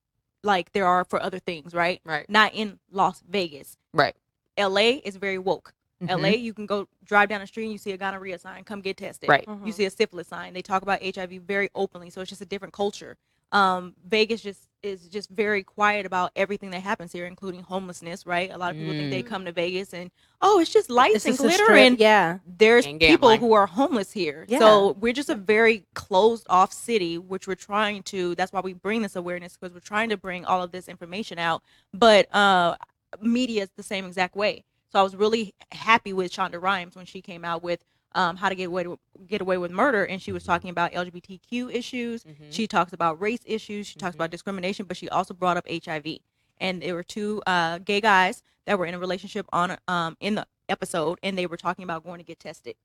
like 0.42 0.72
there 0.72 0.86
are 0.86 1.04
for 1.04 1.20
other 1.22 1.38
things, 1.38 1.74
right? 1.74 2.00
right, 2.04 2.28
Not 2.30 2.54
in 2.54 2.78
Las 2.90 3.22
Vegas. 3.28 3.76
right. 3.92 4.14
LA 4.58 5.00
is 5.04 5.16
very 5.16 5.36
woke. 5.38 5.74
Mhm. 6.02 6.10
LA, 6.22 6.28
you 6.36 6.52
can 6.52 6.66
go 6.66 6.88
drive 7.04 7.28
down 7.28 7.40
the 7.40 7.46
street 7.46 7.64
and 7.64 7.72
you 7.72 7.78
see 7.78 7.92
a 7.92 7.96
gonorrhea 7.96 8.38
sign, 8.38 8.64
come 8.64 8.80
get 8.80 8.96
tested. 8.98 9.28
Right. 9.28 9.46
Mhm. 9.46 9.66
You 9.66 9.72
see 9.72 9.84
a 9.86 9.90
syphilis 9.90 10.28
sign. 10.28 10.52
They 10.52 10.62
talk 10.62 10.82
about 10.82 11.02
HIV 11.02 11.38
very 11.38 11.70
openly, 11.74 12.10
so 12.10 12.20
it's 12.20 12.28
just 12.28 12.42
a 12.42 12.46
different 12.46 12.74
culture. 12.74 13.16
Um, 13.52 13.94
Vegas 14.04 14.42
just 14.42 14.68
is 14.82 15.08
just 15.08 15.30
very 15.30 15.62
quiet 15.64 16.04
about 16.04 16.30
everything 16.36 16.70
that 16.70 16.80
happens 16.80 17.12
here, 17.12 17.26
including 17.26 17.62
homelessness. 17.62 18.26
Right? 18.26 18.50
A 18.52 18.58
lot 18.58 18.72
of 18.72 18.76
people 18.76 18.92
think 18.92 19.10
they 19.10 19.22
Mm. 19.22 19.26
come 19.26 19.44
to 19.46 19.52
Vegas 19.52 19.94
and 19.94 20.10
oh, 20.42 20.58
it's 20.60 20.72
just 20.72 20.90
lights 20.90 21.16
It's 21.16 21.24
and 21.26 21.32
just 21.38 21.42
glitter, 21.58 21.72
and 21.72 21.98
yeah. 21.98 22.38
there's 22.46 22.84
And 22.86 23.00
people 23.00 23.34
who 23.36 23.52
are 23.52 23.66
homeless 23.66 24.12
here. 24.12 24.44
Yeah. 24.48 24.58
So 24.58 24.92
we're 25.00 25.12
just 25.14 25.30
a 25.30 25.34
very 25.34 25.86
closed 25.94 26.46
off 26.50 26.72
city, 26.72 27.18
which 27.18 27.46
we're 27.46 27.54
trying 27.54 28.02
to. 28.04 28.34
That's 28.34 28.52
why 28.52 28.60
we 28.60 28.74
bring 28.74 29.02
this 29.02 29.16
awareness 29.16 29.56
because 29.56 29.72
we're 29.72 29.80
trying 29.80 30.10
to 30.10 30.16
bring 30.16 30.44
all 30.44 30.62
of 30.62 30.72
this 30.72 30.88
information 30.88 31.38
out. 31.38 31.62
But 31.94 32.32
uh, 32.34 32.76
media 33.20 33.62
is 33.62 33.70
the 33.76 33.82
same 33.82 34.04
exact 34.06 34.36
way. 34.36 34.64
So 34.92 35.00
I 35.00 35.02
was 35.02 35.16
really 35.16 35.54
happy 35.72 36.12
with 36.12 36.32
Shonda 36.32 36.60
Rhimes 36.60 36.96
when 36.96 37.06
she 37.06 37.20
came 37.20 37.44
out 37.44 37.62
with 37.62 37.84
um, 38.12 38.36
how 38.36 38.48
to 38.48 38.54
get 38.54 38.66
away 38.68 38.84
to, 38.84 38.98
get 39.26 39.40
away 39.42 39.58
with 39.58 39.70
murder, 39.70 40.04
and 40.04 40.22
she 40.22 40.32
was 40.32 40.42
talking 40.42 40.70
about 40.70 40.92
LGBTQ 40.92 41.74
issues. 41.74 42.24
Mhm. 42.24 42.50
She 42.50 42.66
talks 42.66 42.92
about 42.94 43.20
race 43.20 43.40
issues. 43.44 43.86
She 43.86 43.98
talks 43.98 44.14
about 44.14 44.30
discrimination, 44.30 44.86
but 44.86 44.96
she 44.96 45.08
also 45.10 45.34
brought 45.34 45.56
up 45.58 45.66
HIV. 45.68 46.18
And 46.58 46.80
there 46.82 46.94
were 46.94 47.02
two 47.02 47.42
uh, 47.46 47.78
gay 47.78 48.00
guys 48.00 48.42
that 48.64 48.78
were 48.78 48.86
in 48.86 48.94
a 48.94 48.98
relationship 48.98 49.46
on 49.52 49.76
um, 49.86 50.16
in 50.20 50.36
the 50.36 50.46
episode, 50.70 51.18
and 51.22 51.36
they 51.36 51.46
were 51.46 51.58
talking 51.58 51.82
about 51.82 52.04
going 52.04 52.18
to 52.18 52.24
get 52.24 52.40
tested. 52.40 52.76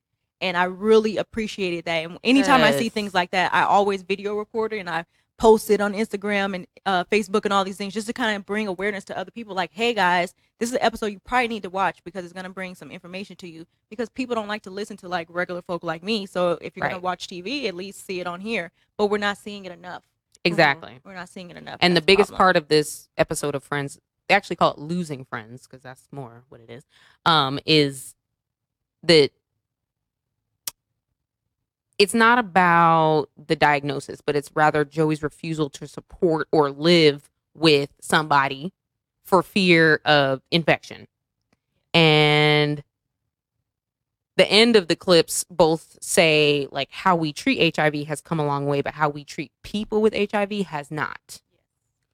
And 0.42 0.56
I 0.56 0.64
really 0.64 1.16
appreciated 1.16 1.84
that. 1.86 2.04
And 2.04 2.18
anytime 2.24 2.62
I 2.62 2.72
see 2.72 2.88
things 2.88 3.14
like 3.14 3.30
that, 3.30 3.54
I 3.54 3.62
always 3.62 4.02
video 4.02 4.36
record 4.36 4.72
it 4.72 4.80
and 4.80 4.90
I 4.90 5.06
post 5.42 5.70
it 5.70 5.80
on 5.80 5.92
Instagram 5.92 6.54
and 6.54 6.66
uh, 6.86 7.02
Facebook 7.02 7.44
and 7.44 7.52
all 7.52 7.64
these 7.64 7.76
things 7.76 7.92
just 7.92 8.06
to 8.06 8.12
kind 8.12 8.36
of 8.36 8.46
bring 8.46 8.68
awareness 8.68 9.02
to 9.02 9.18
other 9.18 9.32
people. 9.32 9.56
Like, 9.56 9.72
hey 9.72 9.92
guys, 9.92 10.34
this 10.60 10.68
is 10.68 10.76
an 10.76 10.82
episode 10.82 11.06
you 11.06 11.18
probably 11.18 11.48
need 11.48 11.64
to 11.64 11.68
watch 11.70 11.98
because 12.04 12.22
it's 12.24 12.32
going 12.32 12.44
to 12.44 12.50
bring 12.50 12.76
some 12.76 12.92
information 12.92 13.34
to 13.38 13.48
you. 13.48 13.66
Because 13.90 14.08
people 14.08 14.36
don't 14.36 14.46
like 14.46 14.62
to 14.62 14.70
listen 14.70 14.96
to 14.98 15.08
like 15.08 15.26
regular 15.28 15.60
folk 15.60 15.82
like 15.82 16.04
me. 16.04 16.26
So 16.26 16.58
if 16.62 16.76
you're 16.76 16.88
going 16.88 17.00
to 17.00 17.02
watch 17.02 17.26
TV, 17.26 17.66
at 17.66 17.74
least 17.74 18.06
see 18.06 18.20
it 18.20 18.28
on 18.28 18.40
here. 18.40 18.70
But 18.96 19.08
we're 19.08 19.18
not 19.18 19.36
seeing 19.36 19.64
it 19.64 19.72
enough. 19.72 20.04
Exactly. 20.44 21.00
We're 21.04 21.14
not 21.14 21.28
seeing 21.28 21.50
it 21.50 21.56
enough. 21.56 21.78
And 21.80 21.96
the 21.96 22.02
biggest 22.02 22.28
problem. 22.28 22.38
part 22.38 22.56
of 22.56 22.68
this 22.68 23.08
episode 23.18 23.56
of 23.56 23.64
Friends, 23.64 23.98
they 24.28 24.36
actually 24.36 24.56
call 24.56 24.74
it 24.74 24.78
losing 24.78 25.24
friends 25.24 25.66
because 25.66 25.82
that's 25.82 26.06
more 26.12 26.44
what 26.50 26.60
it 26.60 26.70
is. 26.70 26.84
Um, 27.26 27.58
is 27.66 28.14
that 29.02 29.32
it's 32.02 32.14
not 32.14 32.36
about 32.36 33.28
the 33.46 33.54
diagnosis, 33.54 34.20
but 34.20 34.34
it's 34.34 34.50
rather 34.56 34.84
Joey's 34.84 35.22
refusal 35.22 35.70
to 35.70 35.86
support 35.86 36.48
or 36.50 36.68
live 36.68 37.30
with 37.54 37.90
somebody 38.00 38.72
for 39.22 39.40
fear 39.40 40.00
of 40.04 40.42
infection. 40.50 41.06
And 41.94 42.82
the 44.34 44.50
end 44.50 44.74
of 44.74 44.88
the 44.88 44.96
clips 44.96 45.44
both 45.48 45.96
say 46.00 46.66
like 46.72 46.88
how 46.90 47.14
we 47.14 47.32
treat 47.32 47.76
HIV 47.76 48.08
has 48.08 48.20
come 48.20 48.40
a 48.40 48.46
long 48.46 48.66
way, 48.66 48.80
but 48.80 48.94
how 48.94 49.08
we 49.08 49.22
treat 49.22 49.52
people 49.62 50.02
with 50.02 50.12
HIV 50.12 50.66
has 50.66 50.90
not. 50.90 51.40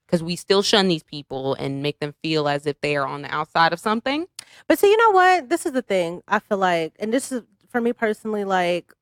Because 0.05 0.21
we 0.21 0.35
still 0.35 0.61
shun 0.61 0.87
these 0.87 1.01
people 1.01 1.55
and 1.55 1.81
make 1.81 1.97
them 1.97 2.13
feel 2.21 2.47
as 2.47 2.67
if 2.67 2.79
they 2.81 2.95
are 2.95 3.07
on 3.07 3.23
the 3.23 3.33
outside 3.33 3.73
of 3.73 3.79
something. 3.79 4.27
But 4.67 4.77
see, 4.77 4.91
you 4.91 4.97
know 4.97 5.11
what? 5.11 5.49
This 5.49 5.65
is 5.65 5.71
the 5.71 5.81
thing. 5.81 6.21
I 6.27 6.37
feel 6.37 6.59
like, 6.59 6.93
and 6.99 7.11
this 7.11 7.31
is 7.31 7.41
for 7.69 7.81
me 7.81 7.91
personally. 7.91 8.43
Like, 8.43 8.93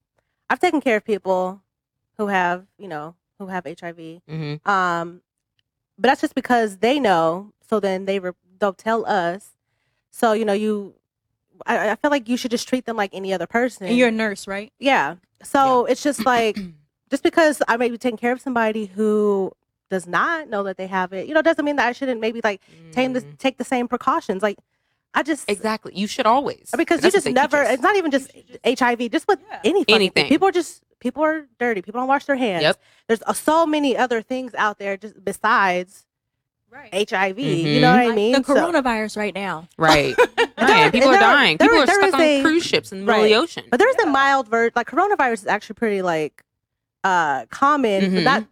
I've 0.50 0.60
taken 0.60 0.82
care 0.82 0.98
of 0.98 1.04
people 1.06 1.62
who 2.18 2.28
have, 2.28 2.66
you 2.78 2.88
know, 2.88 3.16
who 3.40 3.48
have 3.48 3.66
HIV. 3.66 3.98
Mm-hmm. 3.98 4.70
Um, 4.70 5.22
but 5.98 6.08
that's 6.10 6.22
just 6.22 6.36
because 6.36 6.78
they 6.78 7.00
know. 7.00 7.52
So 7.70 7.80
then 7.80 8.06
they 8.06 8.20
re- 8.20 8.32
they'll 8.60 8.74
tell 8.74 9.06
us. 9.06 9.52
So 10.12 10.34
you 10.34 10.46
know, 10.46 10.54
you. 10.54 10.94
I, 11.66 11.92
I 11.92 11.96
feel 11.96 12.12
like 12.12 12.30
you 12.30 12.38
should 12.38 12.52
just 12.52 12.68
treat 12.68 12.86
them 12.86 12.96
like 12.98 13.10
any 13.14 13.34
other 13.34 13.48
person. 13.48 13.88
And 13.88 13.98
you're 13.98 14.10
a 14.10 14.12
nurse, 14.12 14.48
right? 14.48 14.72
yeah. 14.80 15.16
So 15.44 15.86
it's 15.86 16.02
just 16.04 16.26
like 16.26 16.58
just 17.10 17.24
because 17.24 17.62
I 17.68 17.78
may 17.78 17.90
be 17.90 17.98
taking 17.98 18.18
care 18.18 18.32
of 18.32 18.42
somebody 18.42 18.86
who 18.86 19.52
does 19.90 20.06
not 20.08 20.50
know 20.50 20.64
that 20.64 20.78
they 20.78 20.88
have 20.88 21.14
it, 21.14 21.28
you 21.28 21.34
know, 21.34 21.42
doesn't 21.42 21.64
mean 21.66 21.76
that 21.78 21.88
I 21.88 21.92
shouldn't 21.94 22.20
maybe 22.22 22.42
like 22.44 22.62
take 22.92 23.14
the 23.14 23.22
Mm. 23.22 23.38
take 23.38 23.58
the 23.58 23.64
same 23.64 23.88
precautions. 23.88 24.42
Like 24.44 24.58
I 25.18 25.24
just 25.24 25.50
Exactly. 25.50 25.94
You 25.96 26.06
should 26.08 26.28
always. 26.28 26.70
because 26.78 27.04
you 27.04 27.10
just 27.12 27.28
never. 27.28 27.58
us. 27.64 27.74
It's 27.74 27.82
not 27.84 27.96
even 27.96 28.12
just 28.12 28.30
You 28.36 28.76
HIV. 28.78 29.10
Just 29.12 29.28
with 29.28 29.40
Yeah. 29.50 29.60
any 29.64 29.84
Anything. 29.88 30.12
thing. 30.12 30.30
People 30.30 30.48
are 30.48 30.52
just 30.52 30.84
people 31.00 31.24
are 31.24 31.48
dirty. 31.60 31.82
People 31.82 32.00
don't 32.02 32.08
wash 32.08 32.26
their 32.26 32.36
hands. 32.36 32.62
Yep. 32.64 32.82
There's 33.08 33.24
uh, 33.24 33.34
so 33.34 33.66
many 33.66 33.98
other 33.98 34.22
things 34.22 34.54
out 34.56 34.78
there 34.80 34.96
just 34.96 35.16
besides 35.24 36.06
Right. 36.70 37.10
HIV. 37.10 37.40
You 37.40 37.80
Mhm. 37.80 37.82
know 37.82 37.92
what 37.92 38.12
I 38.12 38.16
mean? 38.16 38.32
the 38.34 38.44
So- 38.44 38.54
coronavirus 38.56 39.18
right 39.18 39.34
now. 39.34 39.68
Right. 39.78 40.16
Right. 40.60 40.92
People 40.92 41.10
and 41.14 41.18
are 41.18 41.20
dying. 41.20 41.58
there- 41.58 41.68
People 41.70 41.82
are 41.84 41.86
there 41.86 42.02
stuck 42.02 42.14
on 42.16 42.22
a- 42.22 42.42
cruise 42.42 42.64
ships 42.66 42.92
in 42.92 43.00
the 43.00 43.06
middle 43.06 43.22
of 43.24 43.28
the 43.30 43.36
ocean. 43.36 43.64
But 43.72 43.80
there's 43.80 43.96
Yeah. 44.00 44.10
a 44.10 44.12
mild 44.12 44.48
version. 44.50 44.74
Like 44.76 44.88
coronavirus 44.88 45.34
is 45.44 45.48
actually 45.48 45.76
pretty 45.76 46.02
like 46.02 46.44
uh 47.04 47.46
common, 47.50 48.02
Mhm. 48.12 48.14
but 48.16 48.24
not 48.24 48.44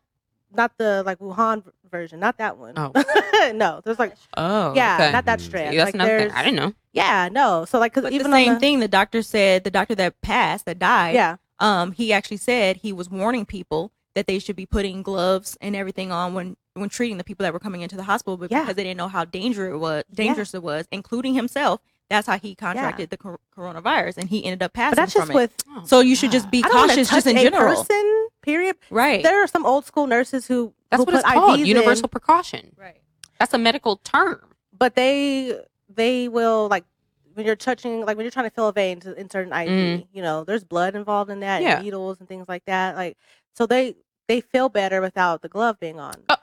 not 0.55 0.71
the 0.77 1.03
like 1.05 1.19
Wuhan 1.19 1.63
v- 1.65 1.71
version, 1.89 2.19
not 2.19 2.37
that 2.37 2.57
one. 2.57 2.73
Oh. 2.77 2.91
no, 3.55 3.81
there's 3.83 3.99
like 3.99 4.15
oh, 4.37 4.73
yeah, 4.75 4.95
okay. 4.95 5.11
not 5.11 5.25
that 5.25 5.41
strand. 5.41 5.71
See, 5.71 5.77
that's 5.77 5.87
like 5.87 5.95
another 5.95 6.19
thing. 6.19 6.31
I 6.31 6.43
didn't 6.43 6.55
know. 6.57 6.73
yeah, 6.93 7.29
no. 7.31 7.65
So 7.65 7.79
like 7.79 7.93
because 7.93 8.03
But 8.03 8.13
even 8.13 8.31
the 8.31 8.37
same 8.37 8.53
the, 8.55 8.59
thing 8.59 8.79
the 8.79 8.87
doctor 8.87 9.21
said, 9.21 9.63
the 9.63 9.71
doctor 9.71 9.95
that 9.95 10.19
passed, 10.21 10.65
that 10.65 10.79
died, 10.79 11.15
Yeah, 11.15 11.37
um, 11.59 11.91
he 11.91 12.11
actually 12.13 12.37
said 12.37 12.77
he 12.77 12.91
was 12.93 13.09
warning 13.09 13.45
people 13.45 13.91
that 14.15 14.27
they 14.27 14.39
should 14.39 14.55
be 14.55 14.65
putting 14.65 15.03
gloves 15.03 15.57
and 15.61 15.75
everything 15.75 16.11
on 16.11 16.33
when 16.33 16.55
when 16.73 16.89
treating 16.89 17.17
the 17.17 17.23
people 17.23 17.43
that 17.43 17.53
were 17.53 17.59
coming 17.59 17.81
into 17.81 17.95
the 17.95 18.03
hospital, 18.03 18.37
but 18.37 18.51
Yeah. 18.51 18.61
because 18.61 18.75
they 18.75 18.83
didn't 18.83 18.97
know 18.97 19.07
how 19.07 19.23
dangerous 19.25 19.73
it 19.73 19.77
was, 19.77 20.03
dangerous 20.13 20.53
it 20.53 20.61
was, 20.63 20.87
including 20.91 21.33
himself. 21.33 21.81
That's 22.09 22.27
how 22.27 22.37
he 22.37 22.53
contracted 22.53 23.09
the 23.09 23.17
cor- 23.17 23.39
coronavirus, 23.57 24.17
and 24.17 24.29
he 24.29 24.45
ended 24.45 24.61
up 24.61 24.73
passing 24.73 24.91
but 24.91 24.95
that's 25.01 25.13
from 25.13 25.21
just 25.21 25.31
it. 25.31 25.35
with 25.35 25.53
Oh, 25.69 25.83
so 25.85 25.99
you 26.01 26.15
should 26.15 26.31
just 26.31 26.51
be 26.51 26.59
I 26.63 26.67
don't 26.67 26.75
wanna 26.75 26.89
cautious, 26.89 27.09
just 27.09 27.25
in 27.27 27.35
a 27.37 27.41
general, 27.43 27.75
person. 27.77 28.24
Period. 28.45 28.75
right? 28.89 29.21
There 29.23 29.43
are 29.43 29.47
some 29.47 29.65
old 29.65 29.85
school 29.85 30.07
nurses 30.07 30.47
who 30.47 30.73
That's 30.91 31.01
who 31.01 31.05
what 31.05 31.15
it's 31.15 31.23
called. 31.23 31.59
IVs 31.59 31.63
in, 31.63 31.65
Universal 31.67 32.07
precaution. 32.09 32.71
right. 32.77 33.01
That's 33.39 33.53
a 33.53 33.57
medical 33.57 33.97
term. 33.97 34.41
but 34.77 34.95
they 34.95 35.59
they 35.93 36.27
will 36.29 36.67
like 36.69 36.85
when 37.33 37.45
you're 37.45 37.55
touching 37.55 38.05
like 38.05 38.15
when 38.17 38.23
you're 38.25 38.31
trying 38.31 38.45
to 38.49 38.55
fill 38.55 38.67
a 38.69 38.73
vein 38.73 38.99
to 39.01 39.13
insert 39.19 39.47
an 39.47 39.53
IV, 39.53 39.69
Mm. 39.69 40.07
you 40.13 40.21
know, 40.21 40.43
there's 40.45 40.63
blood 40.63 40.95
involved 40.95 41.29
in 41.31 41.39
that, 41.41 41.61
Yeah. 41.61 41.75
and 41.75 41.83
needles 41.85 42.19
and 42.19 42.27
things 42.29 42.47
like 42.47 42.63
that. 42.65 42.95
Like 42.95 43.17
so 43.55 43.65
they 43.65 43.95
they 44.27 44.39
feel 44.41 44.69
better 44.69 45.01
without 45.01 45.41
the 45.41 45.49
glove 45.49 45.79
being 45.79 45.99
on. 45.99 46.13
Oh. 46.29 46.35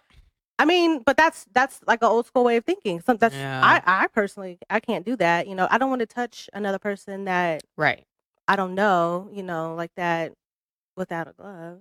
I 0.59 0.65
mean, 0.65 1.01
but 1.05 1.17
that's 1.17 1.47
that's 1.53 1.81
like 1.87 2.03
an 2.03 2.09
old 2.09 2.27
school 2.27 2.45
way 2.45 2.57
of 2.57 2.65
thinking. 2.65 3.01
Some 3.01 3.17
that's 3.17 3.35
Yeah. 3.35 3.61
I 3.65 4.03
I 4.05 4.07
personally 4.09 4.59
I 4.71 4.81
can't 4.81 5.05
do 5.05 5.17
that. 5.17 5.47
You 5.49 5.55
know, 5.55 5.67
I 5.71 5.79
don't 5.79 5.89
want 5.91 6.01
to 6.01 6.07
touch 6.07 6.49
another 6.53 6.79
person 6.79 7.25
that 7.25 7.63
Right. 7.77 8.05
I 8.49 8.57
don't 8.57 8.75
know. 8.75 9.29
You 9.33 9.43
know, 9.43 9.75
like 9.75 9.93
that 9.97 10.33
without 10.97 11.27
a 11.27 11.33
glove. 11.33 11.81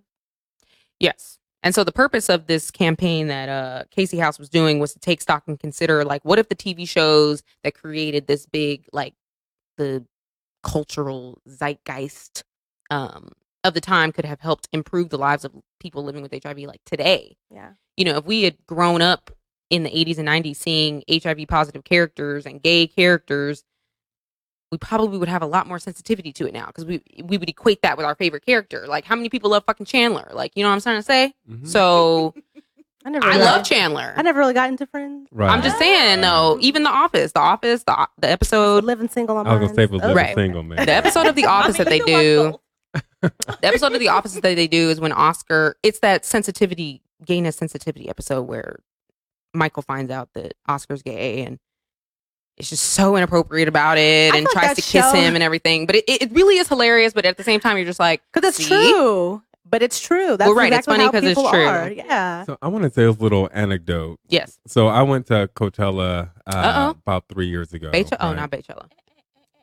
Yes. 1.01 1.39
And 1.63 1.75
so 1.75 1.83
the 1.83 1.91
purpose 1.91 2.29
of 2.29 2.47
this 2.47 2.71
campaign 2.71 3.27
that 3.27 3.49
uh, 3.49 3.83
Casey 3.91 4.17
House 4.17 4.39
was 4.39 4.49
doing 4.49 4.79
was 4.79 4.93
to 4.93 4.99
take 4.99 5.21
stock 5.21 5.43
and 5.47 5.59
consider 5.59 6.03
like 6.03 6.23
what 6.25 6.39
if 6.39 6.49
the 6.49 6.55
TV 6.55 6.87
shows 6.87 7.43
that 7.63 7.75
created 7.75 8.27
this 8.27 8.45
big 8.45 8.85
like 8.91 9.13
the 9.77 10.05
cultural 10.63 11.39
zeitgeist 11.47 12.43
um, 12.89 13.29
of 13.63 13.73
the 13.73 13.81
time 13.81 14.11
could 14.11 14.25
have 14.25 14.39
helped 14.39 14.67
improve 14.71 15.09
the 15.09 15.17
lives 15.17 15.45
of 15.45 15.53
people 15.79 16.03
living 16.03 16.21
with 16.21 16.33
HIV 16.43 16.59
like 16.59 16.81
today. 16.85 17.35
Yeah. 17.49 17.71
You 17.97 18.05
know, 18.05 18.17
if 18.17 18.25
we 18.25 18.43
had 18.43 18.57
grown 18.65 19.01
up 19.01 19.31
in 19.69 19.83
the 19.83 19.89
80s 19.89 20.17
and 20.17 20.27
90s 20.27 20.55
seeing 20.57 21.03
HIV 21.11 21.47
positive 21.47 21.83
characters 21.83 22.45
and 22.45 22.61
gay 22.61 22.87
characters, 22.87 23.63
we 24.71 24.77
probably 24.77 25.17
would 25.17 25.27
have 25.29 25.41
a 25.41 25.45
lot 25.47 25.67
more 25.67 25.79
sensitivity 25.79 26.31
to 26.33 26.47
it 26.47 26.53
now 26.53 26.67
because 26.67 26.85
we 26.85 27.01
we 27.23 27.37
would 27.37 27.49
equate 27.49 27.81
that 27.81 27.97
with 27.97 28.05
our 28.05 28.15
favorite 28.15 28.45
character. 28.45 28.85
Like, 28.87 29.05
how 29.05 29.15
many 29.15 29.29
people 29.29 29.49
love 29.51 29.63
fucking 29.65 29.85
Chandler? 29.85 30.29
Like, 30.33 30.53
you 30.55 30.63
know 30.63 30.69
what 30.69 30.75
I'm 30.75 30.81
trying 30.81 30.97
to 30.99 31.03
say? 31.03 31.33
Mhm. 31.49 31.67
So 31.67 32.33
I 33.05 33.09
never. 33.09 33.25
I 33.25 33.29
really 33.29 33.41
love 33.45 33.65
Chandler. 33.65 34.13
I 34.15 34.21
never 34.21 34.39
really 34.39 34.53
got 34.53 34.69
into 34.69 34.85
Friends. 34.85 35.27
Right. 35.31 35.49
I'm 35.49 35.61
just 35.63 35.77
saying 35.79 36.21
though, 36.21 36.57
even 36.61 36.83
The 36.83 36.89
Office, 36.89 37.31
The 37.31 37.39
Office, 37.39 37.83
the 37.83 38.07
the 38.19 38.29
episode, 38.29 38.83
living 38.83 39.09
single 39.09 39.37
on 39.37 39.47
I 39.47 39.53
was 39.55 39.61
gonna 39.71 39.73
say 39.73 39.85
was 39.87 39.99
Friends. 39.99 40.03
living 40.03 40.15
Right. 40.15 40.35
single, 40.35 40.63
man. 40.63 40.85
the 40.85 40.91
episode 40.93 41.25
of 41.27 41.35
The 41.35 41.45
Office 41.47 41.79
I 41.79 41.83
that 41.83 41.89
they 41.89 41.99
do. 41.99 42.59
the 43.21 43.31
episode 43.63 43.93
of 43.93 43.99
The 43.99 44.07
Office 44.09 44.33
that 44.35 44.41
they 44.43 44.67
do 44.67 44.89
is 44.89 44.99
when 44.99 45.11
Oscar. 45.11 45.75
It's 45.83 45.99
that 45.99 46.25
sensitivity, 46.25 47.01
gayness 47.25 47.55
sensitivity 47.55 48.07
episode 48.09 48.43
where 48.43 48.79
Michael 49.53 49.81
finds 49.83 50.11
out 50.11 50.29
that 50.35 50.53
Oscar's 50.69 51.01
gay 51.01 51.43
and 51.43 51.59
it's 52.61 52.69
just 52.69 52.83
so 52.93 53.15
inappropriate 53.17 53.67
about 53.67 53.97
it 53.97 54.33
I 54.33 54.37
and 54.37 54.47
tries 54.47 54.75
to 54.75 54.81
kiss 54.81 55.05
show- 55.05 55.11
him 55.13 55.33
and 55.35 55.43
everything. 55.43 55.85
But 55.85 55.95
it, 55.97 56.03
it 56.07 56.21
it 56.23 56.31
really 56.31 56.57
is 56.57 56.67
hilarious. 56.67 57.11
But 57.13 57.25
at 57.25 57.37
the 57.37 57.43
same 57.43 57.59
time, 57.59 57.75
you're 57.77 57.85
just 57.85 57.99
like, 57.99 58.21
Because 58.33 58.57
it's 58.57 58.67
true. 58.67 59.41
But 59.69 59.81
it's 59.81 59.99
true. 60.01 60.35
That's 60.37 60.47
Well, 60.47 60.55
right, 60.55 60.73
it's 60.73 60.85
funny 60.85 61.05
because 61.07 61.23
it's 61.23 61.39
true. 61.39 61.65
are. 61.65 61.89
Yeah. 61.89 62.43
So 62.43 62.57
I 62.61 62.67
want 62.67 62.83
to 62.83 62.89
say 62.91 63.05
this 63.05 63.19
little 63.19 63.49
anecdote. 63.53 64.19
yes, 64.27 64.59
So 64.67 64.87
I 64.87 65.01
went 65.03 65.27
to 65.27 65.49
Coachella 65.55 66.29
uh, 66.45 66.93
about 67.01 67.25
three 67.29 67.47
years 67.47 67.71
ago. 67.73 67.89
Beychella. 67.89 68.17
Oh, 68.19 68.27
right? 68.27 68.35
not 68.35 68.51
Beychella. 68.51 68.89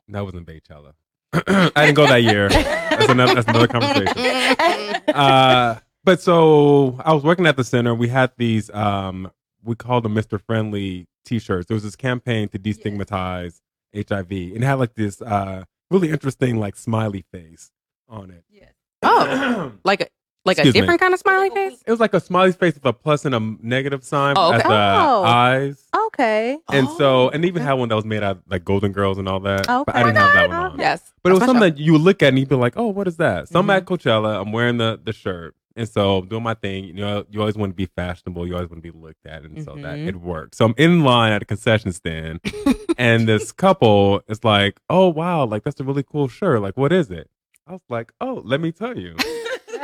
That 0.09 0.25
wasn't 0.25 0.47
Beychella. 0.47 0.95
I 1.35 1.85
didn't 1.85 1.95
go 1.97 2.07
that 2.07 2.23
year. 2.23 2.49
That's 2.49 3.09
another, 3.11 3.35
that's 3.35 3.49
another 3.49 3.69
conversation. 3.69 4.15
Uh, 5.15 5.79
but 6.05 6.21
so 6.21 6.99
I 7.05 7.13
was 7.15 7.23
working 7.25 7.47
at 7.47 7.57
the 7.57 7.65
center. 7.65 7.95
We 7.95 8.09
had 8.09 8.31
these, 8.37 8.71
um, 8.71 9.31
we 9.65 9.75
called 9.75 10.05
them 10.05 10.15
Mr. 10.15 10.41
Friendly 10.41 11.07
t-shirts. 11.29 11.67
There 11.67 11.75
was 11.75 11.85
this 11.85 11.97
campaign 11.97 12.49
to 12.51 12.59
destigmatize 12.59 13.61
HIV 13.95 14.31
and 14.31 14.63
it 14.63 14.67
had 14.67 14.75
like 14.75 14.95
this 14.95 15.21
uh, 15.23 15.65
really 15.91 16.11
interesting 16.11 16.59
like 16.59 16.77
smiley 16.77 17.25
face 17.33 17.71
on 18.09 18.31
it. 18.31 18.45
Yes. 18.51 18.73
Oh, 19.03 19.73
like 19.85 20.01
a 20.03 20.09
like 20.45 20.57
Excuse 20.57 20.75
a 20.75 20.79
me. 20.79 20.81
different 20.81 21.01
kind 21.01 21.13
of 21.13 21.21
smiley 21.21 21.51
face. 21.51 21.83
It 21.87 21.91
was 21.91 22.01
like 22.01 22.15
a 22.15 22.21
smiley 22.21 22.53
face 22.53 22.73
with 22.75 22.87
a 22.87 22.93
plus 22.93 23.27
and 23.27 23.35
a 23.35 23.41
negative 23.61 24.03
sign 24.03 24.35
Oh, 24.39 24.53
as 24.53 24.61
okay. 24.61 24.69
the 24.69 24.75
Oh. 24.75 25.23
eyes. 25.25 25.85
Okay. 26.07 26.57
And 26.73 26.89
so, 26.97 27.29
and 27.29 27.45
they 27.45 27.49
even 27.49 27.61
okay. 27.61 27.67
had 27.69 27.75
one 27.75 27.91
that 27.91 27.97
was 27.97 28.07
made 28.07 28.23
out 28.23 28.37
of 28.37 28.43
like 28.49 28.65
Golden 28.65 28.93
Girls 28.93 29.19
and 29.19 29.29
all 29.29 29.41
that. 29.41 29.67
But 29.67 29.95
I 29.95 30.03
didn't 30.05 30.17
have 30.17 30.33
that 30.35 30.49
one 30.49 30.57
on. 30.73 30.79
Yes, 30.79 31.13
But 31.23 31.31
it 31.31 31.33
was 31.35 31.41
That's 31.41 31.49
something 31.51 31.69
show. 31.69 31.75
that 31.75 31.79
you 31.79 31.93
would 31.93 32.01
look 32.01 32.23
at 32.23 32.29
and 32.29 32.39
you'd 32.39 32.49
be 32.49 32.55
like, 32.55 32.75
oh, 32.77 32.87
what 32.87 33.07
is 33.07 33.17
that? 33.19 33.49
So 33.49 33.59
I'm 33.59 33.67
Mhm. 33.67 33.77
at 33.77 33.85
Coachella. 33.85 34.41
I'm 34.41 34.53
wearing 34.53 34.79
the, 34.79 34.99
the 35.05 35.13
shirt. 35.13 35.55
And 35.79 35.89
so 35.89 36.19
I'm 36.19 36.29
doing 36.29 36.43
my 36.43 36.55
thing. 36.55 36.85
You 36.85 36.93
know, 36.95 37.25
you 37.31 37.41
always 37.41 37.57
want 37.57 37.71
to 37.73 37.75
be 37.77 37.87
fashionable. 37.87 38.47
You 38.47 38.55
always 38.57 38.69
want 38.69 38.83
to 38.83 38.93
be 38.93 38.99
looked 38.99 39.25
at. 39.27 39.45
And 39.45 39.63
so 39.65 39.75
that 39.77 39.97
Mhm. 39.99 40.09
it 40.09 40.17
worked. 40.17 40.57
So 40.57 40.65
I'm 40.67 40.75
in 40.77 41.05
line 41.05 41.33
at 41.33 41.41
a 41.43 41.45
concession 41.45 41.93
stand 41.93 42.41
and 42.99 43.29
this 43.29 43.53
couple 43.53 44.21
is 44.29 44.45
like, 44.45 44.81
oh, 44.91 45.09
wow, 45.09 45.45
like 45.47 45.63
that's 45.65 45.81
a 45.81 45.85
really 45.85 46.03
cool 46.03 46.29
shirt. 46.29 46.61
Like, 46.61 46.77
what 46.77 46.93
is 46.93 47.11
it? 47.11 47.31
I 47.67 47.73
was 47.73 47.83
like, 47.89 48.13
oh, 48.21 48.43
let 48.45 48.61
me 48.61 48.73
tell 48.73 48.99
you. 48.99 49.15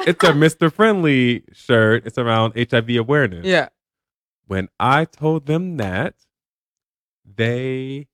It's 0.06 0.22
a 0.22 0.32
Mr. 0.32 0.70
Friendly 0.70 1.44
shirt. 1.52 2.04
It's 2.06 2.18
around 2.18 2.52
HIV 2.58 2.90
awareness. 2.98 3.46
yeah. 3.46 3.68
When 4.46 4.68
I 4.78 5.06
told 5.06 5.46
them 5.46 5.78
that, 5.78 6.14
they 7.24 8.08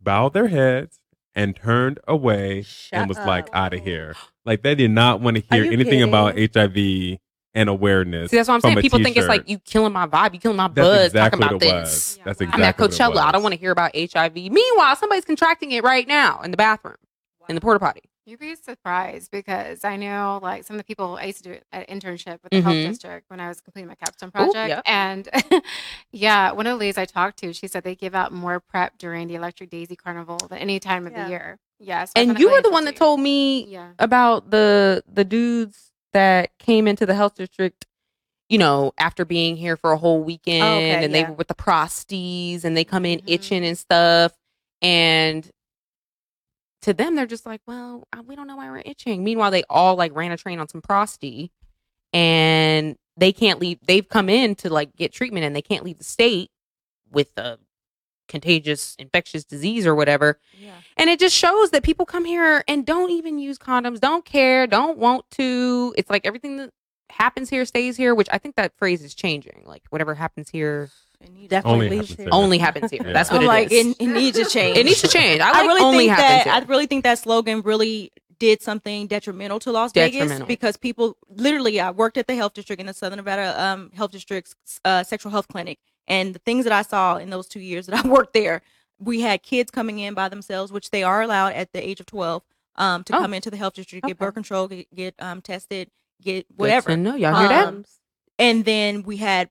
bowed 0.00 0.34
their 0.34 0.48
heads 0.48 0.99
and 1.34 1.54
turned 1.56 1.98
away 2.08 2.62
Shut 2.62 3.00
and 3.00 3.08
was 3.08 3.18
like 3.18 3.48
out 3.52 3.74
of 3.74 3.82
here. 3.82 4.14
Like 4.44 4.62
they 4.62 4.74
did 4.74 4.90
not 4.90 5.20
want 5.20 5.36
to 5.36 5.42
hear 5.54 5.64
you 5.64 5.72
anything 5.72 6.02
about? 6.02 6.36
HIV 6.38 7.18
and 7.54 7.68
awareness. 7.68 8.30
See, 8.30 8.36
that's 8.36 8.48
what 8.48 8.54
I'm 8.56 8.60
from 8.60 8.68
saying. 8.68 8.78
a 8.78 8.82
People 8.82 9.02
think 9.02 9.16
it's 9.16 9.28
like 9.28 9.48
you 9.48 9.58
killing 9.58 9.92
my 9.92 10.06
vibe, 10.06 10.34
you 10.34 10.40
killing 10.40 10.56
my 10.56 10.68
That's 10.68 10.86
buzz 10.86 11.06
exactly 11.06 11.40
talking 11.40 11.56
what 11.56 11.62
about 11.64 11.76
it 11.78 11.80
this. 11.80 11.90
was. 11.90 12.16
Yeah, 12.18 12.24
That's 12.24 12.40
wow. 12.40 12.44
exactly 12.44 12.62
I'm 12.62 12.68
at 12.68 12.78
what 12.78 12.90
it 12.90 12.94
Coachella. 12.94 13.16
I 13.18 13.32
don't 13.32 13.42
want 13.42 13.54
to 13.54 13.60
hear 13.60 13.70
about 13.72 13.92
HIV. 13.96 14.34
Meanwhile, 14.34 14.96
somebody's 14.96 15.24
contracting 15.24 15.72
it 15.72 15.82
right 15.84 16.06
now 16.06 16.40
in 16.42 16.50
the 16.50 16.56
bathroom, 16.56 16.96
in 17.48 17.54
the 17.54 17.60
porta 17.60 17.80
potty. 17.80 18.02
You'd 18.26 18.38
be 18.38 18.54
surprised 18.54 19.30
because 19.30 19.82
I 19.84 19.96
know 19.96 20.38
like 20.42 20.64
some 20.64 20.74
of 20.76 20.78
the 20.78 20.84
people 20.84 21.16
I 21.20 21.24
used 21.24 21.42
to 21.42 21.54
do 21.54 21.58
an 21.72 21.84
internship 21.88 22.38
with 22.42 22.50
the 22.52 22.60
health 22.60 22.76
Mhm. 22.76 22.88
district 22.90 23.30
when 23.30 23.40
I 23.40 23.48
was 23.48 23.60
completing 23.60 23.88
my 23.88 23.94
capstone 23.94 24.30
project. 24.30 24.68
yep. 24.68 24.82
And 24.84 25.28
yeah, 26.12 26.52
one 26.52 26.66
of 26.66 26.72
the 26.72 26.76
ladies 26.76 26.98
I 26.98 27.06
talked 27.06 27.38
to, 27.38 27.52
she 27.52 27.66
said 27.66 27.82
they 27.82 27.94
give 27.94 28.14
out 28.14 28.30
more 28.32 28.60
PrEP 28.60 28.98
during 28.98 29.26
the 29.26 29.34
Electric 29.36 29.70
Daisy 29.70 29.96
Carnival 29.96 30.36
than 30.48 30.58
any 30.58 30.78
time 30.78 31.06
of 31.06 31.12
Yeah. 31.12 31.24
the 31.24 31.30
year. 31.30 31.58
Yes. 31.78 32.12
I 32.14 32.20
And 32.20 32.38
you 32.38 32.48
really 32.48 32.58
were 32.58 32.62
the 32.62 32.70
one 32.70 32.84
that 32.84 32.90
interesting. 32.90 33.06
told 33.06 33.20
me 33.20 33.64
Yeah. 33.66 33.92
about 33.98 34.50
the 34.50 35.02
the 35.08 35.24
dudes 35.24 35.92
that 36.12 36.56
came 36.58 36.86
into 36.86 37.06
the 37.06 37.14
health 37.14 37.36
district, 37.36 37.86
you 38.50 38.58
know, 38.58 38.92
after 38.98 39.24
being 39.24 39.56
here 39.56 39.76
for 39.78 39.92
a 39.92 39.96
whole 39.96 40.22
weekend, 40.22 40.62
and 41.04 41.14
they 41.14 41.20
yeah. 41.20 41.30
were 41.30 41.36
with 41.36 41.48
the 41.48 41.54
prosties, 41.54 42.64
and 42.66 42.76
they 42.76 42.84
come 42.84 43.06
in 43.06 43.20
Mhm. 43.20 43.24
itching 43.28 43.64
and 43.64 43.78
stuff, 43.78 44.32
and 44.82 45.50
to 46.82 46.94
them 46.94 47.14
they're 47.14 47.26
just 47.26 47.46
like, 47.46 47.60
well, 47.66 48.06
uh, 48.12 48.22
we 48.26 48.36
don't 48.36 48.46
know 48.46 48.56
why 48.56 48.70
we're 48.70 48.82
itching. 48.84 49.22
Meanwhile, 49.24 49.50
they 49.50 49.64
all 49.68 49.96
like 49.96 50.14
ran 50.14 50.32
a 50.32 50.36
train 50.36 50.58
on 50.58 50.68
some 50.68 50.82
prosty, 50.82 51.52
and 52.12 52.96
they 53.16 53.32
can't 53.32 53.60
leave. 53.60 53.78
They've 53.82 54.08
come 54.08 54.28
in 54.28 54.54
to 54.56 54.70
like 54.70 54.96
get 54.96 55.12
treatment, 55.12 55.44
and 55.44 55.54
they 55.54 55.62
can't 55.62 55.84
leave 55.84 55.98
the 55.98 56.04
state 56.04 56.50
with 57.10 57.36
a 57.36 57.58
contagious 58.28 58.94
infectious 58.98 59.44
disease 59.44 59.86
or 59.86 59.94
whatever. 59.94 60.38
Yeah. 60.58 60.72
And 60.96 61.10
it 61.10 61.18
just 61.18 61.36
shows 61.36 61.70
that 61.70 61.82
people 61.82 62.06
come 62.06 62.24
here 62.24 62.62
and 62.68 62.86
don't 62.86 63.10
even 63.10 63.38
use 63.38 63.58
condoms, 63.58 64.00
don't 64.00 64.24
care, 64.24 64.66
don't 64.66 64.96
want 64.98 65.28
to. 65.32 65.92
It's 65.98 66.08
like 66.08 66.24
everything 66.24 66.56
that 66.58 66.70
happens 67.10 67.50
here 67.50 67.64
stays 67.64 67.96
here, 67.96 68.14
which 68.14 68.28
I 68.32 68.38
think 68.38 68.54
that 68.56 68.72
phrase 68.78 69.02
is 69.02 69.14
changing. 69.14 69.64
Like 69.66 69.82
whatever 69.90 70.14
happens 70.14 70.48
here 70.48 70.90
Definitely 71.48 71.86
Only 71.86 71.88
leaves 71.90 72.08
happens 72.10 72.16
here. 72.18 72.24
here. 72.24 72.28
only 72.32 72.58
happens 72.58 72.90
here. 72.90 73.00
Yeah. 73.04 73.12
That's 73.12 73.30
what 73.30 73.38
I'm 73.38 73.44
it 73.44 73.48
like, 73.48 73.72
is. 73.72 73.86
it, 73.86 73.96
it 74.00 74.06
needs 74.06 74.38
to 74.38 74.44
change. 74.44 74.76
It 74.78 74.86
needs 74.86 75.00
to 75.02 75.08
change. 75.08 75.40
I, 75.40 75.50
I 75.50 75.66
really 75.66 75.80
only 75.82 76.06
think 76.06 76.16
that 76.16 76.44
here. 76.44 76.52
I 76.52 76.58
really 76.60 76.86
think 76.86 77.02
that 77.04 77.18
slogan 77.18 77.60
really 77.62 78.12
did 78.38 78.62
something 78.62 79.06
detrimental 79.06 79.58
to 79.60 79.72
Las 79.72 79.92
Vegas 79.92 80.40
because 80.44 80.76
people 80.76 81.16
literally 81.28 81.78
I 81.80 81.90
worked 81.90 82.16
at 82.16 82.26
the 82.26 82.36
health 82.36 82.54
district 82.54 82.80
in 82.80 82.86
the 82.86 82.94
Southern 82.94 83.18
Nevada 83.18 83.60
um, 83.62 83.90
Health 83.94 84.12
District's 84.12 84.54
uh, 84.84 85.02
sexual 85.02 85.30
health 85.30 85.48
clinic 85.48 85.78
and 86.08 86.34
the 86.34 86.38
things 86.38 86.64
that 86.64 86.72
I 86.72 86.82
saw 86.82 87.16
in 87.16 87.28
those 87.30 87.46
2 87.48 87.60
years 87.60 87.86
that 87.86 88.02
I 88.04 88.08
worked 88.16 88.32
there 88.32 88.62
we 88.98 89.20
had 89.20 89.42
kids 89.42 89.70
coming 89.70 89.98
in 89.98 90.14
by 90.14 90.28
themselves 90.30 90.72
which 90.72 90.90
they 90.90 91.02
are 91.02 91.20
allowed 91.20 91.52
at 91.52 91.72
the 91.74 91.86
age 91.86 92.00
of 92.00 92.06
12 92.06 92.42
um, 92.76 93.04
to 93.04 93.16
Oh. 93.16 93.20
come 93.20 93.34
into 93.34 93.50
the 93.50 93.56
health 93.58 93.74
district 93.74 94.06
get 94.06 94.12
Okay. 94.12 94.24
birth 94.24 94.34
control 94.34 94.68
get, 94.68 94.94
get 94.94 95.14
um, 95.18 95.42
tested 95.42 95.90
get 96.22 96.46
whatever 96.56 96.90
to 96.90 96.96
know. 96.96 97.16
Y'all 97.16 97.38
hear 97.38 97.48
that? 97.48 97.68
Um, 97.68 97.84
and 98.38 98.64
then 98.64 99.02
we 99.02 99.18
had 99.18 99.50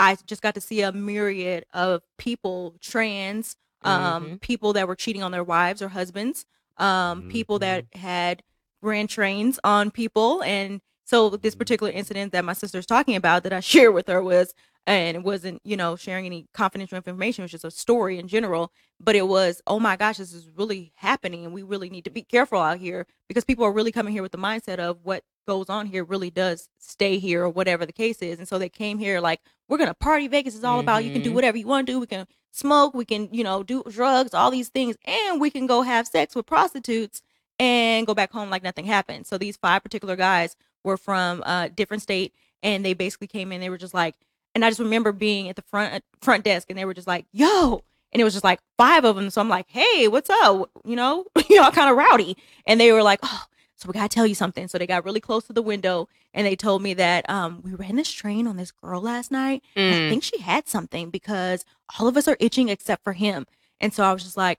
i 0.00 0.16
just 0.26 0.42
got 0.42 0.54
to 0.54 0.60
see 0.60 0.82
a 0.82 0.92
myriad 0.92 1.64
of 1.72 2.02
people 2.18 2.74
trans 2.80 3.56
um 3.82 4.24
Mhm. 4.24 4.40
people 4.40 4.72
that 4.74 4.88
were 4.88 4.96
cheating 4.96 5.22
on 5.22 5.30
their 5.32 5.44
wives 5.44 5.82
or 5.82 5.88
husbands 5.88 6.46
um 6.78 7.28
people 7.28 7.58
that 7.60 7.84
had 7.94 8.42
ran 8.82 9.06
trains 9.06 9.58
on 9.64 9.90
people 9.90 10.42
and 10.42 10.80
so 11.06 11.30
this 11.30 11.54
particular 11.54 11.92
incident 11.92 12.32
that 12.32 12.44
my 12.44 12.52
sister's 12.54 12.86
talking 12.86 13.16
about 13.16 13.42
that 13.44 13.52
i 13.52 13.60
shared 13.72 13.94
with 13.94 14.08
her 14.08 14.22
was 14.22 14.54
and 14.86 15.16
it 15.16 15.22
wasn't 15.22 15.60
you 15.64 15.76
know 15.76 15.96
sharing 15.96 16.26
any 16.26 16.46
confidential 16.52 16.96
information 16.96 17.42
it 17.42 17.44
was 17.44 17.50
just 17.52 17.64
a 17.64 17.70
story 17.70 18.18
in 18.18 18.26
general 18.28 18.72
but 19.00 19.14
it 19.16 19.26
was 19.28 19.62
oh 19.66 19.78
my 19.80 19.96
gosh 19.96 20.16
this 20.18 20.32
is 20.32 20.48
really 20.56 20.92
happening 20.96 21.44
and 21.44 21.54
we 21.54 21.62
really 21.62 21.88
need 21.88 22.04
to 22.04 22.10
be 22.10 22.22
careful 22.22 22.58
out 22.60 22.78
here 22.78 23.06
because 23.28 23.44
people 23.44 23.64
are 23.64 23.72
really 23.72 23.92
coming 23.92 24.12
here 24.12 24.22
with 24.22 24.32
the 24.32 24.38
mindset 24.38 24.78
of 24.78 24.98
what 25.04 25.22
goes 25.46 25.68
on 25.68 25.86
here 25.86 26.04
really 26.04 26.30
does 26.30 26.68
stay 26.78 27.18
here 27.18 27.44
or 27.44 27.48
whatever 27.48 27.84
the 27.86 27.92
case 27.92 28.20
is. 28.22 28.38
And 28.38 28.48
so 28.48 28.58
they 28.58 28.68
came 28.68 28.98
here 28.98 29.20
like 29.20 29.40
we're 29.68 29.78
gonna 29.78 29.94
party. 29.94 30.28
Vegas 30.28 30.54
is 30.54 30.64
all 30.64 30.80
about 30.80 31.04
you 31.04 31.12
can 31.12 31.22
do 31.22 31.30
Mhm. 31.30 31.34
whatever 31.34 31.56
you 31.56 31.66
want 31.66 31.86
to 31.86 31.92
do. 31.92 31.98
We 32.00 32.06
can 32.06 32.26
smoke. 32.50 32.94
We 32.94 33.04
can 33.04 33.28
you 33.32 33.44
know 33.44 33.62
do 33.62 33.82
drugs 33.90 34.34
all 34.34 34.50
these 34.50 34.68
things. 34.68 34.96
And 35.04 35.40
we 35.40 35.50
can 35.50 35.66
go 35.66 35.82
have 35.82 36.06
sex 36.06 36.34
with 36.34 36.46
prostitutes 36.46 37.22
and 37.58 38.06
go 38.06 38.14
back 38.14 38.32
home 38.32 38.50
like 38.50 38.62
nothing 38.62 38.84
happened. 38.84 39.26
So 39.26 39.38
these 39.38 39.56
five 39.56 39.82
particular 39.82 40.16
guys 40.16 40.56
were 40.82 40.96
from 40.96 41.42
a 41.44 41.68
different 41.68 42.02
state 42.02 42.34
and 42.62 42.84
they 42.84 42.94
basically 42.94 43.26
came 43.28 43.52
in. 43.52 43.60
They 43.60 43.70
were 43.70 43.78
just 43.78 43.94
like 43.94 44.14
and 44.54 44.64
i 44.64 44.70
just 44.70 44.78
remember 44.80 45.10
being 45.10 45.48
at 45.48 45.56
the 45.56 45.62
front 45.62 46.04
front 46.20 46.44
desk 46.44 46.68
and 46.70 46.78
they 46.78 46.84
were 46.84 46.94
just 46.94 47.08
like 47.08 47.26
yo! 47.32 47.82
And 48.12 48.20
it 48.20 48.24
was 48.24 48.32
just 48.34 48.44
like 48.44 48.60
five 48.78 49.04
of 49.04 49.16
them 49.16 49.28
so 49.30 49.40
i'm 49.40 49.48
like 49.48 49.66
hey 49.68 50.06
what's 50.08 50.30
up? 50.30 50.70
You 50.84 50.94
know? 50.96 51.24
Y'all 51.50 51.70
kind 51.72 51.90
of 51.90 51.96
rowdy. 51.96 52.36
And 52.66 52.78
they 52.80 52.92
were 52.92 53.02
like 53.02 53.18
oh 53.24 53.42
so 53.84 53.88
we 53.88 53.92
gotta 53.92 54.08
tell 54.08 54.26
you 54.26 54.34
something 54.34 54.66
so 54.66 54.78
they 54.78 54.86
got 54.86 55.04
really 55.04 55.20
close 55.20 55.44
to 55.46 55.52
the 55.52 55.60
window 55.60 56.08
and 56.32 56.46
they 56.46 56.56
told 56.56 56.80
me 56.82 56.94
that 56.94 57.28
um 57.28 57.60
we 57.62 57.74
ran 57.74 57.96
this 57.96 58.10
train 58.10 58.46
on 58.46 58.56
this 58.56 58.70
girl 58.72 59.00
last 59.02 59.30
night 59.30 59.62
and 59.76 59.94
I 59.94 59.98
Mm. 60.00 60.08
think 60.08 60.22
she 60.24 60.38
had 60.40 60.66
something 60.66 61.10
because 61.10 61.66
all 61.98 62.06
of 62.08 62.16
us 62.16 62.26
are 62.26 62.36
itching 62.40 62.70
except 62.70 63.04
for 63.04 63.12
him. 63.12 63.46
And 63.80 63.92
so 63.92 64.02
I 64.02 64.12
was 64.14 64.22
just 64.22 64.38
like, 64.38 64.58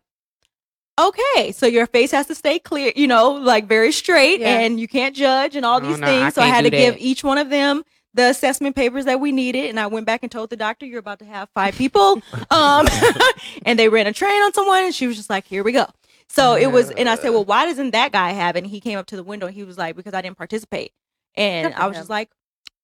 okay, 1.00 1.52
so 1.52 1.66
your 1.66 1.88
face 1.88 2.12
has 2.12 2.28
to 2.28 2.36
stay 2.36 2.60
clear, 2.60 2.94
you 2.96 3.08
know, 3.08 3.32
like 3.32 3.68
very 3.68 3.92
straight 3.92 4.42
Yeah. 4.42 4.60
and 4.60 4.80
you 4.80 4.88
can't 4.88 5.16
judge 5.16 5.56
and 5.56 5.66
all 5.66 5.78
Oh, 5.78 5.88
these 5.88 6.00
no, 6.00 6.06
I 6.08 6.10
things. 6.10 6.36
so 6.36 6.42
I 6.44 6.48
had 6.48 6.64
to 6.66 6.70
do 6.70 6.78
give 6.78 6.98
each 7.00 7.24
one 7.24 7.38
of 7.40 7.50
them 7.50 7.84
the 8.14 8.30
assessment 8.30 8.76
papers 8.78 9.06
that 9.06 9.20
we 9.20 9.32
needed. 9.32 9.66
And 9.72 9.80
I 9.80 9.88
went 9.88 10.06
back 10.06 10.22
and 10.24 10.32
told 10.32 10.50
the 10.52 10.56
doctor, 10.56 10.86
you're 10.86 11.00
about 11.00 11.20
to 11.20 11.26
have 11.26 11.50
five 11.50 11.76
people. 11.76 12.22
um, 12.52 12.88
and 13.66 13.78
they 13.80 13.90
ran 13.90 14.08
a 14.08 14.14
train 14.14 14.42
on 14.44 14.54
someone 14.54 14.84
and 14.86 14.94
she 14.96 15.08
was 15.08 15.18
just 15.18 15.30
like, 15.30 15.46
here 15.48 15.64
we 15.64 15.72
go. 15.72 15.88
So 16.30 16.56
it 16.56 16.72
was, 16.72 16.92
and 16.92 17.08
I 17.08 17.16
said, 17.16 17.30
well, 17.30 17.46
why 17.46 17.66
doesn't 17.66 17.92
that 17.92 18.12
guy 18.12 18.32
have 18.32 18.56
it? 18.56 18.60
And 18.64 18.68
he 18.68 18.80
came 18.82 18.98
up 18.98 19.06
to 19.08 19.16
the 19.16 19.24
window 19.24 19.46
and 19.48 19.56
he 19.56 19.64
was 19.64 19.78
like, 19.78 19.96
because 19.96 20.14
I 20.14 20.22
didn't 20.22 20.38
participate. 20.38 20.92
And 21.36 21.74
I 21.76 21.88
was 21.88 21.96
him. 21.96 22.02
just 22.02 22.10
like, 22.10 22.30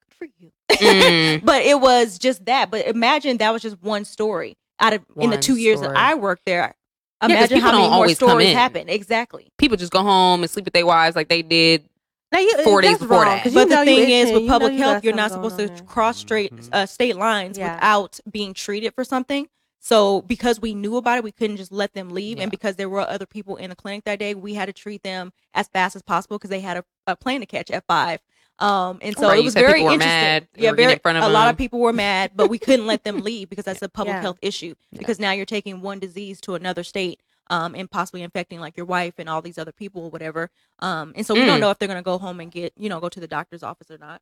good 0.10 0.16
for 0.18 0.28
you. 0.39 0.52
Mm. 0.72 1.44
but 1.46 1.64
it 1.64 1.80
was 1.80 2.18
just 2.18 2.46
that. 2.46 2.72
But 2.72 2.88
imagine 2.88 3.38
that 3.38 3.52
was 3.52 3.62
just 3.62 3.82
one 3.82 4.06
story 4.06 4.58
out 4.80 4.94
of 4.94 5.02
in 5.18 5.30
the 5.30 5.36
One 5.36 5.42
two 5.42 5.58
years 5.58 5.82
that. 5.82 5.96
I 5.98 6.16
worked 6.16 6.46
there. 6.46 6.76
Imagine 7.24 7.58
people 7.58 7.72
how 7.72 7.78
many 7.78 7.89
more 7.94 8.10
stories 8.10 8.54
happen. 8.54 8.89
Exactly. 8.89 9.52
People 9.58 9.78
just 9.78 9.92
go 9.92 10.02
home 10.02 10.42
and 10.42 10.50
sleep 10.50 10.66
with 10.66 10.74
their 10.74 10.86
wives 10.86 11.16
like 11.16 11.30
they 11.30 11.42
did 11.44 11.84
Now 12.32 12.39
you, 12.39 12.64
Four 12.64 12.82
days 12.82 12.98
before 12.98 13.18
wrong, 13.18 13.26
that. 13.26 13.44
'cause 13.44 13.54
you 13.54 13.60
But 13.60 13.70
the 13.70 13.84
thing 13.86 14.10
is, 14.10 14.32
with 14.32 14.48
public 14.48 14.74
you 14.74 14.80
health, 14.80 15.04
you're 15.04 15.14
not 15.14 15.32
supposed 15.32 15.58
to 15.58 15.70
cross 15.84 16.18
straight 16.18 16.52
Mhm. 16.56 16.70
uh, 16.72 16.86
state 16.88 17.16
lines 17.18 17.58
Yeah. 17.58 17.76
without 17.76 18.20
being 18.32 18.54
treated 18.54 18.96
for 18.96 19.04
something. 19.04 19.48
So 19.84 20.21
because 20.21 20.61
we 20.61 20.75
knew 20.75 20.95
about 20.97 21.17
it, 21.17 21.23
we 21.23 21.32
couldn't 21.32 21.57
just 21.57 21.71
let 21.71 21.93
them 21.93 22.09
leave. 22.11 22.38
Yeah. 22.38 22.43
And 22.43 22.51
because 22.51 22.75
there 22.75 22.88
were 22.88 23.01
other 23.01 23.25
people 23.25 23.55
in 23.57 23.71
the 23.71 23.75
clinic 23.75 24.03
that 24.05 24.19
day, 24.19 24.36
we 24.36 24.53
had 24.53 24.67
to 24.67 24.73
treat 24.73 25.01
them 25.01 25.34
as 25.55 25.67
fast 25.67 25.95
as 25.95 26.03
possible 26.03 26.38
because 26.38 26.51
they 26.51 26.59
had 26.59 26.77
a, 26.77 26.86
a 27.07 27.15
plane 27.15 27.39
to 27.41 27.47
catch 27.47 27.71
at 27.71 27.84
five. 27.88 28.19
Um, 28.59 28.99
and 29.01 29.17
so 29.17 29.27
Right, 29.27 29.39
it 29.39 29.43
was 29.43 29.55
very 29.55 29.82
were 29.82 29.91
interesting. 29.93 30.07
mad. 30.07 30.47
Yeah, 30.55 30.71
very. 30.73 30.93
in 30.93 30.99
front 30.99 31.17
of 31.17 31.23
a 31.23 31.29
lot 31.29 31.49
of 31.49 31.57
people 31.57 31.79
were 31.79 31.91
mad, 31.93 32.32
but 32.36 32.47
we 32.47 32.59
couldn't 32.59 32.86
let 32.86 33.03
them 33.03 33.21
leave 33.21 33.49
because 33.49 33.65
that's 33.65 33.82
a 33.82 33.89
public 33.89 34.13
Yeah. 34.15 34.21
health 34.21 34.38
issue. 34.43 34.75
Yeah. 34.91 34.99
Because 34.99 35.19
now 35.19 35.32
you're 35.32 35.47
taking 35.47 35.82
one 35.82 35.97
disease 35.97 36.39
to 36.41 36.53
another 36.55 36.84
state. 36.84 37.19
Um, 37.49 37.75
and 37.75 37.91
possibly 37.91 38.21
infecting 38.23 38.61
like 38.61 38.77
your 38.77 38.86
wife 38.86 39.15
and 39.17 39.27
all 39.27 39.41
these 39.41 39.57
other 39.57 39.73
people 39.73 40.03
or 40.03 40.09
whatever. 40.09 40.49
Um, 40.79 41.11
and 41.17 41.25
so 41.25 41.34
we 41.34 41.41
Mm. 41.41 41.47
don't 41.47 41.59
know 41.59 41.69
if 41.69 41.79
they're 41.79 41.88
gonna 41.89 42.01
go 42.01 42.17
home 42.17 42.39
and 42.39 42.49
get, 42.49 42.71
you 42.77 42.88
know, 42.88 43.01
go 43.01 43.09
to 43.09 43.19
the 43.19 43.27
doctor's 43.27 43.61
office 43.61 43.91
or 43.91 43.97
not. 43.97 44.21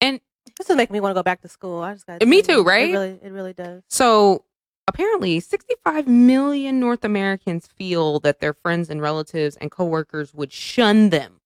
And 0.00 0.20
This 0.58 0.70
is 0.70 0.76
making 0.76 0.92
me 0.94 1.00
want 1.00 1.10
to 1.12 1.18
go 1.18 1.22
back 1.22 1.40
to 1.42 1.48
school. 1.48 1.82
I 1.82 1.92
just 1.94 2.06
got. 2.06 2.26
Me 2.26 2.42
too, 2.42 2.62
right? 2.62 2.88
It 2.90 2.92
really, 2.92 3.18
it 3.22 3.32
really 3.32 3.52
does. 3.52 3.82
So 3.88 4.44
apparently, 4.88 5.40
65 5.40 6.06
million 6.06 6.78
North 6.80 7.04
Americans 7.04 7.66
feel 7.66 8.20
that 8.20 8.40
their 8.40 8.52
friends 8.52 8.90
and 8.90 9.00
relatives 9.00 9.56
and 9.56 9.70
coworkers 9.70 10.34
would 10.34 10.52
shun 10.52 11.10
them 11.10 11.40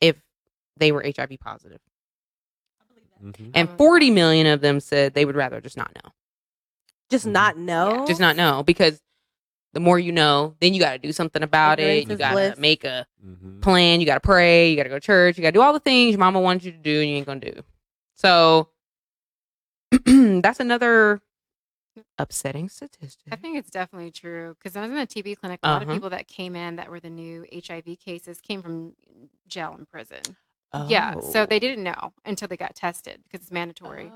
if 0.00 0.16
they 0.76 0.92
were 0.92 1.02
HIV 1.04 1.36
positive. 1.40 1.80
Mhm. 3.22 3.50
And 3.54 3.68
Oh. 3.70 3.76
40 3.76 4.10
million 4.10 4.46
of 4.46 4.60
them 4.60 4.80
said 4.80 5.14
they 5.14 5.24
would 5.24 5.36
rather 5.36 5.60
just 5.60 5.76
not 5.76 5.90
know. 5.94 6.10
Just 7.08 7.26
not 7.26 7.56
know. 7.56 8.04
Just 8.06 8.20
not 8.20 8.36
know 8.36 8.62
because 8.62 9.00
the 9.72 9.80
more 9.80 9.98
you 9.98 10.10
know, 10.12 10.54
then 10.60 10.74
you 10.74 10.80
got 10.80 10.92
to 10.92 10.98
do 10.98 11.12
something 11.12 11.42
about 11.42 11.78
Ignorance 11.78 12.04
it. 12.06 12.10
You 12.10 12.16
got 12.18 12.54
to 12.54 12.60
make 12.60 12.82
a 12.84 13.06
Mhm. 13.24 13.60
plan. 13.62 14.00
You 14.00 14.06
got 14.06 14.14
to 14.14 14.20
pray. 14.20 14.70
You 14.70 14.76
got 14.76 14.84
to 14.84 14.88
go 14.88 14.96
to 14.96 15.00
church. 15.00 15.38
You 15.38 15.42
got 15.42 15.48
to 15.48 15.52
do 15.52 15.60
all 15.62 15.72
the 15.72 15.80
things 15.80 16.12
your 16.12 16.18
mama 16.18 16.40
wanted 16.40 16.64
you 16.64 16.72
to 16.72 16.78
do 16.78 17.00
and 17.00 17.10
you 17.10 17.16
ain't 17.16 17.26
going 17.26 17.40
to 17.40 17.52
do. 17.52 17.62
So 18.16 18.68
that's 20.04 20.60
another 20.60 21.20
upsetting 22.18 22.68
statistic. 22.68 23.32
I 23.32 23.36
think 23.36 23.56
it's 23.58 23.70
definitely 23.70 24.10
true 24.10 24.54
because 24.58 24.76
I 24.76 24.82
was 24.82 24.90
in 24.90 24.96
a 24.98 25.06
TB 25.06 25.36
clinic. 25.38 25.60
A 25.62 25.68
lot 25.68 25.82
of 25.82 25.88
Uh-huh. 25.88 25.96
people 25.96 26.10
that 26.10 26.26
came 26.28 26.56
in 26.56 26.76
that 26.76 26.90
were 26.90 27.00
the 27.00 27.10
new 27.10 27.46
HIV 27.52 27.98
cases 27.98 28.40
came 28.40 28.62
from 28.62 28.94
jail 29.46 29.74
and 29.76 29.88
prison. 29.88 30.22
Yeah, 30.88 31.20
so 31.20 31.42
Oh. 31.42 31.46
they 31.46 31.58
didn't 31.58 31.82
know 31.84 32.12
until 32.26 32.48
they 32.48 32.56
got 32.58 32.74
tested 32.74 33.22
because 33.24 33.40
it's 33.44 33.50
mandatory. 33.52 34.12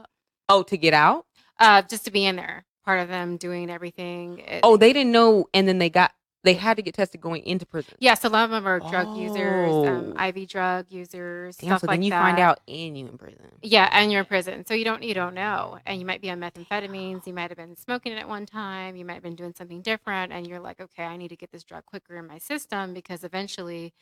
Oh, 0.50 0.62
to 0.64 0.76
get 0.76 0.92
out? 0.92 1.24
Uh, 1.58 1.80
just 1.80 2.04
to 2.04 2.10
be 2.10 2.26
in 2.26 2.36
there, 2.36 2.66
part 2.84 3.00
of 3.00 3.08
them 3.08 3.38
doing 3.38 3.70
everything. 3.70 4.40
It- 4.40 4.60
Oh, 4.62 4.76
they 4.76 4.92
didn't 4.92 5.12
know, 5.12 5.46
and 5.54 5.66
then 5.66 5.78
they 5.78 5.88
got 5.88 6.12
they 6.42 6.54
had 6.54 6.76
to 6.78 6.82
get 6.82 6.94
tested 6.94 7.20
going 7.20 7.42
into 7.44 7.66
prison. 7.66 7.94
yes, 7.98 8.24
a 8.24 8.28
lot 8.28 8.44
of 8.44 8.50
them 8.50 8.66
are 8.66 8.80
drug 8.80 9.14
users, 9.16 9.74
um, 9.86 10.14
Oh. 10.18 10.26
IV 10.28 10.48
drug 10.48 10.86
users, 10.90 11.56
Damn, 11.56 11.68
stuff 11.68 11.80
so 11.82 11.86
like 11.86 11.94
then 11.96 12.02
you 12.02 12.10
that. 12.10 12.22
find 12.22 12.38
out 12.38 12.60
and 12.66 12.96
you 12.96 13.06
in 13.08 13.18
prison. 13.18 13.50
Yeah, 13.62 13.88
and 13.92 14.10
you're 14.10 14.20
in 14.20 14.26
prison, 14.26 14.64
so 14.64 14.72
you 14.74 14.84
don't 14.84 15.02
you 15.02 15.12
don't 15.14 15.34
know, 15.34 15.78
and 15.86 16.00
you 16.00 16.06
might 16.06 16.22
be 16.22 16.30
on 16.30 16.40
methamphetamines. 16.40 17.26
You 17.26 17.34
might 17.34 17.50
have 17.50 17.58
been 17.58 17.76
smoking 17.76 18.12
it 18.12 18.16
at 18.16 18.28
one 18.28 18.46
time. 18.46 18.96
You 18.96 19.04
might 19.04 19.14
have 19.14 19.22
been 19.22 19.34
doing 19.36 19.54
something 19.56 19.82
different, 19.82 20.32
and 20.32 20.46
you're 20.46 20.60
like, 20.60 20.80
okay, 20.80 21.04
I 21.04 21.16
need 21.16 21.28
to 21.28 21.36
get 21.36 21.50
this 21.52 21.62
drug 21.64 21.84
quicker 21.84 22.16
in 22.16 22.26
my 22.26 22.38
system 22.38 22.94
because 22.94 23.22
eventually, 23.24 23.92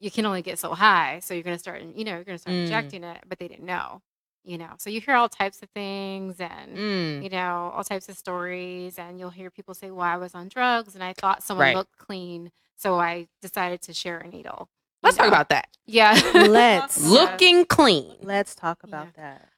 you 0.00 0.10
can 0.10 0.26
only 0.26 0.42
get 0.42 0.58
so 0.58 0.74
high. 0.74 1.20
So 1.20 1.32
you're 1.34 1.44
gonna 1.44 1.58
start, 1.58 1.80
you 1.82 2.04
know, 2.04 2.14
you're 2.16 2.24
gonna 2.24 2.38
start 2.38 2.56
Mm. 2.56 2.62
injecting 2.64 3.04
it, 3.04 3.22
but 3.28 3.38
they 3.38 3.46
didn't 3.46 3.64
know, 3.66 4.02
you 4.44 4.58
know. 4.58 4.70
So 4.78 4.90
you 4.90 5.00
hear 5.00 5.14
all 5.14 5.28
types 5.28 5.62
of 5.62 5.70
things, 5.70 6.36
and 6.40 6.76
Mm. 6.76 7.22
you 7.22 7.30
know 7.30 7.72
all 7.74 7.82
types 7.84 8.08
of 8.08 8.16
stories, 8.16 8.98
and 8.98 9.18
you'll 9.18 9.30
hear 9.30 9.50
people 9.50 9.74
say, 9.74 9.90
well, 9.90 10.06
I 10.06 10.16
was 10.16 10.34
on 10.34 10.48
drugs, 10.48 10.94
and 10.94 11.02
I 11.02 11.12
thought 11.14 11.42
someone 11.42 11.66
Right. 11.68 11.76
looked 11.76 11.96
clean, 11.98 12.50
so 12.76 12.98
I 13.00 13.28
decided 13.42 13.82
to 13.82 13.94
share 13.94 14.18
a 14.18 14.28
needle. 14.28 14.68
Let's 15.02 15.16
talk 15.16 15.28
about 15.28 15.48
that. 15.50 15.68
yeah. 15.86 16.18
Let's. 16.34 17.00
Looking 17.04 17.66
clean. 17.66 18.16
Let's 18.22 18.54
talk 18.54 18.82
about 18.82 19.14
that. 19.14 19.48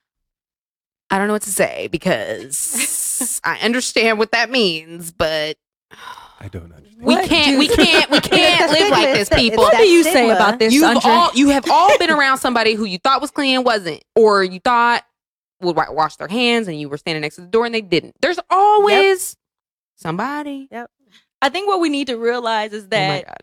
I 1.11 1.18
don't 1.18 1.28
know 1.28 1.34
what 1.34 1.43
to 1.43 1.51
say 1.53 1.87
because 1.87 3.41
I 3.45 3.59
understand 3.61 4.18
what 4.18 4.32
that 4.32 4.51
means, 4.51 5.12
but 5.12 5.57
I 6.39 6.49
don't 6.49 6.72
understand. 6.72 7.05
we 7.07 7.16
can't, 7.26 7.59
we 7.59 7.68
can't, 7.68 8.11
we 8.11 8.20
can't 8.20 8.70
live 8.70 8.91
like 8.91 9.14
this, 9.14 9.28
people. 9.28 9.62
What 9.64 9.76
do 9.78 9.84
you 9.84 10.03
say 10.03 10.28
about 10.30 10.59
this, 10.59 10.72
You've 10.72 10.84
Andre? 10.84 11.11
all, 11.11 11.30
you 11.34 11.49
have 11.49 11.68
all 11.70 11.97
been 11.99 12.11
around 12.11 12.39
somebody 12.39 12.74
who 12.74 12.84
you 12.84 12.99
thought 12.99 13.20
was 13.20 13.30
clean 13.30 13.57
and 13.57 13.64
wasn't, 13.64 14.03
or 14.14 14.45
you 14.45 14.61
thought 14.61 15.05
would 15.61 15.76
wash 15.76 16.16
their 16.16 16.28
hands 16.28 16.68
and 16.68 16.78
you 16.78 16.89
were 16.89 16.99
standing 16.99 17.22
next 17.22 17.37
to 17.37 17.41
the 17.41 17.47
door 17.47 17.64
and 17.64 17.74
they 17.74 17.80
didn't. 17.80 18.14
There's 18.20 18.39
always 18.51 19.37
somebody. 19.97 20.68
Yep. 20.70 20.91
I 21.41 21.49
think 21.49 21.68
what 21.68 21.80
we 21.80 21.89
need 21.89 22.09
to 22.09 22.16
realize 22.16 22.72
is 22.72 22.84
oh 22.84 22.89
that 22.89 23.26
god. 23.26 23.37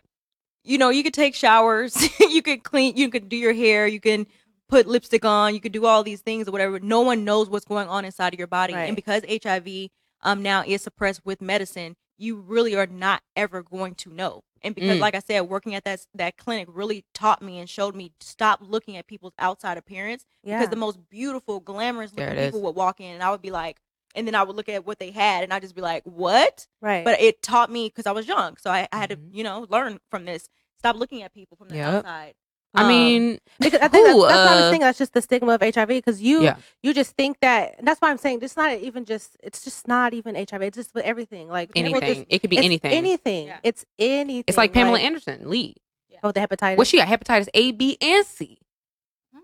you 0.62 0.78
know 0.78 0.90
you 0.90 1.02
could 1.02 1.14
take 1.14 1.34
showers, 1.34 2.08
you 2.20 2.42
could 2.42 2.62
clean, 2.62 2.96
you 2.96 3.08
could 3.08 3.28
do 3.28 3.36
your 3.36 3.52
hair, 3.52 3.86
you 3.86 4.00
can 4.00 4.26
put 4.68 4.86
lipstick 4.86 5.24
on, 5.24 5.54
you 5.54 5.60
could 5.60 5.72
do 5.72 5.84
all 5.86 6.02
these 6.02 6.20
things 6.20 6.48
or 6.48 6.52
whatever. 6.52 6.78
No 6.80 7.00
one 7.00 7.24
knows 7.24 7.48
what's 7.50 7.64
going 7.64 7.88
on 7.88 8.04
inside 8.04 8.32
of 8.34 8.38
your 8.38 8.46
body, 8.48 8.74
Right. 8.74 8.84
and 8.84 8.96
because 8.96 9.22
HIV 9.42 9.90
um 10.22 10.42
now 10.42 10.62
is 10.66 10.82
suppressed 10.82 11.24
with 11.24 11.40
medicine, 11.40 11.96
you 12.18 12.36
really 12.36 12.74
are 12.76 12.86
not 12.86 13.22
ever 13.36 13.62
going 13.62 13.94
to 13.96 14.10
know. 14.10 14.42
And 14.62 14.74
because, 14.74 14.96
Mm. 14.96 15.00
like 15.00 15.14
I 15.14 15.18
said, 15.18 15.40
working 15.42 15.74
at 15.74 15.84
that 15.84 16.06
that 16.14 16.36
clinic 16.36 16.68
really 16.70 17.04
taught 17.12 17.42
me 17.42 17.58
and 17.58 17.68
showed 17.68 17.94
me 17.94 18.12
stop 18.20 18.60
looking 18.62 18.96
at 18.96 19.06
people's 19.06 19.34
outside 19.38 19.76
appearance 19.76 20.24
Yeah. 20.42 20.58
because 20.58 20.70
the 20.70 20.76
most 20.76 20.98
beautiful, 21.10 21.60
glamorous 21.60 22.12
There 22.12 22.26
looking 22.28 22.38
it 22.42 22.46
people 22.46 22.60
is. 22.60 22.64
would 22.64 22.76
walk 22.76 23.00
in, 23.00 23.12
and 23.14 23.22
I 23.22 23.30
would 23.30 23.42
be 23.42 23.50
like, 23.50 23.78
and 24.14 24.26
then 24.26 24.34
I 24.34 24.42
would 24.42 24.56
look 24.56 24.68
at 24.68 24.86
what 24.86 24.98
they 24.98 25.10
had, 25.10 25.44
and 25.44 25.52
I'd 25.52 25.62
just 25.62 25.74
be 25.74 25.80
like, 25.82 26.02
what? 26.04 26.66
right. 26.80 27.04
but 27.04 27.20
it 27.20 27.42
taught 27.42 27.70
me 27.70 27.88
because 27.88 28.06
I 28.06 28.12
was 28.12 28.26
young, 28.26 28.56
so 28.56 28.70
I, 28.70 28.88
I 28.92 28.96
had 28.98 29.10
to, 29.10 29.16
Mhm. 29.16 29.34
you 29.34 29.44
know, 29.44 29.66
learn 29.68 29.98
from 30.10 30.24
this. 30.24 30.48
Stop 30.78 30.96
looking 30.96 31.22
at 31.22 31.32
people 31.34 31.56
from 31.56 31.68
the 31.68 31.76
Yep. 31.76 31.94
outside. 31.94 32.34
I 32.74 32.82
Um, 32.82 32.88
mean, 32.88 33.38
Because 33.60 33.80
I 33.80 33.88
think 33.88 34.08
who, 34.08 34.22
that's, 34.22 34.32
that's 34.34 34.50
not 34.50 34.62
uh, 34.64 34.66
a 34.66 34.70
thing. 34.70 34.80
That's 34.80 34.98
just 34.98 35.12
the 35.14 35.22
stigma 35.22 35.54
of 35.54 35.60
HIV. 35.62 35.88
Because 35.88 36.20
you, 36.20 36.42
Yeah. 36.42 36.56
you 36.82 36.92
just 36.92 37.12
think 37.16 37.38
that. 37.40 37.76
and 37.78 37.86
That's 37.86 38.00
why 38.00 38.10
I'm 38.10 38.18
saying 38.18 38.40
it's 38.42 38.56
not 38.56 38.78
even 38.78 39.04
just. 39.04 39.36
It's 39.42 39.62
just 39.62 39.86
not 39.86 40.12
even 40.12 40.34
HIV. 40.34 40.62
It's 40.62 40.76
just 40.76 40.94
with 40.94 41.04
everything. 41.04 41.48
Like 41.48 41.70
anything. 41.76 42.00
just- 42.00 42.26
it 42.28 42.38
could 42.40 42.50
be 42.50 42.56
it's 42.56 42.64
anything. 42.66 42.92
Anything. 42.92 43.46
Yeah. 43.48 43.58
It's 43.62 43.84
anything. 43.98 44.44
It's 44.48 44.58
like 44.58 44.72
Pamela 44.72 44.94
like, 44.94 45.04
Anderson, 45.04 45.48
Lee. 45.48 45.76
Oh, 46.22 46.32
the 46.32 46.40
hepatitis. 46.40 46.78
What 46.78 46.86
she 46.86 46.96
got? 46.96 47.06
Hepatitis 47.08 47.48
A, 47.54 47.72
B, 47.72 47.98
and 48.00 48.24
C. 48.26 48.58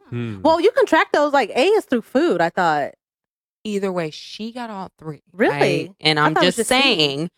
Hmm. 0.08 0.40
well, 0.42 0.60
you 0.60 0.70
contract 0.72 1.12
those 1.12 1.32
like 1.32 1.50
A 1.50 1.60
is 1.62 1.84
through 1.84 2.02
food. 2.02 2.40
I 2.40 2.50
thought. 2.50 2.92
Either 3.62 3.92
way, 3.92 4.10
she 4.10 4.52
got 4.52 4.70
all 4.70 4.90
three. 4.98 5.22
Really? 5.34 5.52
right? 5.54 5.90
And 6.00 6.18
I 6.18 6.24
I'm 6.26 6.34
thought 6.34 6.44
it 6.44 6.46
was 6.46 6.56
just 6.56 6.70
just 6.70 6.82
C. 6.82 6.94
saying 6.94 7.30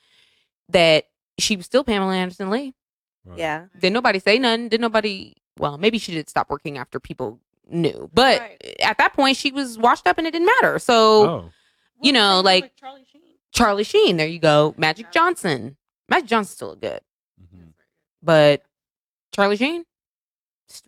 that 0.69 1.07
she 1.39 1.57
was 1.57 1.67
still 1.67 1.83
Pamela 1.83 2.15
Anderson 2.15 2.49
Lee. 2.49 2.75
Wow. 3.25 3.35
Yeah. 3.37 3.65
Did 3.81 3.93
nobody 3.93 4.21
say 4.21 4.39
nothing? 4.39 4.69
Did 4.69 4.81
nobody? 4.81 5.35
Well, 5.59 5.79
maybe 5.79 5.99
she 5.99 6.13
did 6.15 6.29
stop 6.29 6.51
working 6.51 6.79
after 6.79 6.99
people 6.99 7.39
knew, 7.69 8.11
but 8.13 8.41
Right. 8.41 8.77
at 8.81 8.99
that 8.99 9.13
point, 9.15 9.37
she 9.37 9.53
was 9.53 9.79
washed 9.79 10.07
up 10.07 10.19
and 10.19 10.27
it 10.27 10.31
didn't 10.33 10.47
matter. 10.47 10.79
So 10.79 11.29
Oh. 11.29 11.51
you 12.01 12.13
know, 12.13 12.41
like- 12.41 12.75
Charlie 12.77 13.05
Sheen. 13.11 13.23
Charlie 13.53 13.85
Sheen, 13.85 14.17
there 14.17 14.27
you 14.27 14.39
go. 14.39 14.75
Magic 14.79 15.11
Johnson. 15.13 15.77
Magic 16.09 16.29
Johnson's 16.29 16.55
still 16.57 16.75
good, 16.75 17.01
Mhm. 17.41 17.73
but 18.23 18.63
Charlie 19.33 19.57
Sheen 19.57 19.85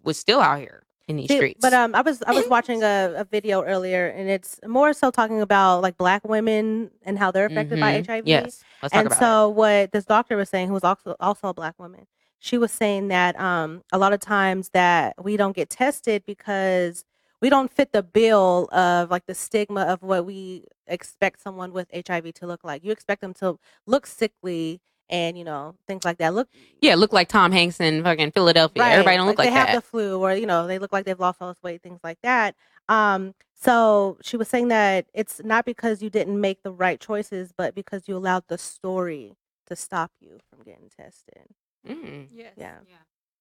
was 0.03 0.19
still 0.19 0.41
out 0.41 0.59
here 0.61 0.85
in 1.09 1.17
these 1.17 1.29
See, 1.29 1.37
streets. 1.37 1.59
But 1.61 1.73
um, 1.75 1.95
I 1.95 2.01
was 2.01 2.23
I 2.27 2.33
was 2.33 2.49
watching 2.49 2.83
a, 2.83 3.13
a 3.19 3.25
video 3.25 3.63
earlier, 3.63 4.07
and 4.09 4.29
it's 4.31 4.59
more 4.67 4.93
so 4.95 5.11
talking 5.11 5.41
about 5.43 5.83
like 5.83 5.97
black 5.99 6.27
women 6.27 6.91
and 7.05 7.19
how 7.19 7.31
they're 7.31 7.47
affected 7.47 7.79
by 7.81 8.01
Mhm. 8.01 8.07
HIV. 8.07 8.27
Yes, 8.27 8.63
let's 8.83 8.93
talk 8.93 8.99
and 8.99 9.07
about 9.09 9.19
so 9.19 9.49
what 9.51 9.93
this 9.93 10.05
doctor 10.07 10.37
was 10.37 10.49
saying, 10.49 10.69
who 10.69 10.75
was 10.75 10.85
also 10.85 11.15
also 11.21 11.49
a 11.49 11.55
black 11.55 11.79
woman, 11.79 12.07
she 12.45 12.59
was 12.59 12.71
saying 12.71 13.09
that 13.09 13.41
um 13.41 13.83
a 13.91 13.97
lot 13.97 14.13
of 14.13 14.21
times 14.21 14.69
that 14.75 15.15
we 15.25 15.35
don't 15.39 15.57
get 15.57 15.71
tested 15.71 16.23
because 16.27 17.03
we 17.41 17.49
don't 17.49 17.73
fit 17.73 17.91
the 17.93 18.03
bill 18.03 18.69
of 18.71 19.11
like 19.11 19.25
the 19.27 19.35
stigma 19.35 19.81
of 19.83 20.03
what 20.03 20.27
we 20.27 20.65
expect 20.87 21.41
someone 21.41 21.73
with 21.73 21.89
HIV 22.07 22.35
to 22.35 22.47
look 22.47 22.63
like. 22.63 22.85
You 22.85 22.93
expect 22.93 23.23
them 23.23 23.33
to 23.35 23.59
look 23.87 24.07
sickly 24.07 24.81
and 25.09 25.39
you 25.39 25.45
know 25.45 25.75
things 25.89 26.05
like 26.05 26.19
that. 26.19 26.35
Look. 26.35 26.49
Yeah, 26.83 26.97
look 26.97 27.15
like 27.15 27.29
Tom 27.29 27.51
Hanks 27.51 27.81
in 27.81 28.03
fucking 28.03 28.33
Philadelphia. 28.33 28.85
Everybody 28.85 29.17
don't 29.17 29.27
look 29.27 29.39
like, 29.39 29.49
that. 29.49 29.51
they 29.51 29.73
have 29.73 29.83
the 29.83 29.89
flu 29.89 30.21
or 30.21 30.35
you 30.35 30.47
know 30.47 30.67
they 30.67 30.79
look 30.79 30.93
like 30.93 31.07
they've 31.07 31.19
lost 31.19 31.41
all 31.41 31.49
this 31.49 31.63
weight 31.63 31.83
things 31.83 32.01
like 32.05 32.19
that 32.23 32.55
um 32.91 33.35
so 33.55 34.19
she 34.21 34.37
was 34.37 34.47
saying 34.47 34.69
that 34.69 35.07
it's 35.15 35.41
not 35.43 35.65
because 35.65 36.03
you 36.03 36.11
didn't 36.11 36.39
make 36.39 36.63
the 36.63 36.71
right 36.71 37.01
choices 37.01 37.55
but 37.57 37.75
because 37.75 38.07
you 38.07 38.15
allowed 38.15 38.45
the 38.49 38.59
story 38.59 39.35
to 39.67 39.75
stop 39.75 40.11
you 40.21 40.39
from 40.51 40.63
getting 40.63 40.91
tested 40.95 41.47
Mm. 41.89 42.29
Yes. 42.33 42.53
yeah 42.57 42.77
Yeah. 42.89 42.97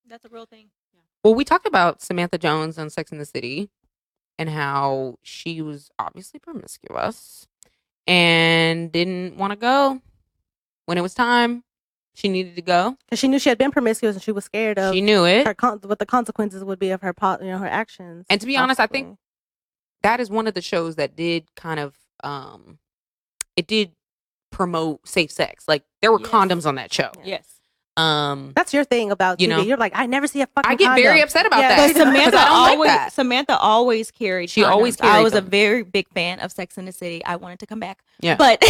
That's 0.07 0.25
a 0.25 0.29
real 0.29 0.45
thing. 0.45 0.67
Well, 1.23 1.33
we 1.35 1.45
talked 1.45 1.65
about 1.65 2.01
Samantha 2.01 2.37
Jones 2.37 2.77
on 2.77 2.89
Sex 2.89 3.11
in 3.11 3.17
the 3.17 3.25
City 3.25 3.69
and 4.37 4.49
how 4.49 5.17
she 5.23 5.61
was 5.61 5.89
obviously 5.97 6.39
promiscuous 6.39 7.47
and 8.07 8.91
didn't 8.91 9.37
want 9.37 9.51
to 9.51 9.55
go 9.55 10.01
when 10.85 10.97
it 10.97 11.01
was 11.01 11.13
time. 11.13 11.63
She 12.15 12.29
needed 12.29 12.55
to 12.57 12.61
go. 12.61 12.95
because 13.05 13.17
she 13.19 13.27
knew 13.27 13.39
she 13.39 13.49
had 13.49 13.57
been 13.57 13.71
promiscuous 13.71 14.15
and 14.15 14.21
she 14.21 14.31
was 14.31 14.45
scared 14.45 14.77
of 14.77 14.93
She 14.93 15.01
knew 15.01 15.25
it. 15.25 15.47
her 15.47 15.53
con- 15.55 15.79
what 15.83 15.97
the 15.97 16.05
consequences 16.05 16.63
would 16.63 16.77
be 16.77 16.91
of 16.91 17.01
her 17.01 17.11
po- 17.13 17.37
you 17.41 17.47
know 17.47 17.57
her 17.57 17.67
actions 17.67 18.25
And 18.29 18.39
to 18.39 18.45
be 18.45 18.55
honest, 18.57 18.79
I 18.79 18.85
think- 18.87 19.17
that 20.03 20.19
is 20.19 20.29
one 20.29 20.45
of 20.47 20.53
the 20.53 20.61
shows 20.61 20.95
that 20.97 21.15
did 21.15 21.47
kind 21.55 21.79
of 21.79 21.95
um 22.23 22.77
it 23.55 23.65
did 23.67 23.93
promote 24.51 25.07
safe 25.07 25.31
sex. 25.31 25.67
Like 25.67 25.85
there 26.01 26.11
were 26.11 26.19
Yes. 26.19 26.29
condoms 26.29 26.65
on 26.67 26.75
that 26.75 26.93
show. 26.93 27.11
Yes. 27.23 27.52
Um, 27.95 28.53
That's 28.55 28.73
your 28.73 28.83
thing 28.83 29.11
about 29.11 29.39
You 29.39 29.47
TV. 29.47 29.49
know? 29.51 29.61
You're 29.61 29.77
like, 29.77 29.91
I 29.95 30.07
never 30.07 30.25
see 30.25 30.41
a 30.41 30.47
fucking. 30.47 30.71
I 30.71 30.75
get 30.75 30.95
very 30.95 31.21
upset 31.21 31.45
about 31.45 31.59
Yeah, 31.59 31.75
that. 31.75 31.93
But 31.93 31.95
Samantha 31.97 32.19
Because 32.25 32.33
I 32.33 32.45
don't 32.45 32.61
like 32.61 32.71
always 32.73 32.89
that. 32.89 33.13
Samantha 33.13 33.57
always 33.59 34.11
carried. 34.11 34.49
She 34.49 34.63
always 34.63 34.97
condoms. 34.97 35.05
I 35.05 35.11
carried 35.11 35.23
was 35.23 35.33
a 35.35 35.41
very 35.41 35.83
big 35.83 36.07
fan 36.09 36.39
of 36.39 36.51
Sex 36.51 36.77
in 36.79 36.85
the 36.85 36.91
City. 36.91 37.23
I 37.23 37.35
wanted 37.35 37.59
to 37.59 37.67
come 37.67 37.79
back. 37.79 38.03
Yeah. 38.19 38.35
But 38.35 38.59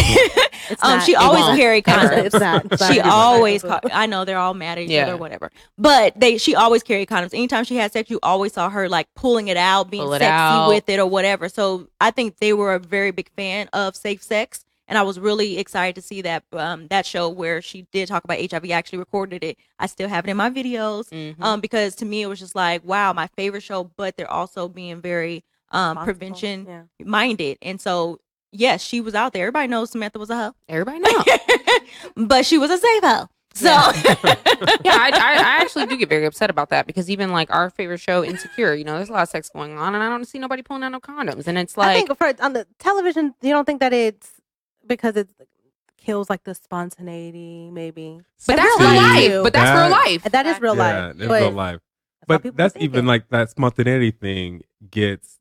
It's 0.70 0.82
um, 0.82 0.98
not. 0.98 1.02
she 1.04 1.14
always 1.14 1.42
won't. 1.42 1.58
carried 1.58 1.84
condoms. 1.84 2.24
It's 2.24 2.34
not. 2.38 2.64
It's 2.72 2.80
not 2.80 2.92
she 2.92 3.00
always 3.00 3.62
like 3.64 3.82
ca- 3.82 3.88
I 3.92 4.06
know 4.06 4.24
they're 4.24 4.38
all 4.38 4.54
mad 4.54 4.78
at 4.78 4.84
each 4.84 4.90
Yeah. 4.90 5.04
other 5.04 5.14
or 5.14 5.16
whatever. 5.18 5.50
But 5.78 6.18
they 6.18 6.38
she 6.38 6.54
always 6.54 6.82
carried 6.82 7.08
condoms. 7.08 7.34
Anytime 7.34 7.64
she 7.64 7.76
had 7.76 7.92
sex, 7.92 8.10
you 8.10 8.18
always 8.22 8.52
saw 8.52 8.68
her 8.70 8.88
like 8.88 9.06
pulling 9.14 9.48
it 9.48 9.56
out, 9.56 9.90
being 9.90 10.02
Pull 10.04 10.14
it 10.14 10.18
sexy 10.20 10.30
out. 10.32 10.68
with 10.68 10.88
it 10.88 10.98
or 11.00 11.06
whatever. 11.06 11.48
So 11.48 11.88
I 12.00 12.10
think 12.10 12.38
they 12.38 12.52
were 12.52 12.74
a 12.74 12.78
very 12.78 13.10
big 13.10 13.30
fan 13.36 13.68
of 13.72 13.96
safe 13.96 14.22
sex. 14.22 14.64
And 14.86 14.98
I 14.98 15.02
was 15.02 15.18
really 15.18 15.58
excited 15.58 15.94
to 15.94 16.02
see 16.02 16.20
that 16.22 16.44
um, 16.52 16.88
that 16.88 17.06
show 17.06 17.28
where 17.28 17.62
she 17.62 17.86
did 17.92 18.06
talk 18.08 18.24
about 18.24 18.38
HIV. 18.38 18.64
I 18.66 18.68
actually 18.70 18.98
recorded 18.98 19.42
it. 19.42 19.56
I 19.78 19.86
still 19.86 20.08
have 20.08 20.26
it 20.26 20.30
in 20.30 20.36
my 20.36 20.50
videos 20.50 21.08
Mhm. 21.10 21.40
um, 21.42 21.60
because 21.60 21.94
to 21.96 22.04
me 22.04 22.22
it 22.22 22.26
was 22.26 22.38
just 22.38 22.54
like 22.54 22.84
wow, 22.84 23.12
my 23.12 23.26
favorite 23.28 23.62
show. 23.62 23.84
But 23.96 24.16
they're 24.16 24.30
also 24.30 24.68
being 24.68 25.00
very 25.00 25.42
um, 25.70 25.96
prevention 26.04 26.66
Yeah. 26.68 26.82
minded. 27.04 27.58
And 27.62 27.80
so 27.80 28.20
yes, 28.52 28.82
she 28.82 29.00
was 29.00 29.14
out 29.14 29.32
there. 29.32 29.44
Everybody 29.44 29.68
knows 29.68 29.90
Samantha 29.90 30.18
was 30.18 30.30
a 30.30 30.36
hoe, 30.36 30.52
everybody 30.68 30.98
knows. 31.00 31.24
but 32.16 32.44
she 32.46 32.58
was 32.58 32.70
a 32.70 32.78
safe 32.78 33.02
hoe. 33.02 33.28
So 33.56 33.68
yeah, 34.84 34.96
I, 34.98 35.10
I, 35.14 35.34
I 35.36 35.62
actually 35.62 35.86
do 35.86 35.96
get 35.96 36.08
very 36.08 36.26
upset 36.26 36.50
about 36.50 36.70
that 36.70 36.86
because 36.86 37.08
even 37.08 37.30
like 37.32 37.52
our 37.54 37.70
favorite 37.70 37.98
show, 38.00 38.24
Insecure, 38.24 38.74
you 38.74 38.84
know, 38.84 38.96
there's 38.96 39.08
a 39.08 39.12
lot 39.12 39.22
of 39.22 39.28
sex 39.28 39.48
going 39.48 39.78
on, 39.78 39.94
and 39.94 40.02
I 40.02 40.08
don't 40.08 40.24
see 40.26 40.38
nobody 40.38 40.62
pulling 40.62 40.82
out 40.82 40.90
no 40.92 41.00
condoms, 41.00 41.46
and 41.46 41.56
it's 41.56 41.78
I 41.78 41.86
like, 41.86 42.06
think 42.06 42.18
for 42.18 42.32
on 42.44 42.52
the 42.52 42.66
television, 42.78 43.34
you 43.42 43.50
don't 43.50 43.64
think 43.64 43.78
that 43.80 43.92
it's 43.92 44.32
because 44.86 45.16
it 45.16 45.28
kills 45.96 46.28
like 46.28 46.44
the 46.44 46.54
spontaneity, 46.54 47.70
maybe. 47.72 48.20
but 48.46 48.56
that's 48.56 48.80
really 48.80 48.92
real 48.92 49.02
life. 49.02 49.30
too. 49.30 49.42
But 49.42 49.52
that's 49.52 49.70
That- 49.70 49.82
real 49.82 49.90
life. 49.90 50.22
that 50.24 50.46
is 50.46 50.60
real 50.60 50.76
yeah, 50.76 50.82
life. 51.06 51.14
it's 51.18 51.26
but 51.28 51.40
real 51.42 51.50
life. 51.52 51.80
But 52.26 52.42
people 52.42 52.56
that's 52.56 52.74
even 52.78 53.04
it. 53.04 53.08
like 53.08 53.28
that 53.30 53.50
spontaneity 53.50 54.10
thing 54.10 54.62
gets 54.90 55.38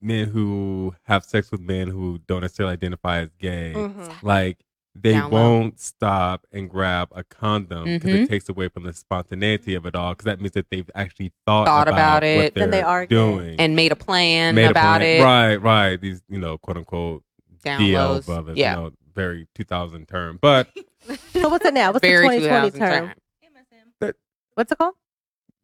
men 0.00 0.28
who 0.28 0.94
have 1.04 1.24
sex 1.24 1.50
with 1.50 1.60
men 1.60 1.88
who 1.88 2.18
don't 2.26 2.42
necessarily 2.42 2.74
identify 2.74 3.20
as 3.20 3.30
gay. 3.38 3.72
Mhm. 3.74 4.22
Like 4.22 4.58
they 4.94 5.12
Down 5.12 5.30
won't 5.30 5.80
stop 5.80 6.46
and 6.52 6.68
grab 6.70 7.08
a 7.12 7.24
condom 7.24 7.84
because 7.84 8.10
Mhm. 8.10 8.22
it 8.24 8.28
takes 8.28 8.48
away 8.48 8.68
from 8.68 8.84
the 8.84 8.92
spontaneity 8.92 9.74
of 9.74 9.86
it 9.86 9.96
all. 9.96 10.12
Because 10.12 10.26
that 10.26 10.40
means 10.40 10.52
that 10.52 10.66
they've 10.70 10.88
actually 10.94 11.32
thought, 11.46 11.66
Thought 11.66 11.88
about 11.88 12.16
what 12.16 12.24
it. 12.24 12.54
they're 12.54 12.62
Then 12.64 12.70
they 12.70 12.82
are 12.82 13.04
doing 13.06 13.56
and 13.58 13.74
made 13.74 13.90
a 13.92 13.96
plan 13.96 14.54
Made 14.54 14.66
a 14.66 14.70
about 14.70 15.00
plan. 15.00 15.20
it. 15.20 15.24
Right, 15.24 15.56
right. 15.56 16.00
These 16.00 16.22
you 16.28 16.38
know 16.38 16.58
quote 16.58 16.76
unquote 16.76 17.24
Down 17.64 17.80
DL 17.80 17.92
lows. 17.94 18.26
brothers. 18.26 18.56
Yeah. 18.56 18.76
You 18.76 18.80
know, 18.82 18.90
very 19.14 19.46
2000 19.54 20.06
term, 20.08 20.38
but 20.40 20.68
So 21.32 21.48
what's 21.48 21.64
it 21.64 21.74
now? 21.74 21.92
What's 21.92 22.00
Very 22.06 22.26
the 22.28 22.46
2020 22.46 22.70
2000 22.70 22.80
term? 22.80 23.06
term. 23.08 24.14
What's 24.54 24.70
it 24.70 24.78
called? 24.78 24.94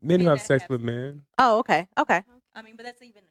men 0.02 0.18
who 0.20 0.28
have 0.28 0.40
sex 0.40 0.62
have 0.62 0.70
with 0.70 0.80
men. 0.80 1.22
Oh, 1.38 1.58
okay, 1.58 1.86
okay. 1.98 2.22
I 2.56 2.62
mean, 2.62 2.74
but 2.76 2.84
that's 2.86 3.00
even 3.02 3.22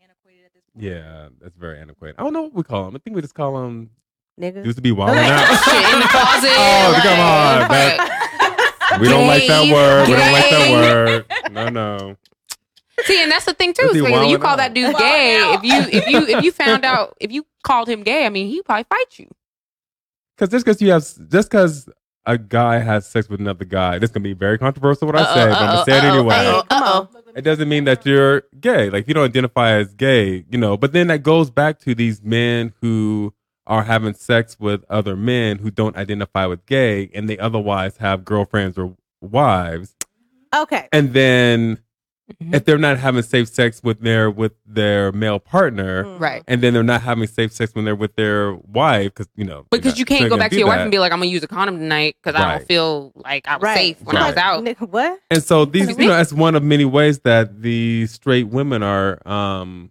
antiquated 0.00 0.44
at 0.46 0.54
this 0.54 0.62
point. 0.72 0.82
Yeah, 0.84 1.28
that's 1.42 1.56
very 1.56 1.78
antiquated. 1.78 2.16
I 2.18 2.22
don't 2.22 2.32
know 2.32 2.42
what 2.42 2.54
we 2.54 2.62
call 2.62 2.84
them. 2.86 2.96
I 2.96 2.98
think 3.00 3.14
we 3.16 3.20
just 3.20 3.34
call 3.34 3.60
them 3.60 3.90
Niggas. 4.40 4.64
used 4.64 4.76
to 4.78 4.82
be 4.82 4.92
wild 4.92 5.10
out. 5.18 5.46
Shit 5.64 5.92
in 5.94 6.00
the 6.00 6.06
closet. 6.08 6.50
Oh, 6.56 6.90
like- 6.94 7.02
come 7.02 7.20
on, 7.20 7.68
that- 7.68 8.98
We 9.00 9.08
don't 9.08 9.26
like 9.26 9.46
that 9.48 9.64
Gay. 9.64 9.72
word. 9.72 10.08
We 10.08 10.14
don't 10.14 10.32
like 10.32 10.50
that 10.50 10.70
word. 10.72 11.52
No, 11.52 11.68
no. 11.68 12.16
See, 13.04 13.20
and 13.22 13.30
that's 13.30 13.44
the 13.44 13.54
thing 13.54 13.74
too. 13.74 13.86
Is 13.86 13.92
he 13.92 13.98
is 13.98 14.08
like, 14.10 14.30
you 14.30 14.38
call 14.38 14.50
out? 14.52 14.56
that 14.58 14.72
dude 14.72 14.92
Wilding 14.92 15.00
gay. 15.08 15.40
out. 15.40 15.54
If 15.56 15.64
you 15.64 15.98
if 15.98 16.06
you 16.08 16.36
if 16.38 16.44
you 16.44 16.52
found 16.52 16.84
out 16.84 17.16
if 17.20 17.32
you 17.32 17.44
called 17.64 17.88
him 17.88 18.02
gay, 18.02 18.26
I 18.26 18.28
mean, 18.28 18.46
he'd 18.48 18.64
probably 18.64 18.84
fight 18.84 19.18
you. 19.18 19.28
Because 20.36 20.50
just 20.50 20.64
because 20.64 20.80
you 20.80 20.90
have, 20.92 21.02
just 21.28 21.50
because 21.50 21.88
a 22.26 22.38
guy 22.38 22.78
has 22.78 23.06
sex 23.06 23.28
with 23.28 23.40
another 23.40 23.64
guy, 23.64 23.98
this 23.98 24.10
gonna 24.10 24.22
be 24.22 24.32
very 24.32 24.58
controversial 24.58 25.06
what 25.06 25.16
I 25.16 25.34
say, 25.34 25.46
but 25.46 25.58
I'm 25.58 25.66
gonna 25.66 25.84
say 25.84 25.98
it 25.98 26.04
anyway. 26.04 26.34
uh-oh. 26.34 26.62
Uh-oh, 26.70 27.08
uh-oh. 27.14 27.32
It 27.34 27.42
doesn't 27.42 27.68
mean 27.68 27.84
that 27.84 28.06
you're 28.06 28.44
gay. 28.60 28.90
Like 28.90 29.08
you 29.08 29.14
don't 29.14 29.24
identify 29.24 29.72
as 29.72 29.92
gay, 29.94 30.44
you 30.48 30.58
know. 30.58 30.76
But 30.76 30.92
then 30.92 31.08
that 31.08 31.22
goes 31.22 31.50
back 31.50 31.80
to 31.80 31.94
these 31.94 32.22
men 32.22 32.72
who 32.80 33.34
are 33.66 33.82
having 33.82 34.14
sex 34.14 34.58
with 34.60 34.84
other 34.90 35.16
men 35.16 35.58
who 35.58 35.70
don't 35.70 35.96
identify 35.96 36.46
with 36.46 36.64
gay, 36.66 37.10
and 37.14 37.28
they 37.28 37.38
otherwise 37.38 37.96
have 37.96 38.24
girlfriends 38.24 38.78
or 38.78 38.96
wives. 39.20 39.96
Okay. 40.54 40.88
And 40.92 41.12
then 41.12 41.78
Mhm. 42.42 42.54
if 42.54 42.64
they're 42.64 42.78
not 42.78 42.98
having 42.98 43.22
safe 43.22 43.48
sex 43.48 43.82
with 43.84 44.00
their 44.00 44.30
with 44.30 44.52
their 44.66 45.12
male 45.12 45.38
partner, 45.38 46.04
Mm. 46.04 46.20
Right. 46.20 46.42
and 46.48 46.62
then 46.62 46.72
they're 46.72 46.82
not 46.82 47.02
having 47.02 47.26
safe 47.26 47.52
sex 47.52 47.74
when 47.74 47.84
they're 47.84 47.94
with 47.94 48.16
their 48.16 48.54
wife, 48.54 49.12
because 49.14 49.28
you 49.36 49.44
know, 49.44 49.66
Because 49.70 49.92
you're 49.98 50.00
you 50.00 50.04
can't 50.06 50.30
go 50.30 50.38
back 50.38 50.50
to 50.50 50.56
do 50.56 50.60
your 50.60 50.68
wife 50.68 50.80
and 50.80 50.90
be 50.90 50.98
like, 50.98 51.12
I'm 51.12 51.18
gonna 51.18 51.30
use 51.30 51.42
a 51.42 51.46
condom 51.48 51.76
tonight 51.78 52.16
because 52.22 52.40
I 52.40 52.56
don't 52.56 52.66
feel 52.66 53.12
like 53.14 53.46
I 53.46 53.56
was 53.56 53.62
Right. 53.64 53.76
safe 53.76 54.02
when 54.02 54.16
I 54.16 54.26
was 54.28 54.36
out. 54.36 54.64
Nigga, 54.64 54.88
What? 54.88 55.18
And 55.30 55.42
so 55.42 55.64
these, 55.66 55.82
Excuse 55.88 56.02
you 56.04 56.08
know, 56.10 56.16
that's 56.16 56.32
one 56.32 56.54
of 56.54 56.62
many 56.62 56.86
ways 56.86 57.18
that 57.20 57.60
the 57.60 58.06
straight 58.06 58.48
women 58.48 58.82
are 58.82 59.20
um, 59.28 59.90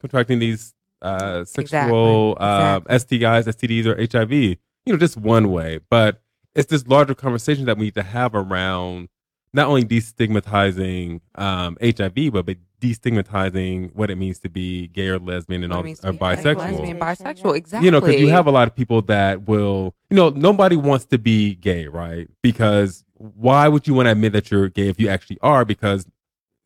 contracting 0.00 0.38
these 0.38 0.72
uh, 1.02 1.44
sexual 1.44 2.36
uh, 2.40 2.80
STIs, 2.88 3.46
STDs, 3.46 3.84
or 3.86 3.96
HIV. 4.00 4.32
You 4.32 4.92
know, 4.92 4.96
just 4.96 5.16
one 5.18 5.50
way, 5.50 5.80
but 5.90 6.22
it's 6.54 6.70
this 6.70 6.86
larger 6.86 7.14
conversation 7.14 7.66
that 7.66 7.76
we 7.76 7.84
need 7.86 7.94
to 7.96 8.02
have 8.02 8.34
around 8.34 9.08
not 9.52 9.68
only 9.68 9.84
destigmatizing 9.84 11.20
um, 11.36 11.76
HIV, 11.82 12.32
but 12.32 12.46
but 12.46 12.56
destigmatizing 12.80 13.94
what 13.94 14.10
it 14.10 14.16
means 14.16 14.38
to 14.40 14.48
be 14.50 14.88
gay 14.88 15.08
or 15.08 15.18
lesbian 15.18 15.64
and 15.64 15.72
What 15.72 15.78
all 15.78 15.82
means 15.82 16.00
to 16.00 16.08
or 16.08 16.12
be 16.12 16.18
bisexual. 16.18 16.56
lesbian, 16.56 16.98
bisexual, 16.98 17.56
exactly. 17.56 17.86
You 17.86 17.90
know, 17.90 18.00
because 18.00 18.20
you 18.20 18.28
have 18.28 18.46
a 18.46 18.50
lot 18.50 18.68
of 18.68 18.74
people 18.74 19.02
that 19.02 19.46
will, 19.48 19.94
you 20.10 20.16
know, 20.16 20.28
nobody 20.30 20.76
wants 20.76 21.06
to 21.06 21.18
be 21.18 21.54
gay, 21.54 21.86
right? 21.86 22.28
Because 22.42 23.04
why 23.14 23.66
would 23.68 23.86
you 23.86 23.94
want 23.94 24.06
to 24.06 24.12
admit 24.12 24.32
that 24.34 24.50
you're 24.50 24.68
gay 24.68 24.88
if 24.88 25.00
you 25.00 25.08
actually 25.08 25.38
are? 25.42 25.64
Because 25.64 26.06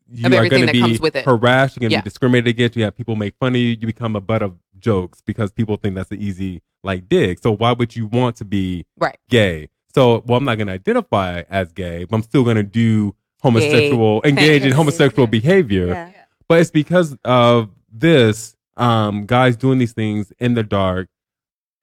you 0.09 0.25
are 0.35 0.49
going 0.49 0.67
to 0.67 0.73
be 0.73 0.97
with 0.97 1.15
it. 1.15 1.23
harassed. 1.23 1.77
You're 1.77 1.81
going 1.81 1.91
to 1.91 1.95
Yeah. 1.95 2.01
be 2.01 2.09
discriminated 2.09 2.47
against. 2.49 2.75
You 2.75 2.83
have 2.83 2.97
people 2.97 3.15
make 3.15 3.35
fun 3.39 3.53
of 3.55 3.61
you. 3.61 3.69
You 3.69 3.77
become 3.87 4.15
a 4.17 4.21
butt 4.21 4.41
of 4.41 4.55
jokes 4.79 5.21
because 5.21 5.51
people 5.51 5.77
think 5.77 5.95
that's 5.95 6.11
an 6.11 6.21
easy 6.21 6.61
like 6.83 7.07
dig. 7.07 7.39
So 7.39 7.51
why 7.55 7.71
would 7.71 7.95
you 7.95 8.07
want 8.07 8.35
to 8.37 8.45
be 8.45 8.85
Right. 8.97 9.17
gay? 9.29 9.69
So, 9.93 10.23
well, 10.25 10.37
I'm 10.37 10.45
not 10.45 10.55
going 10.55 10.67
to 10.67 10.73
identify 10.73 11.43
as 11.49 11.71
gay, 11.71 12.05
but 12.05 12.15
I'm 12.15 12.23
still 12.23 12.43
going 12.43 12.55
to 12.57 12.63
do 12.63 13.15
homosexual, 13.41 14.21
engage 14.23 14.63
in 14.65 14.71
homosexual 14.71 15.25
Yeah. 15.27 15.31
behavior 15.31 15.87
Yeah. 15.87 16.11
but 16.47 16.59
it's 16.61 16.69
because 16.71 17.17
of 17.25 17.69
this 17.91 18.55
um 18.77 19.25
guys 19.25 19.55
doing 19.57 19.79
these 19.79 19.93
things 19.93 20.31
in 20.39 20.53
the 20.53 20.63
dark 20.63 21.09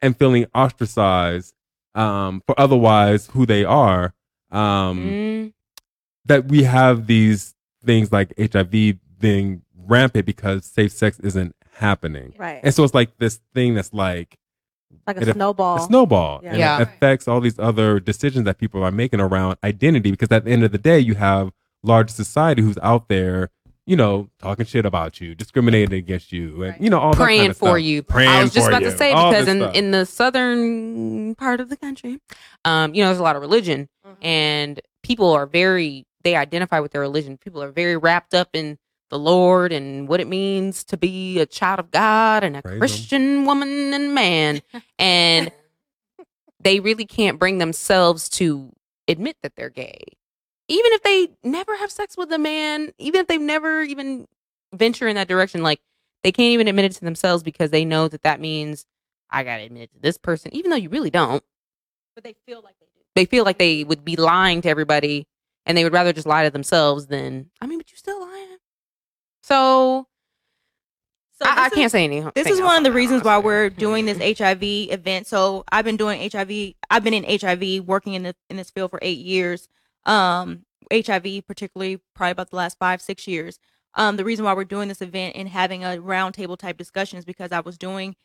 and 0.01 0.17
feeling 0.17 0.47
ostracized 0.55 1.53
um 1.95 2.43
for 2.47 2.59
otherwise 2.59 3.27
who 3.33 3.45
they 3.45 3.65
are 3.65 4.15
um 4.51 4.99
Mm, 4.99 5.53
that 6.27 6.47
we 6.49 6.63
have 6.63 7.07
these 7.09 7.55
things 7.85 8.11
like 8.13 8.33
hiv 8.39 8.71
being 9.19 9.63
rampant 9.77 10.25
because 10.25 10.65
safe 10.65 10.93
sex 10.93 11.19
isn't 11.21 11.55
happening 11.73 12.35
Right. 12.39 12.61
and 12.63 12.73
so 12.75 12.85
it's 12.85 12.95
like 12.95 13.19
this 13.19 13.41
thing 13.55 13.75
that's 13.75 13.93
like 13.93 14.39
like 15.07 15.17
it- 15.19 15.29
a 15.29 15.33
snowball. 15.33 15.77
a 15.77 15.81
snowball 15.81 16.41
Yeah. 16.43 16.49
and 16.51 16.59
Yeah. 16.59 16.79
it 16.79 16.83
affects 16.83 17.29
all 17.29 17.41
these 17.41 17.59
other 17.59 18.01
decisions 18.01 18.45
that 18.45 18.59
people 18.59 18.83
are 18.83 18.91
making 18.91 19.21
around 19.21 19.57
identity 19.65 20.11
because 20.11 20.31
at 20.33 20.45
the 20.45 20.51
end 20.51 20.65
of 20.65 20.73
the 20.73 20.79
day 20.79 20.99
you 20.99 21.15
have 21.15 21.51
large 21.83 22.11
society 22.11 22.63
who's 22.63 22.79
out 22.83 23.09
there 23.09 23.51
you 23.87 23.97
know 23.97 24.29
talking 24.41 24.67
shit 24.67 24.85
about 24.85 25.19
you 25.21 25.35
discriminating 25.35 25.95
against 25.97 26.31
you 26.33 26.49
and 26.63 26.73
Right. 26.73 26.81
you 26.81 26.91
know 26.91 26.99
all 26.99 27.13
that 27.13 27.17
praying 27.23 27.41
kind 27.41 27.51
of 27.53 27.57
for 27.57 27.79
stuff. 27.79 27.83
you. 27.83 28.03
praying 28.03 28.29
I 28.31 28.43
was 28.43 28.53
just 28.53 28.69
about 28.69 28.83
you. 28.83 28.91
to 28.91 28.97
say 28.99 29.13
All 29.13 29.31
because 29.31 29.49
in, 29.49 29.59
stuff. 29.61 29.75
in 29.75 29.91
the 29.93 30.05
southern 30.05 31.35
part 31.37 31.61
of 31.61 31.69
the 31.69 31.77
country, 31.77 32.21
um, 32.65 32.95
you 32.95 33.03
know, 33.03 33.09
there's 33.09 33.19
a 33.19 33.23
lot 33.23 33.37
of 33.37 33.43
religion, 33.43 33.89
Mhm. 34.07 34.17
and 34.23 34.81
people 35.03 35.31
are 35.33 35.47
very 35.47 36.05
they 36.25 36.35
identify 36.35 36.81
with 36.81 36.91
their 36.93 37.01
religion. 37.01 37.39
People 37.39 37.63
are 37.63 37.71
very 37.71 37.97
wrapped 37.97 38.35
up 38.35 38.49
in 38.53 38.77
the 39.11 39.19
Lord 39.19 39.73
and 39.73 40.09
what 40.09 40.21
it 40.21 40.29
means 40.29 40.85
to 40.85 40.97
be 40.97 41.39
a 41.39 41.47
child 41.47 41.81
of 41.81 41.91
God 41.91 42.45
and 42.45 42.57
a 42.57 42.63
Praise 42.63 42.75
'em. 42.75 42.79
Christian 42.81 43.45
woman 43.45 43.95
and 43.95 44.15
man, 44.15 44.63
and 44.99 45.51
they 46.61 46.81
really 46.81 47.07
can't 47.07 47.39
bring 47.39 47.59
themselves 47.59 48.29
to 48.31 48.73
admit 49.07 49.37
that 49.43 49.55
they're 49.57 49.71
gay. 49.71 50.03
Even 50.69 50.93
if 50.93 51.03
they 51.03 51.29
never 51.43 51.77
have 51.77 51.91
sex 51.91 52.17
with 52.17 52.31
a 52.33 52.39
man, 52.39 52.93
even 52.99 53.21
if 53.23 53.27
they've 53.27 53.41
never 53.41 53.83
even 53.83 54.27
venture 54.75 55.09
in 55.09 55.17
that 55.17 55.29
direction, 55.29 55.63
like 55.63 55.81
they 56.23 56.33
can't 56.33 56.53
even 56.53 56.69
admit 56.69 56.85
it 56.85 56.93
to 56.93 57.01
themselves 57.05 57.43
because 57.43 57.71
they 57.71 57.85
know 57.85 58.09
that 58.09 58.23
that 58.23 58.41
means 58.41 58.85
I 59.31 59.45
got 59.45 59.59
to 59.59 59.63
admit 59.63 59.85
it 59.85 59.93
to 59.95 60.01
this 60.01 60.19
person, 60.19 60.55
even 60.55 60.71
though 60.71 60.77
you 60.77 60.89
really 60.91 61.11
don't. 61.11 61.43
But 62.15 62.25
they 62.25 62.35
feel 62.45 62.61
like 62.63 62.75
they 62.81 62.87
do. 62.87 63.01
They 63.15 63.25
feel 63.25 63.45
like 63.45 63.59
they 63.59 63.85
would 63.85 64.05
be 64.05 64.17
lying 64.17 64.61
to 64.63 64.69
everybody 64.69 65.27
and 65.65 65.77
they 65.77 65.85
would 65.85 65.93
rather 65.93 66.13
just 66.13 66.27
lie 66.27 66.45
to 66.45 66.51
themselves 66.51 67.07
than, 67.07 67.51
I 67.61 67.67
mean, 67.67 67.79
but 67.79 67.91
you 67.91 67.97
still 67.97 68.21
lying. 68.21 68.28
So, 69.49 70.07
So 71.41 71.47
I, 71.47 71.67
I 71.67 71.71
this 71.71 71.77
can't 71.77 71.93
say 71.93 72.05
anything. 72.05 72.33
This 72.35 72.51
is 72.51 72.61
one 72.61 72.79
of 72.79 72.85
the 72.85 72.93
reasons 72.93 73.25
why 73.25 73.39
we're 73.39 73.71
doing 73.71 74.07
this 74.07 74.19
HIV 74.39 74.63
event. 74.63 75.27
So 75.27 75.65
I've 75.73 75.85
been 75.85 75.97
doing 75.99 76.31
HIV. 76.31 76.75
I've 76.91 77.05
been 77.05 77.15
in 77.15 77.41
HIV, 77.41 77.87
working 77.87 78.15
in 78.15 78.25
the 78.25 78.37
in 78.51 78.57
this 78.57 78.71
field 78.71 78.91
for 78.91 79.01
eight 79.03 79.19
years. 79.21 79.69
Um, 80.07 80.65
HIV, 80.93 81.47
particularly, 81.47 82.01
probably 82.15 82.33
about 82.33 82.51
the 82.51 82.57
last 82.57 82.79
five 82.79 83.03
six 83.03 83.29
years. 83.29 83.59
Um, 83.95 84.17
the 84.17 84.25
reason 84.25 84.45
why 84.45 84.55
we're 84.55 84.65
doing 84.65 84.89
this 84.89 85.03
event 85.03 85.37
and 85.37 85.49
having 85.49 85.85
a 85.85 85.99
roundtable 85.99 86.59
type 86.59 86.79
discussion 86.79 87.19
is 87.19 87.25
because 87.27 87.53
I 87.53 87.61
was 87.61 87.79
doing 87.79 88.17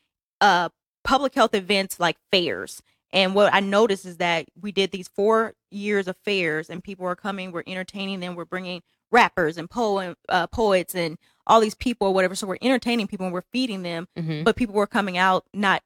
uh 0.42 0.70
public 1.04 1.36
health 1.36 1.54
events 1.56 2.00
like 2.00 2.18
fairs, 2.32 2.82
And 3.14 3.36
what 3.36 3.54
I 3.54 3.60
noticed 3.62 4.06
is 4.06 4.18
that 4.18 4.48
we 4.62 4.72
did 4.72 4.92
these 4.92 5.08
four 5.10 5.54
years 5.72 6.08
of 6.08 6.18
fairs, 6.26 6.70
and 6.70 6.84
people 6.84 7.06
were 7.06 7.16
coming, 7.16 7.52
we're 7.52 7.64
entertaining 7.68 8.20
them, 8.22 8.36
we're 8.36 8.46
bringing 8.46 8.82
rappers 9.14 9.58
and 9.58 9.70
poem, 9.70 10.16
uh, 10.28 10.48
poets 10.48 10.96
and 10.96 11.18
all 11.48 11.62
these 11.62 11.76
people 11.76 12.08
or 12.08 12.14
whatever. 12.14 12.36
So 12.36 12.48
we're 12.48 12.58
entertaining 12.62 13.08
people 13.08 13.26
and 13.28 13.34
we're 13.34 13.44
feeding 13.52 13.84
them, 13.84 14.08
Mhm. 14.18 14.44
but 14.44 14.56
people 14.56 14.76
were 14.76 14.88
coming 14.88 15.18
out 15.18 15.46
not 15.54 15.84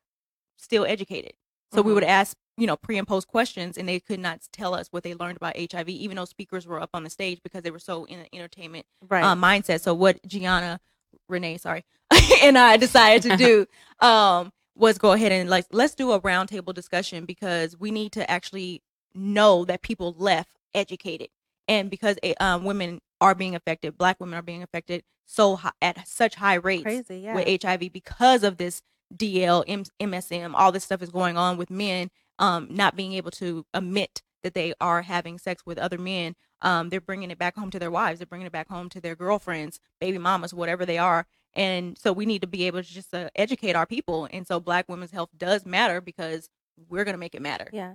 still 0.58 0.86
educated. 0.86 1.34
So 1.74 1.82
we 1.82 1.92
Mhm. 1.92 1.96
would 1.96 2.04
ask, 2.06 2.38
you 2.58 2.66
know, 2.66 2.78
pre 2.78 2.98
and 2.98 3.08
post 3.08 3.28
questions, 3.28 3.78
and 3.78 3.88
they 3.88 4.00
could 4.00 4.20
not 4.20 4.42
tell 4.52 4.74
us 4.74 4.88
what 4.92 5.04
they 5.04 5.14
learned 5.14 5.38
about 5.38 5.58
HIV, 5.58 5.90
even 5.90 6.16
though 6.16 6.26
speakers 6.26 6.66
were 6.66 6.82
up 6.82 6.92
on 6.94 7.04
the 7.04 7.10
stage 7.10 7.42
because 7.44 7.62
they 7.64 7.72
were 7.72 7.80
so 7.80 8.06
in 8.06 8.20
an 8.20 8.28
entertainment 8.34 8.86
Right. 9.08 9.24
um, 9.26 9.42
mindset. 9.42 9.82
So 9.82 9.94
what 9.94 10.26
Gianna, 10.26 10.80
Renee, 11.28 11.58
sorry, 11.58 11.84
and 12.42 12.58
I 12.58 12.78
decided 12.78 13.24
to 13.30 13.38
do 13.38 13.66
um, 14.00 14.54
was 14.76 14.98
go 14.98 15.12
ahead 15.12 15.32
and 15.32 15.50
like 15.50 15.66
let's 15.72 15.96
do 15.96 16.12
a 16.14 16.22
roundtable 16.22 16.74
discussion 16.74 17.26
because 17.26 17.78
we 17.78 17.92
need 17.92 18.12
to 18.14 18.30
actually 18.32 18.82
know 19.14 19.66
that 19.66 19.82
people 19.82 20.16
left 20.18 20.58
educated, 20.74 21.30
and 21.68 21.90
because 21.90 22.18
eh, 22.24 22.34
um, 22.40 22.64
women 22.64 23.02
are 23.22 23.36
being 23.36 23.56
affected, 23.56 23.98
Black 23.98 24.20
women 24.20 24.38
are 24.38 24.44
being 24.44 24.64
affected 24.64 25.04
so 25.26 25.56
hi- 25.58 25.72
at 25.82 26.08
such 26.08 26.36
high 26.36 26.56
rates 26.56 26.84
Crazy. 26.84 27.20
Yeah. 27.20 27.36
with 27.36 27.62
HIV 27.62 27.92
because 27.92 28.44
of 28.44 28.58
this 28.58 28.82
DL, 29.16 29.64
M- 29.68 29.84
MSM, 30.00 30.54
all 30.56 30.72
this 30.72 30.84
stuff 30.84 31.02
is 31.02 31.10
going 31.10 31.38
on 31.38 31.58
with 31.58 31.70
men 31.70 32.10
um, 32.40 32.68
not 32.70 32.96
being 32.96 33.14
able 33.14 33.32
to 33.32 33.66
admit 33.74 34.22
that 34.44 34.54
they 34.54 34.74
are 34.80 35.02
having 35.02 35.38
sex 35.40 35.64
with 35.66 35.78
other 35.78 35.98
men. 35.98 36.36
Um, 36.62 36.90
they're 36.90 37.02
bringing 37.02 37.32
it 37.32 37.38
back 37.38 37.56
home 37.56 37.72
to 37.72 37.80
their 37.80 37.92
wives. 37.92 38.20
They're 38.20 38.28
bringing 38.28 38.48
it 38.48 38.54
back 38.54 38.70
home 38.70 38.90
to 38.90 39.02
their 39.02 39.16
girlfriends, 39.16 39.80
baby 40.00 40.18
mamas, 40.18 40.54
whatever 40.54 40.86
they 40.86 40.98
are. 40.98 41.26
And 41.54 41.98
so 41.98 42.14
we 42.14 42.26
need 42.26 42.42
to 42.42 42.48
be 42.48 42.66
able 42.68 42.84
to 42.84 42.88
just 42.88 43.14
uh, 43.14 43.30
educate 43.36 43.76
our 43.76 43.86
people. 43.86 44.28
And 44.32 44.46
so 44.46 44.60
Black 44.60 44.88
women's 44.88 45.12
health 45.12 45.30
does 45.36 45.66
matter 45.66 46.02
because 46.02 46.50
we're 46.88 47.04
going 47.04 47.14
to 47.16 47.20
make 47.20 47.34
it 47.36 47.42
matter. 47.42 47.70
Yeah. 47.74 47.94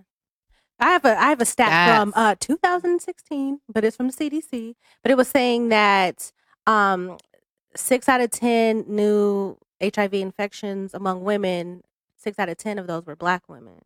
I 0.83 0.91
have 0.91 1.05
a 1.05 1.19
I 1.21 1.29
have 1.29 1.41
a 1.41 1.45
stat 1.47 2.01
from 2.01 2.13
uh 2.17 2.35
2016, 2.41 3.61
but 3.73 3.85
it's 3.85 3.97
from 3.97 4.09
the 4.09 4.13
CDC. 4.13 4.75
But 5.03 5.11
it 5.11 5.17
was 5.17 5.29
saying 5.29 5.69
that 5.71 6.33
um 6.67 7.19
six 7.77 8.09
out 8.09 8.21
of 8.21 8.31
ten 8.31 8.85
new 8.89 9.57
HIV 9.83 10.15
infections 10.15 10.95
among 10.95 11.25
women, 11.25 11.83
six 12.17 12.39
out 12.39 12.49
of 12.49 12.57
ten 12.59 12.79
of 12.79 12.87
those 12.87 13.07
were 13.07 13.17
black 13.17 13.49
women. 13.49 13.81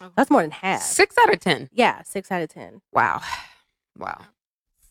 Oh. 0.00 0.10
That's 0.16 0.30
more 0.30 0.42
than 0.42 0.50
half. 0.50 0.82
Six 0.82 1.16
out 1.18 1.32
of 1.32 1.40
ten. 1.40 1.68
Yeah, 1.72 2.02
six 2.02 2.30
out 2.30 2.42
of 2.42 2.48
ten. 2.48 2.80
Wow. 2.92 3.20
Wow. 3.98 4.22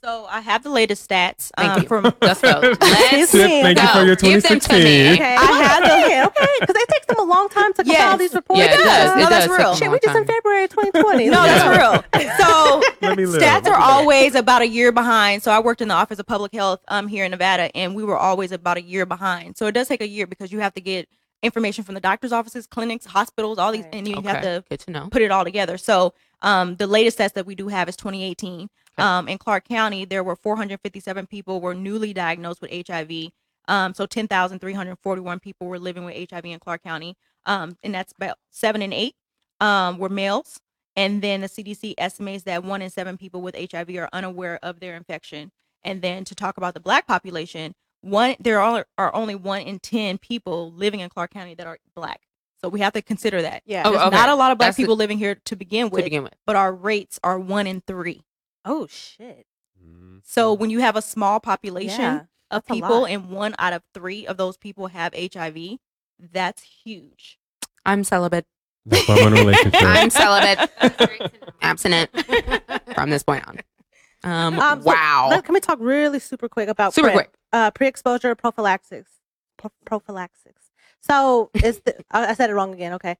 So 0.03 0.25
I 0.29 0.41
have 0.41 0.63
the 0.63 0.69
latest 0.69 1.07
stats 1.09 1.49
Thank 1.55 1.71
um, 1.71 1.81
you. 1.81 1.87
from 1.87 2.03
Let's 2.21 2.41
go. 2.41 2.59
Let's 2.61 3.33
me. 3.33 3.61
Thank 3.61 3.79
you 3.81 3.87
for 3.87 4.03
your 4.03 4.17
Give 4.17 4.43
them 4.43 4.59
to 4.59 4.73
me. 4.73 5.13
2016. 5.13 5.13
Okay, 5.13 5.35
I 5.35 5.63
have 5.63 5.83
the- 5.83 5.93
okay, 5.93 6.23
okay, 6.25 6.53
because 6.59 6.75
it 6.75 6.89
takes 6.89 7.05
them 7.05 7.19
a 7.19 7.23
long 7.23 7.47
time 7.47 7.71
to 7.75 7.83
compile 7.85 7.95
Yes. 7.95 8.19
these 8.19 8.33
reports. 8.33 8.59
Yeah, 8.59 8.73
it 8.73 8.83
does. 8.83 9.15
No, 9.15 9.23
It 9.23 9.29
that's 9.29 9.47
does 9.47 9.57
real. 9.57 9.75
Shit, 9.75 9.91
we 9.91 9.99
just 10.03 10.13
in 10.17 10.25
time. 10.25 10.35
February 10.35 10.67
2020. 10.67 11.29
no, 11.29 11.43
that's 11.43 12.11
real. 12.11 12.27
So 12.37 12.81
Let 13.01 13.17
me 13.17 13.25
live. 13.25 13.41
Stats 13.41 13.65
are 13.67 13.79
always 13.79 14.35
about 14.35 14.61
a 14.61 14.67
year 14.67 14.91
behind. 14.91 15.41
So 15.41 15.51
I 15.53 15.61
worked 15.61 15.81
in 15.81 15.87
the 15.87 15.93
Office 15.93 16.19
of 16.19 16.25
Public 16.25 16.53
Health 16.53 16.81
um 16.89 17.07
here 17.07 17.23
in 17.23 17.31
Nevada, 17.31 17.73
and 17.73 17.95
we 17.95 18.03
were 18.03 18.17
always 18.17 18.51
about 18.51 18.75
a 18.75 18.81
year 18.81 19.05
behind. 19.05 19.55
So 19.55 19.67
it 19.67 19.71
does 19.71 19.87
take 19.87 20.01
a 20.01 20.07
year 20.07 20.27
because 20.27 20.51
you 20.51 20.59
have 20.59 20.73
to 20.73 20.81
get 20.81 21.07
information 21.43 21.85
from 21.85 21.95
the 21.95 22.01
doctor's 22.01 22.33
offices, 22.33 22.67
clinics, 22.67 23.05
hospitals, 23.05 23.57
all 23.57 23.71
these, 23.71 23.83
Right. 23.85 23.95
and 23.95 24.07
you 24.07 24.17
Okay. 24.17 24.27
have 24.27 24.41
to 24.41 24.63
Good 24.69 24.79
to 24.81 24.91
know. 24.91 25.07
put 25.09 25.21
it 25.21 25.31
all 25.31 25.45
together. 25.45 25.77
So 25.77 26.13
um 26.41 26.75
the 26.75 26.87
latest 26.87 27.19
stats 27.19 27.33
that 27.35 27.45
we 27.45 27.55
do 27.55 27.69
have 27.69 27.87
is 27.87 27.95
2018. 27.95 28.69
Um 28.97 29.27
in 29.27 29.37
Clark 29.37 29.65
County, 29.67 30.05
there 30.05 30.23
were 30.23 30.35
457 30.35 31.27
people 31.27 31.61
were 31.61 31.73
newly 31.73 32.13
diagnosed 32.13 32.61
with 32.61 32.71
HIV. 32.87 33.29
Um 33.67 33.93
so 33.93 34.05
10,341 34.05 35.39
people 35.39 35.67
were 35.67 35.79
living 35.79 36.05
with 36.05 36.29
HIV 36.29 36.45
in 36.45 36.59
Clark 36.59 36.83
County. 36.83 37.15
Um 37.45 37.77
and 37.83 37.93
that's 37.93 38.13
about 38.13 38.37
7 38.51 38.81
and 38.81 38.93
8 38.93 39.15
um 39.61 39.97
were 39.97 40.09
males. 40.09 40.59
And 40.95 41.21
then 41.23 41.41
the 41.41 41.47
CDC 41.47 41.95
estimates 41.97 42.43
that 42.43 42.63
1 42.63 42.81
in 42.81 42.89
7 42.89 43.17
people 43.17 43.41
with 43.41 43.55
HIV 43.71 43.89
are 43.97 44.09
unaware 44.13 44.59
of 44.61 44.79
their 44.79 44.95
infection. 44.95 45.51
And 45.83 46.01
then 46.01 46.23
to 46.25 46.35
talk 46.35 46.57
about 46.57 46.75
the 46.75 46.79
black 46.79 47.07
population, 47.07 47.73
one 48.01 48.35
there 48.39 48.61
are, 48.61 48.85
are 48.97 49.13
only 49.15 49.33
1 49.35 49.61
in 49.61 49.79
10 49.79 50.17
people 50.19 50.71
living 50.71 50.99
in 50.99 51.09
Clark 51.09 51.31
County 51.31 51.55
that 51.55 51.65
are 51.67 51.79
black. 51.95 52.21
So 52.61 52.69
we 52.69 52.79
have 52.79 52.93
to 52.93 53.01
consider 53.01 53.41
that. 53.41 53.63
Yeah. 53.65 53.83
Oh, 53.85 53.91
There's 53.91 54.03
okay. 54.03 54.15
not 54.15 54.29
a 54.29 54.35
lot 54.35 54.51
of 54.51 54.57
black 54.57 54.67
That's 54.69 54.77
the- 54.77 54.83
people 54.83 54.95
living 54.95 55.17
here 55.17 55.35
to 55.45 55.55
begin 55.55 55.89
with. 55.89 55.99
To 56.01 56.03
begin 56.03 56.23
with. 56.23 56.33
but 56.45 56.55
our 56.55 56.73
rates 56.73 57.19
are 57.23 57.37
one 57.39 57.65
in 57.67 57.81
three. 57.81 58.21
Oh 58.65 58.87
shit. 58.87 59.45
Mhm. 59.83 60.21
So 60.25 60.53
when 60.53 60.69
you 60.69 60.79
have 60.79 60.95
a 60.95 61.01
small 61.01 61.39
population 61.39 62.01
Yeah. 62.01 62.15
of 62.51 62.63
that's 62.65 62.69
a 62.69 62.73
people 62.73 63.01
lot. 63.01 63.09
and 63.09 63.29
one 63.29 63.55
out 63.59 63.73
of 63.73 63.83
three 63.93 64.25
of 64.27 64.37
those 64.37 64.57
people 64.57 64.87
have 64.87 65.13
HIV, 65.13 65.79
that's 66.19 66.61
huge. 66.83 67.39
I'm 67.85 68.03
celibate. 68.03 68.45
That's 68.85 69.07
why 69.07 69.15
I'm 69.21 69.27
in 69.27 69.33
a 69.33 69.45
relationship. 69.45 69.73
I'm 69.83 70.09
celibate. 70.09 70.69
That's 70.81 70.95
great 71.05 71.19
to 71.19 71.23
know. 71.25 71.47
Abstinent 71.61 72.09
from 72.95 73.09
this 73.09 73.23
point 73.23 73.47
on. 73.47 73.59
Um, 74.25 74.59
Um, 74.59 74.81
so 74.81 74.87
wow. 74.89 75.27
let- 75.29 75.43
can 75.43 75.53
we 75.53 75.59
talk 75.59 75.79
really 75.81 76.19
super 76.19 76.47
quick 76.47 76.69
about 76.69 76.93
Super 76.93 77.07
PrEP? 77.07 77.15
quick. 77.15 77.29
uh, 77.51 77.71
pre-exposure 77.71 78.35
prophylaxis. 78.35 79.07
Pro- 79.57 79.71
prophylaxis. 79.85 80.53
So 81.09 81.49
is 81.63 81.79
the, 81.81 81.95
I 82.11 82.27
I 82.27 82.33
said 82.33 82.49
it 82.49 82.53
wrong 82.53 82.73
again. 82.73 82.93
Okay. 82.93 83.17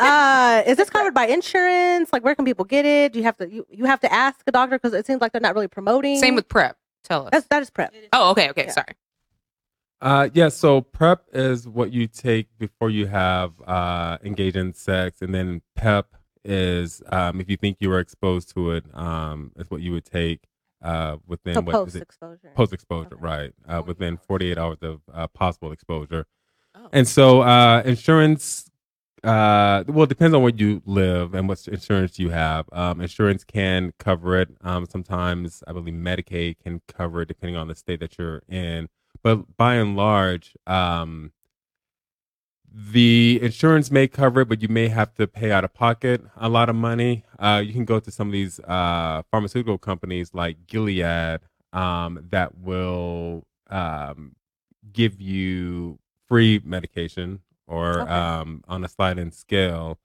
Uh, 0.00 0.62
is 0.66 0.78
this 0.78 0.88
covered 0.88 1.12
by 1.12 1.26
insurance? 1.26 2.10
Like, 2.12 2.24
where 2.24 2.34
can 2.34 2.44
people 2.46 2.64
get 2.64 2.86
it? 2.86 3.12
Do 3.12 3.18
you 3.18 3.24
have 3.24 3.36
to 3.36 3.50
you, 3.50 3.66
you 3.70 3.84
have 3.84 4.00
to 4.00 4.12
ask 4.12 4.40
a 4.46 4.52
doctor 4.52 4.76
because 4.78 4.94
it 4.94 5.06
seems 5.06 5.20
like 5.20 5.32
they're 5.32 5.40
not 5.40 5.54
really 5.54 5.68
promoting. 5.68 6.18
Same 6.18 6.34
with 6.34 6.48
PrEP. 6.48 6.76
Tell 7.04 7.24
us. 7.24 7.30
that's 7.32 7.46
that 7.48 7.62
is 7.62 7.70
PrEP. 7.70 7.94
oh, 8.14 8.30
okay. 8.30 8.48
Okay. 8.50 8.64
Yeah. 8.66 8.72
Sorry. 8.72 8.94
Uh, 10.02 10.30
yeah, 10.32 10.48
so 10.48 10.80
PrEP 10.80 11.22
is 11.34 11.68
what 11.68 11.92
you 11.92 12.06
take 12.06 12.46
before 12.58 12.88
you 12.88 13.06
have 13.06 13.52
uh, 13.66 14.16
engage 14.24 14.56
in 14.56 14.72
sex, 14.72 15.20
and 15.20 15.34
then 15.34 15.60
PEP 15.76 16.06
is 16.42 17.02
um, 17.12 17.38
if 17.38 17.50
you 17.50 17.58
think 17.58 17.76
you 17.80 17.90
were 17.90 17.98
exposed 18.00 18.54
to 18.54 18.70
it, 18.70 18.84
um, 18.94 19.52
is 19.56 19.70
what 19.70 19.82
you 19.82 19.92
would 19.92 20.06
take 20.06 20.40
uh, 20.82 21.18
within 21.26 21.52
So 21.52 21.60
what 21.60 21.72
post 21.74 21.88
is 21.88 21.96
it? 21.96 22.02
exposure. 22.02 22.50
Post 22.54 22.72
exposure, 22.72 23.08
Okay. 23.12 23.20
right? 23.22 23.52
Uh, 23.68 23.82
within 23.86 24.16
48 24.16 24.56
hours 24.56 24.78
of 24.80 25.02
uh, 25.12 25.26
possible 25.26 25.70
exposure. 25.70 26.24
And 26.92 27.06
so 27.06 27.42
uh, 27.42 27.82
insurance, 27.84 28.70
uh, 29.22 29.84
well, 29.86 30.04
it 30.04 30.08
depends 30.08 30.34
on 30.34 30.42
where 30.42 30.52
you 30.54 30.82
live 30.84 31.34
and 31.34 31.48
what 31.48 31.66
insurance 31.68 32.18
you 32.18 32.30
have. 32.30 32.68
Um, 32.72 33.00
insurance 33.00 33.44
can 33.44 33.92
cover 33.98 34.40
it. 34.40 34.48
Um, 34.62 34.86
sometimes 34.86 35.62
I 35.66 35.72
believe 35.72 35.94
Medicaid 35.94 36.56
can 36.62 36.80
cover 36.88 37.22
it 37.22 37.28
depending 37.28 37.56
on 37.56 37.68
the 37.68 37.74
state 37.74 38.00
that 38.00 38.18
you're 38.18 38.42
in. 38.48 38.88
But 39.22 39.56
by 39.56 39.74
and 39.74 39.96
large, 39.96 40.54
um, 40.66 41.32
the 42.72 43.38
insurance 43.42 43.90
may 43.90 44.06
cover 44.08 44.42
it, 44.42 44.48
but 44.48 44.62
you 44.62 44.68
may 44.68 44.88
have 44.88 45.14
to 45.14 45.26
pay 45.26 45.50
out 45.50 45.64
of 45.64 45.74
pocket 45.74 46.22
a 46.36 46.48
lot 46.48 46.68
of 46.68 46.76
money. 46.76 47.24
Uh, 47.38 47.62
you 47.64 47.72
can 47.72 47.84
go 47.84 48.00
to 48.00 48.10
some 48.10 48.28
of 48.28 48.32
these 48.32 48.60
uh, 48.60 49.22
pharmaceutical 49.30 49.78
companies 49.78 50.32
like 50.34 50.66
Gilead 50.66 51.40
um, 51.72 52.26
that 52.30 52.58
will 52.58 53.44
um, 53.68 54.34
give 54.92 55.20
you 55.20 55.98
free 56.30 56.60
medication 56.64 57.40
or 57.66 58.00
Okay. 58.02 58.10
um, 58.10 58.62
on 58.68 58.84
a 58.84 58.88
sliding 58.88 59.30
scale. 59.32 59.98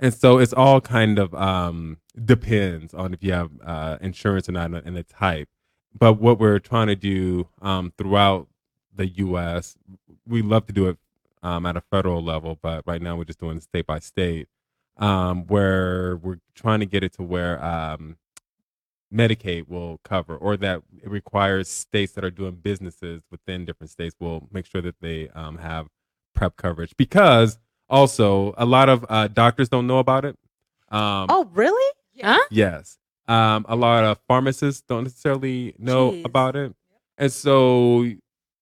And 0.00 0.14
so 0.14 0.38
it's 0.38 0.52
all 0.52 0.80
kind 0.80 1.18
of 1.18 1.34
um, 1.34 1.98
depends 2.24 2.94
on 2.94 3.12
if 3.12 3.22
you 3.22 3.32
have 3.32 3.50
uh, 3.64 3.98
insurance 4.00 4.48
or 4.48 4.52
not 4.52 4.72
and 4.72 4.96
the 4.96 5.02
type. 5.02 5.48
But 5.96 6.14
what 6.14 6.38
we're 6.40 6.58
trying 6.58 6.86
to 6.88 6.96
do 6.96 7.48
um, 7.62 7.92
throughout 7.98 8.48
the 8.94 9.06
U.S., 9.08 9.76
we 10.26 10.42
love 10.42 10.66
to 10.66 10.72
do 10.72 10.88
it 10.88 10.96
um, 11.42 11.66
at 11.66 11.76
a 11.76 11.80
federal 11.80 12.22
level, 12.22 12.58
but 12.62 12.82
right 12.86 13.00
now 13.02 13.16
we're 13.16 13.24
just 13.24 13.38
doing 13.38 13.60
state 13.60 13.86
by 13.86 13.98
state, 14.00 14.48
um, 14.96 15.46
where 15.46 16.16
we're 16.16 16.40
trying 16.54 16.80
to 16.80 16.86
get 16.86 17.04
it 17.04 17.12
to 17.14 17.22
where 17.22 17.62
um, 17.64 18.16
Medicaid 19.14 19.68
will 19.68 20.00
cover, 20.04 20.36
or 20.36 20.56
that 20.56 20.82
it 21.02 21.08
requires 21.08 21.68
states 21.68 22.12
that 22.12 22.24
are 22.24 22.30
doing 22.30 22.56
businesses 22.56 23.22
within 23.30 23.64
different 23.64 23.90
states 23.90 24.16
will 24.18 24.48
make 24.52 24.66
sure 24.66 24.82
that 24.82 24.96
they 25.00 25.28
um, 25.30 25.58
have 25.58 25.86
PrEP 26.34 26.56
coverage. 26.56 26.94
Because 26.96 27.58
also, 27.88 28.54
a 28.56 28.64
lot 28.66 28.88
of 28.88 29.04
uh, 29.08 29.28
doctors 29.28 29.68
don't 29.68 29.86
know 29.86 29.98
about 29.98 30.24
it. 30.24 30.36
Um, 30.88 31.26
Oh, 31.28 31.48
really? 31.52 31.92
Yeah. 32.12 32.38
Yes. 32.50 32.98
Um, 33.28 33.64
a 33.68 33.76
lot 33.76 34.04
of 34.04 34.18
pharmacists 34.28 34.82
don't 34.86 35.04
necessarily 35.04 35.74
know 35.78 36.12
Jeez. 36.12 36.24
about 36.24 36.56
it. 36.56 36.74
And 37.16 37.32
so 37.32 38.04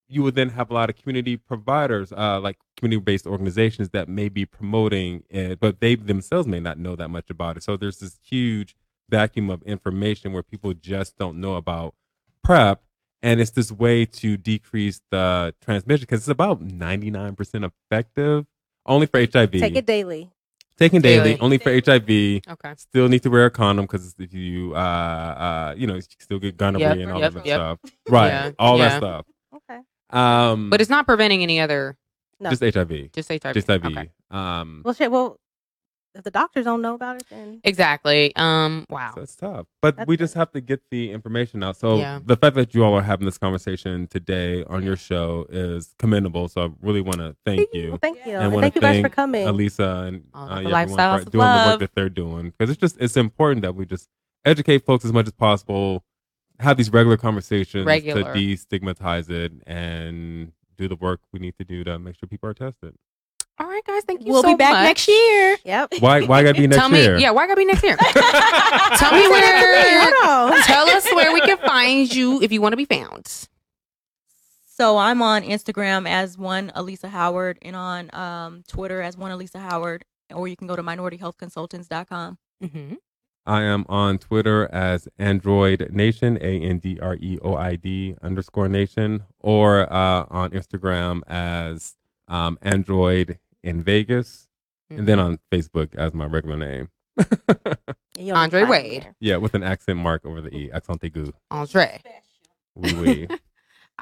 you 0.08 0.22
would 0.22 0.34
then 0.34 0.50
have 0.50 0.70
a 0.70 0.74
lot 0.74 0.90
of 0.90 0.96
community 0.96 1.36
providers, 1.36 2.12
uh, 2.12 2.38
like 2.40 2.58
community 2.76 3.02
based 3.02 3.26
organizations 3.26 3.90
that 3.90 4.08
may 4.08 4.28
be 4.28 4.44
promoting 4.44 5.24
it, 5.30 5.58
but 5.58 5.80
they 5.80 5.94
themselves 5.94 6.46
may 6.46 6.60
not 6.60 6.78
know 6.78 6.94
that 6.96 7.08
much 7.08 7.30
about 7.30 7.56
it. 7.56 7.62
So 7.62 7.76
there's 7.76 7.98
this 7.98 8.18
huge 8.22 8.76
vacuum 9.08 9.50
of 9.50 9.62
information 9.62 10.32
where 10.32 10.42
people 10.42 10.72
just 10.74 11.16
don't 11.18 11.40
know 11.40 11.54
about 11.54 11.94
PrEP. 12.44 12.80
And 13.24 13.40
it's 13.40 13.52
this 13.52 13.70
way 13.70 14.04
to 14.04 14.36
decrease 14.36 15.00
the 15.12 15.54
transmission 15.62 16.02
because 16.02 16.20
it's 16.20 16.28
about 16.28 16.60
99% 16.60 17.70
effective 17.90 18.46
only 18.84 19.06
for 19.06 19.20
HIV. 19.20 19.52
Take 19.52 19.76
it 19.76 19.86
daily. 19.86 20.30
Taken 20.78 21.02
daily, 21.02 21.34
Daily. 21.34 21.40
only 21.40 21.58
for 21.58 21.70
HIV. 21.70 22.42
Okay. 22.48 22.74
Still 22.76 23.08
need 23.08 23.22
to 23.22 23.30
wear 23.30 23.44
a 23.44 23.50
condom 23.50 23.84
because 23.84 24.14
if 24.18 24.32
you, 24.34 24.74
uh, 24.74 24.78
uh, 24.78 25.74
you 25.76 25.86
know, 25.86 25.94
you 25.94 26.02
still 26.18 26.38
get 26.40 26.56
gonorrhea 26.56 26.88
Yep, 26.88 26.98
and 26.98 27.12
all 27.12 27.20
yep, 27.20 27.32
that 27.34 27.46
yep. 27.46 27.56
stuff. 27.56 27.78
Right. 28.08 28.28
Yeah, 28.28 28.50
All 28.58 28.78
yeah. 28.78 28.88
that 28.88 28.96
stuff. 28.96 29.26
Okay. 29.54 29.80
Um, 30.10 30.70
But 30.70 30.80
it's 30.80 30.90
not 30.90 31.06
preventing 31.06 31.42
any 31.42 31.60
other. 31.60 31.96
No. 32.40 32.50
just 32.50 32.62
HIV. 32.62 33.12
Just 33.12 33.28
HIV. 33.28 33.54
Just 33.54 33.68
HIV. 33.68 33.84
Okay. 33.84 34.10
Um, 34.32 34.82
Well, 34.84 34.94
shit. 34.94 35.12
Well, 35.12 35.38
if 36.14 36.24
the 36.24 36.30
doctors 36.30 36.64
don't 36.66 36.82
know 36.82 36.94
about 36.94 37.16
it, 37.16 37.24
then 37.30 37.60
Exactly. 37.64 38.32
Um. 38.36 38.86
Wow. 38.90 39.12
So 39.14 39.22
it's 39.22 39.34
tough, 39.36 39.66
but 39.80 39.96
That's 39.96 40.06
we 40.08 40.14
it. 40.14 40.18
just 40.18 40.34
have 40.34 40.50
to 40.52 40.60
get 40.60 40.82
the 40.90 41.10
information 41.10 41.62
out. 41.62 41.76
So 41.76 41.96
Yeah. 41.96 42.20
the 42.24 42.36
fact 42.36 42.54
that 42.56 42.74
you 42.74 42.84
all 42.84 42.94
are 42.94 43.02
having 43.02 43.24
this 43.24 43.38
conversation 43.38 44.06
today 44.08 44.64
on 44.64 44.82
your 44.82 44.96
show 44.96 45.46
is 45.48 45.94
commendable. 45.98 46.48
So 46.48 46.62
I 46.62 46.68
really 46.80 47.00
want 47.00 47.18
to 47.18 47.34
thank 47.46 47.68
you, 47.72 47.90
well, 47.90 47.98
thank 47.98 48.18
you. 48.26 48.34
And 48.34 48.44
And 48.44 48.52
wanna 48.52 48.64
thank 48.66 48.74
you 48.74 48.80
guys 48.82 49.00
for 49.00 49.08
coming. 49.08 49.46
Elisa, 49.46 50.04
and 50.06 50.24
All 50.34 50.48
uh, 50.48 50.62
the 50.62 50.68
yeah, 50.68 50.80
everyone 50.80 50.98
lifestyles 50.98 51.16
for 51.16 51.22
of 51.26 51.30
doing 51.32 51.46
the 51.46 51.64
work 51.70 51.80
that 51.80 51.94
they're 51.94 52.08
doing 52.10 52.50
because 52.50 52.70
it's 52.70 52.80
just 52.80 52.96
it's 53.00 53.16
important 53.16 53.62
that 53.62 53.74
we 53.74 53.86
just 53.86 54.08
educate 54.44 54.84
folks 54.84 55.04
as 55.04 55.12
much 55.12 55.26
as 55.26 55.32
possible, 55.32 56.04
have 56.58 56.76
these 56.76 56.92
regular 56.92 57.16
conversations 57.16 57.86
Regular. 57.86 58.22
to 58.34 58.38
destigmatize 58.38 59.30
it, 59.30 59.52
and 59.66 60.52
do 60.76 60.88
the 60.88 60.96
work 60.96 61.20
we 61.32 61.38
need 61.40 61.56
to 61.58 61.64
do 61.64 61.84
to 61.84 61.98
make 61.98 62.16
sure 62.16 62.26
people 62.28 62.48
are 62.48 62.54
tested. 62.54 62.94
All 63.58 63.66
right, 63.68 63.84
guys. 63.86 64.02
Thank 64.04 64.24
you. 64.24 64.32
We'll 64.32 64.42
so 64.42 64.48
be 64.52 64.56
back 64.56 64.72
much. 64.72 64.84
next 64.84 65.08
year. 65.08 65.56
Yep. 65.64 65.94
Why 66.00 66.22
why 66.22 66.42
gotta 66.42 66.54
be 66.60 66.66
next 66.66 66.78
Tell 66.80 66.88
me. 66.88 67.02
year? 67.02 67.18
Yeah. 67.18 67.30
Why 67.30 67.46
gotta 67.46 67.58
be 67.60 67.64
next 67.64 67.82
year? 67.82 67.96
Tell 68.96 69.12
me 69.12 69.28
where- 69.28 70.12
Hold. 70.24 70.62
Tell 70.64 70.88
us 70.88 71.06
where 71.12 71.32
we 71.32 71.40
can 71.42 71.58
find 71.58 72.12
you 72.12 72.40
if 72.42 72.50
you 72.52 72.60
want 72.60 72.72
to 72.72 72.76
be 72.76 72.84
found. 72.84 73.48
So 74.66 74.96
I'm 74.98 75.22
on 75.22 75.42
Instagram 75.42 76.08
as 76.08 76.36
one 76.38 76.72
Elisa 76.74 77.08
Howard 77.08 77.58
and 77.62 77.76
on 77.76 78.12
um, 78.14 78.64
Twitter 78.66 79.00
as 79.02 79.16
one 79.16 79.30
Elisa 79.30 79.58
Howard, 79.60 80.04
or 80.34 80.48
you 80.48 80.56
can 80.56 80.66
go 80.66 80.74
to 80.74 80.82
minorityhealthconsultants.com. 80.82 82.38
Mm-hmm. 82.64 82.94
I 83.44 83.62
am 83.62 83.84
on 83.88 84.18
Twitter 84.18 84.68
as 84.72 85.08
Android 85.18 85.88
Nation, 85.92 86.38
A 86.40 86.60
N 86.62 86.78
D 86.78 86.98
R 87.02 87.16
E 87.16 87.38
O 87.42 87.54
I 87.56 87.76
D 87.76 88.14
underscore 88.22 88.68
Nation, 88.68 89.24
or 89.40 89.92
uh, 89.92 90.26
on 90.30 90.50
Instagram 90.50 91.20
as 91.26 91.96
um, 92.28 92.58
Android 92.62 93.38
in 93.62 93.82
Vegas, 93.82 94.48
and 94.90 95.06
then 95.08 95.18
on 95.18 95.38
Facebook 95.50 95.94
as 95.94 96.12
my 96.14 96.24
regular 96.26 96.56
name. 96.56 96.88
Andre 98.32 98.64
Wade. 98.64 99.14
yeah, 99.20 99.36
with 99.36 99.54
an 99.54 99.62
accent 99.62 99.98
mark 99.98 100.24
over 100.24 100.40
the 100.40 100.54
E, 100.54 100.70
accent 100.72 101.00
aigu. 101.00 101.32
Andre. 101.50 102.00
Oui, 102.74 102.92
oui. 103.28 103.28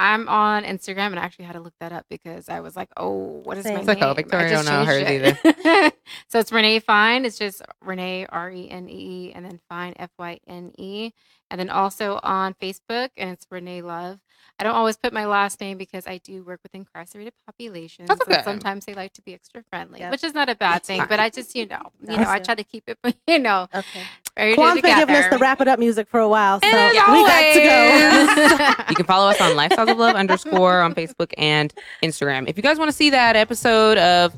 I'm 0.00 0.28
on 0.28 0.64
Instagram 0.64 1.08
and 1.08 1.18
I 1.20 1.24
actually 1.24 1.44
had 1.44 1.52
to 1.54 1.60
look 1.60 1.74
that 1.80 1.92
up 1.92 2.06
because 2.08 2.48
I 2.48 2.60
was 2.60 2.74
like, 2.76 2.88
oh, 2.96 3.42
what 3.44 3.58
is 3.58 3.66
my 3.66 3.70
Same. 3.72 3.86
name? 3.86 3.86
Like, 3.86 4.02
oh, 4.02 4.10
I 4.10 4.14
Victoria 4.14 4.48
just 4.50 4.66
don't 4.66 4.74
know 4.74 4.84
changed 4.86 5.08
hers 5.08 5.36
it. 5.44 5.94
so 6.28 6.38
it's 6.38 6.52
Renee 6.52 6.80
Fyne. 6.80 7.24
It's 7.26 7.38
just 7.38 7.62
Renee 7.84 8.26
R 8.30 8.50
E 8.50 8.70
N 8.70 8.88
E 8.88 9.28
E 9.28 9.32
and 9.34 9.44
then 9.44 9.60
Fyne 9.68 9.94
F 9.98 10.10
Y 10.18 10.40
N 10.46 10.72
E. 10.78 11.12
And 11.50 11.60
then 11.60 11.68
also 11.70 12.20
on 12.22 12.54
Facebook 12.54 13.10
and 13.16 13.30
it's 13.30 13.46
Renee 13.50 13.82
Love. 13.82 14.20
I 14.58 14.64
don't 14.64 14.74
always 14.74 14.96
put 14.96 15.12
my 15.12 15.26
last 15.26 15.60
name 15.60 15.78
because 15.78 16.06
I 16.06 16.18
do 16.18 16.44
work 16.44 16.60
with 16.62 16.74
incarcerated 16.74 17.34
populations. 17.46 18.08
That's 18.08 18.24
so 18.24 18.32
sometimes 18.44 18.86
they 18.86 18.94
like 18.94 19.12
to 19.14 19.22
be 19.22 19.34
extra 19.34 19.62
friendly, 19.70 20.00
Yep. 20.00 20.12
which 20.12 20.24
is 20.24 20.34
not 20.34 20.48
a 20.48 20.54
bad 20.54 20.74
That's 20.76 20.86
thing. 20.86 20.98
fine. 20.98 21.08
But 21.08 21.20
I 21.20 21.30
just, 21.30 21.54
you 21.56 21.66
know, 21.66 21.92
you 22.00 22.08
know, 22.12 22.16
That's 22.18 22.30
I 22.30 22.38
try 22.40 22.54
to 22.54 22.64
keep 22.64 22.84
it, 22.88 22.98
you 23.26 23.38
know, 23.38 23.68
Okay. 23.74 24.02
Very 24.36 24.54
Quan's 24.54 24.80
been 24.80 24.98
giving 24.98 25.14
us 25.14 25.28
the 25.30 25.38
wrap 25.38 25.60
it 25.60 25.68
up 25.68 25.78
music 25.78 26.08
for 26.08 26.20
a 26.20 26.28
while, 26.28 26.60
so 26.60 26.66
And 26.66 26.92
we 27.12 27.24
as 27.24 27.26
got 27.26 27.54
to 27.54 28.76
go. 28.76 28.84
you 28.90 28.96
can 28.96 29.06
follow 29.06 29.30
us 29.30 29.40
on 29.40 29.56
Lifestyles 29.56 29.90
of 29.90 29.98
Love 29.98 30.16
underscore 30.16 30.80
on 30.80 30.94
Facebook 30.94 31.32
and 31.38 31.72
Instagram. 32.02 32.48
If 32.48 32.56
you 32.56 32.62
guys 32.62 32.78
want 32.78 32.90
to 32.90 32.96
see 32.96 33.10
that 33.10 33.36
episode 33.36 33.98
of 33.98 34.36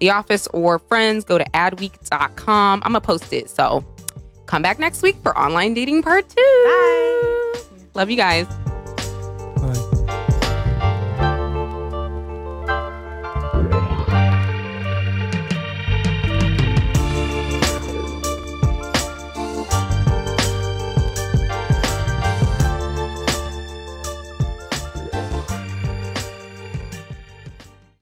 The 0.00 0.10
Office 0.10 0.46
or 0.48 0.78
Friends, 0.78 1.24
go 1.24 1.38
to 1.38 1.44
adweek.com. 1.50 2.82
I'm 2.84 2.92
going 2.92 3.00
to 3.00 3.06
post 3.06 3.32
it. 3.32 3.48
So 3.50 3.84
come 4.46 4.62
back 4.62 4.78
next 4.78 5.02
week 5.02 5.16
for 5.22 5.36
online 5.38 5.74
dating 5.74 6.02
part 6.02 6.28
two. 6.28 6.34
Bye. 6.64 7.60
Love 7.94 8.10
you 8.10 8.16
guys. 8.16 8.46